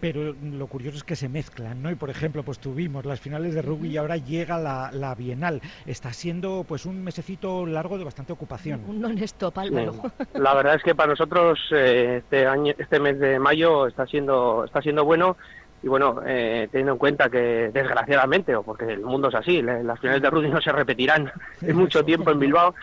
pero 0.00 0.34
lo 0.42 0.66
curioso 0.66 0.96
es 0.96 1.04
que 1.04 1.16
se 1.16 1.28
mezclan, 1.28 1.82
¿no? 1.82 1.90
Y 1.90 1.94
por 1.94 2.10
ejemplo, 2.10 2.42
pues 2.42 2.58
tuvimos 2.58 3.04
las 3.04 3.20
finales 3.20 3.54
de 3.54 3.62
rugby 3.62 3.90
y 3.90 3.96
ahora 3.96 4.16
llega 4.16 4.58
la, 4.58 4.90
la 4.92 5.14
Bienal. 5.14 5.60
Está 5.86 6.12
siendo, 6.12 6.64
pues, 6.66 6.86
un 6.86 7.02
mesecito 7.02 7.66
largo 7.66 7.98
de 7.98 8.04
bastante 8.04 8.32
ocupación. 8.32 8.82
Un 8.86 9.00
non-stop, 9.00 9.58
Álvaro. 9.58 9.94
La 10.34 10.54
verdad 10.54 10.74
es 10.76 10.82
que 10.82 10.94
para 10.94 11.10
nosotros 11.10 11.58
este 11.70 12.46
año, 12.46 12.74
este 12.78 12.98
mes 13.00 13.18
de 13.18 13.38
mayo 13.38 13.86
está 13.86 14.06
siendo, 14.06 14.64
está 14.64 14.82
siendo 14.82 15.04
bueno 15.04 15.36
y 15.82 15.88
bueno, 15.88 16.20
eh, 16.26 16.68
teniendo 16.70 16.92
en 16.92 16.98
cuenta 16.98 17.28
que 17.28 17.70
desgraciadamente, 17.72 18.54
o 18.54 18.62
porque 18.62 18.84
el 18.84 19.00
mundo 19.00 19.28
es 19.28 19.34
así, 19.34 19.62
las 19.62 19.98
finales 20.00 20.22
de 20.22 20.30
rugby 20.30 20.48
no 20.48 20.60
se 20.60 20.72
repetirán 20.72 21.30
en 21.62 21.76
mucho 21.76 22.04
tiempo 22.04 22.30
en 22.30 22.40
Bilbao, 22.40 22.74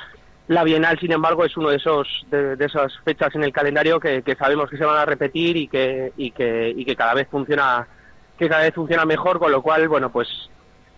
la 0.47 0.63
Bienal, 0.63 0.99
sin 0.99 1.11
embargo, 1.11 1.43
es 1.43 1.57
uno 1.57 1.69
de 1.69 1.77
esos 1.77 2.25
de, 2.29 2.55
esas 2.59 2.97
fechas 3.03 3.33
en 3.33 3.43
el 3.43 3.51
calendario 3.51 3.99
que, 3.99 4.21
que, 4.21 4.35
sabemos 4.35 4.69
que 4.69 4.77
se 4.77 4.85
van 4.85 4.97
a 4.97 5.05
repetir 5.05 5.57
y 5.57 5.67
que, 5.67 6.13
y 6.17 6.31
que 6.31 6.69
y 6.69 6.85
que 6.85 6.95
cada 6.95 7.15
vez 7.15 7.27
funciona 7.29 7.87
que 8.37 8.47
cada 8.47 8.63
vez 8.63 8.73
funciona 8.73 9.05
mejor, 9.05 9.39
con 9.39 9.51
lo 9.51 9.61
cual, 9.61 9.87
bueno, 9.87 10.11
pues 10.11 10.27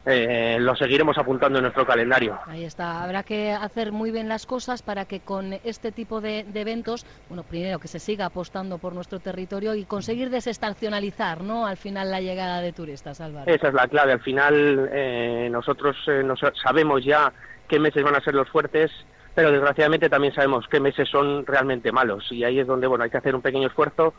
eh, 0.09 0.57
lo 0.61 0.73
seguiremos 0.77 1.17
apuntando 1.17 1.59
en 1.59 1.63
nuestro 1.63 1.85
calendario. 1.85 2.39
Ahí 2.45 2.63
está, 2.63 3.03
habrá 3.03 3.23
que 3.23 3.51
hacer 3.51 3.91
muy 3.91 4.09
bien 4.09 4.29
las 4.29 4.45
cosas 4.45 4.81
para 4.81 5.03
que 5.03 5.19
con 5.19 5.53
este 5.65 5.91
tipo 5.91 6.21
de, 6.21 6.45
eventos, 6.53 7.05
bueno, 7.27 7.43
primero 7.43 7.77
que 7.77 7.89
se 7.89 7.99
siga 7.99 8.27
apostando 8.27 8.77
por 8.77 8.93
nuestro 8.93 9.19
territorio 9.19 9.75
y 9.75 9.83
conseguir 9.83 10.29
desestacionalizar, 10.29 11.43
¿no? 11.43 11.67
Al 11.67 11.75
final 11.75 12.09
la 12.09 12.21
llegada 12.21 12.61
de 12.61 12.71
turistas, 12.71 13.19
Álvaro. 13.19 13.51
Esa 13.51 13.67
es 13.67 13.73
la 13.73 13.87
clave. 13.89 14.13
Al 14.13 14.21
final 14.21 14.89
eh, 14.93 15.49
nosotros 15.51 15.97
eh, 16.07 16.23
sabemos 16.63 17.03
ya 17.03 17.33
qué 17.67 17.77
meses 17.77 18.01
van 18.01 18.15
a 18.15 18.21
ser 18.21 18.33
los 18.33 18.49
fuertes 18.49 18.89
pero 19.35 19.51
desgraciadamente 19.51 20.09
también 20.09 20.33
sabemos 20.33 20.65
qué 20.67 20.79
meses 20.79 21.07
son 21.07 21.45
realmente 21.45 21.91
malos 21.91 22.25
y 22.31 22.43
ahí 22.43 22.57
es 22.57 22.65
donde 22.65 22.87
bueno 22.87 23.03
hay 23.03 23.11
que 23.11 23.17
hacer 23.17 23.35
un 23.35 23.43
pequeño 23.43 23.67
esfuerzo 23.67 24.15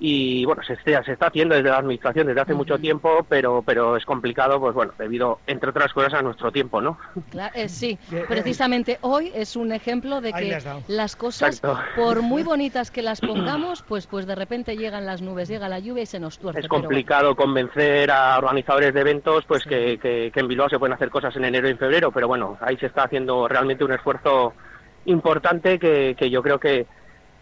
y 0.00 0.44
bueno, 0.44 0.62
se 0.62 0.74
está, 0.74 1.02
se 1.04 1.12
está 1.12 1.28
haciendo 1.28 1.54
desde 1.54 1.70
la 1.70 1.78
administración 1.78 2.26
desde 2.26 2.40
hace 2.40 2.54
mucho 2.54 2.78
tiempo, 2.78 3.24
pero 3.28 3.62
pero 3.64 3.96
es 3.96 4.04
complicado, 4.04 4.58
pues 4.60 4.74
bueno, 4.74 4.92
debido, 4.98 5.38
entre 5.46 5.70
otras 5.70 5.92
cosas, 5.92 6.14
a 6.14 6.22
nuestro 6.22 6.50
tiempo, 6.50 6.80
¿no? 6.80 6.98
Eh, 7.54 7.68
sí, 7.68 7.98
precisamente 8.28 8.98
hoy 9.02 9.30
es 9.34 9.56
un 9.56 9.72
ejemplo 9.72 10.20
de 10.20 10.32
que 10.32 10.58
las 10.88 11.16
cosas, 11.16 11.62
por 11.96 12.22
muy 12.22 12.42
bonitas 12.54 12.90
que 12.90 13.02
las 13.02 13.20
pongamos, 13.20 13.82
pues 13.82 14.06
pues 14.06 14.26
de 14.26 14.34
repente 14.34 14.76
llegan 14.76 15.06
las 15.06 15.22
nubes, 15.22 15.48
llega 15.48 15.68
la 15.68 15.78
lluvia 15.78 16.02
y 16.02 16.06
se 16.06 16.18
nos 16.18 16.38
tuerce. 16.38 16.60
Es 16.60 16.68
complicado 16.68 17.36
convencer 17.36 18.10
a 18.10 18.36
organizadores 18.38 18.92
de 18.92 19.00
eventos, 19.00 19.44
pues 19.46 19.64
que, 19.64 19.98
que, 19.98 20.30
que 20.32 20.40
en 20.40 20.48
Bilbao 20.48 20.68
se 20.68 20.78
pueden 20.78 20.94
hacer 20.94 21.10
cosas 21.10 21.34
en 21.36 21.44
enero 21.44 21.68
y 21.68 21.70
en 21.70 21.78
febrero, 21.78 22.10
pero 22.10 22.26
bueno, 22.26 22.58
ahí 22.60 22.76
se 22.78 22.86
está 22.86 23.04
haciendo 23.04 23.46
realmente 23.46 23.84
un 23.84 23.92
esfuerzo 23.92 24.54
importante 25.06 25.78
que, 25.78 26.16
que 26.18 26.30
yo 26.30 26.42
creo 26.42 26.58
que 26.58 26.86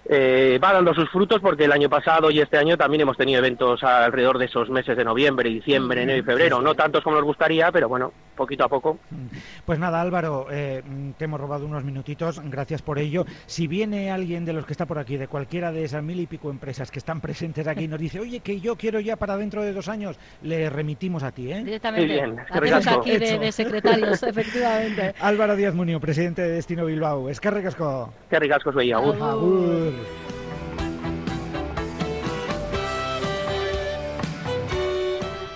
eh, 0.05 0.59
va 0.63 0.73
dando 0.73 0.95
sus 0.95 1.09
frutos 1.11 1.41
porque 1.41 1.65
el 1.65 1.73
año 1.73 1.89
pasado 1.89 2.31
y 2.31 2.41
este 2.41 2.59
año 2.59 2.77
también 2.77 3.03
hemos 3.03 3.17
tenido 3.17 3.39
eventos 3.39 3.83
alrededor 3.85 4.39
de 4.39 4.47
esos 4.47 4.69
meses 4.69 4.97
de 4.97 5.05
noviembre, 5.05 5.49
diciembre, 5.49 6.01
mm, 6.01 6.03
enero 6.03 6.19
y 6.19 6.23
febrero. 6.23 6.61
No 6.61 6.75
tantos 6.75 7.05
como 7.05 7.17
nos 7.17 7.25
gustaría, 7.25 7.71
pero 7.71 7.89
bueno, 7.89 8.13
poquito 8.37 8.65
a 8.65 8.69
poco. 8.69 8.99
Mm. 9.11 9.27
Pues 9.65 9.79
nada, 9.79 10.01
Álvaro, 10.01 10.47
eh, 10.51 10.83
te 11.17 11.25
hemos 11.25 11.41
robado 11.41 11.67
unos 11.67 11.85
minutitos, 11.85 12.41
gracias 12.45 12.83
por 12.83 12.99
ello. 12.99 13.25
Si 13.47 13.67
viene 13.67 14.11
alguien 14.11 14.45
de 14.45 14.53
los 14.53 14.67
que 14.67 14.73
está 14.73 14.87
por 14.87 14.99
aquí, 14.99 15.17
de 15.17 15.29
cualquiera 15.29 15.71
de 15.71 15.85
esas 15.85 16.03
mil 16.03 16.19
y 16.19 16.27
pico 16.27 16.51
empresas 16.51 16.91
que 16.91 16.99
están 16.99 17.21
presentes 17.21 17.67
aquí, 17.67 17.85
y 17.85 17.89
nos 17.89 18.01
dice, 18.01 18.19
oye, 18.21 18.41
que 18.41 18.61
yo 18.61 18.77
quiero 18.77 19.01
ya 19.01 19.17
para 19.17 19.37
dentro 19.37 19.63
de 19.63 19.73
dos 19.73 19.89
años, 19.89 20.19
le 20.43 20.69
remitimos 20.69 21.23
a 21.23 21.31
ti, 21.31 21.53
¿eh? 21.53 21.63
Directamente. 21.65 22.13
Bien, 22.13 22.41
aquí 22.41 23.19
de, 23.19 23.53
secretarios, 23.53 24.23
efectivamente. 24.23 25.15
Álvaro 25.21 25.55
Díaz 25.55 25.75
Munio, 25.75 26.01
presidente 26.01 26.43
de 26.43 26.51
Destino 26.51 26.87
Bilbao. 26.87 27.29
Es 27.29 27.41
que 27.41 27.51
ricasco. 27.51 28.13
Que 28.29 28.39
ricasco, 28.39 28.73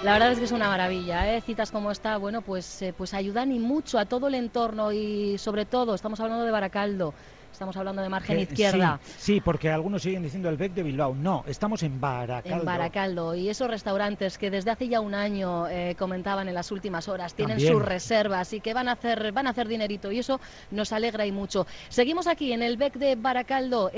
La 0.06 0.12
verdad 0.12 0.30
es 0.30 0.38
que 0.38 0.44
es 0.44 0.52
una 0.52 0.68
maravilla, 0.68 1.34
¿eh? 1.34 1.40
citas 1.40 1.72
como 1.72 1.90
esta, 1.90 2.16
bueno, 2.16 2.40
pues, 2.40 2.80
eh, 2.80 2.94
pues 2.96 3.12
ayudan 3.12 3.50
y 3.50 3.58
mucho 3.58 3.98
a 3.98 4.04
todo 4.04 4.28
el 4.28 4.36
entorno 4.36 4.92
y 4.92 5.36
sobre 5.36 5.64
todo, 5.64 5.96
estamos 5.96 6.20
hablando 6.20 6.44
de 6.44 6.52
Baracaldo, 6.52 7.12
Estamos 7.56 7.76
hablando 7.78 8.02
de 8.02 8.10
margen 8.10 8.38
izquierda. 8.38 9.00
Sí, 9.16 9.40
porque 9.40 9.70
algunos 9.70 10.02
siguen 10.02 10.22
diciendo 10.22 10.50
el 10.50 10.58
BEC 10.58 10.74
de 10.74 10.82
Bilbao. 10.82 11.14
No, 11.14 11.42
estamos 11.46 11.82
en 11.84 11.98
Baracaldo. 11.98 12.58
En 12.58 12.66
Baracaldo. 12.66 13.34
Y 13.34 13.48
esos 13.48 13.66
restaurantes 13.70 14.36
que 14.36 14.50
desde 14.50 14.70
hace 14.70 14.88
ya 14.88 15.00
un 15.00 15.14
año 15.14 15.66
eh, 15.66 15.96
comentaban 15.98 16.48
en 16.48 16.54
las 16.54 16.70
últimas 16.70 17.08
horas, 17.08 17.32
tienen 17.32 17.58
sus 17.58 17.80
reservas 17.80 18.52
y 18.52 18.60
que 18.60 18.74
van 18.74 18.90
a 18.90 18.92
hacer 18.92 19.32
van 19.32 19.46
a 19.46 19.50
hacer 19.50 19.68
dinerito 19.68 20.12
y 20.12 20.18
eso 20.18 20.38
nos 20.70 20.92
alegra 20.92 21.24
y 21.24 21.32
mucho. 21.32 21.66
Seguimos 21.88 22.26
aquí 22.26 22.52
en 22.52 22.62
el 22.62 22.76
BEC 22.76 22.96
de 22.96 23.16
Baracaldo. 23.16 23.90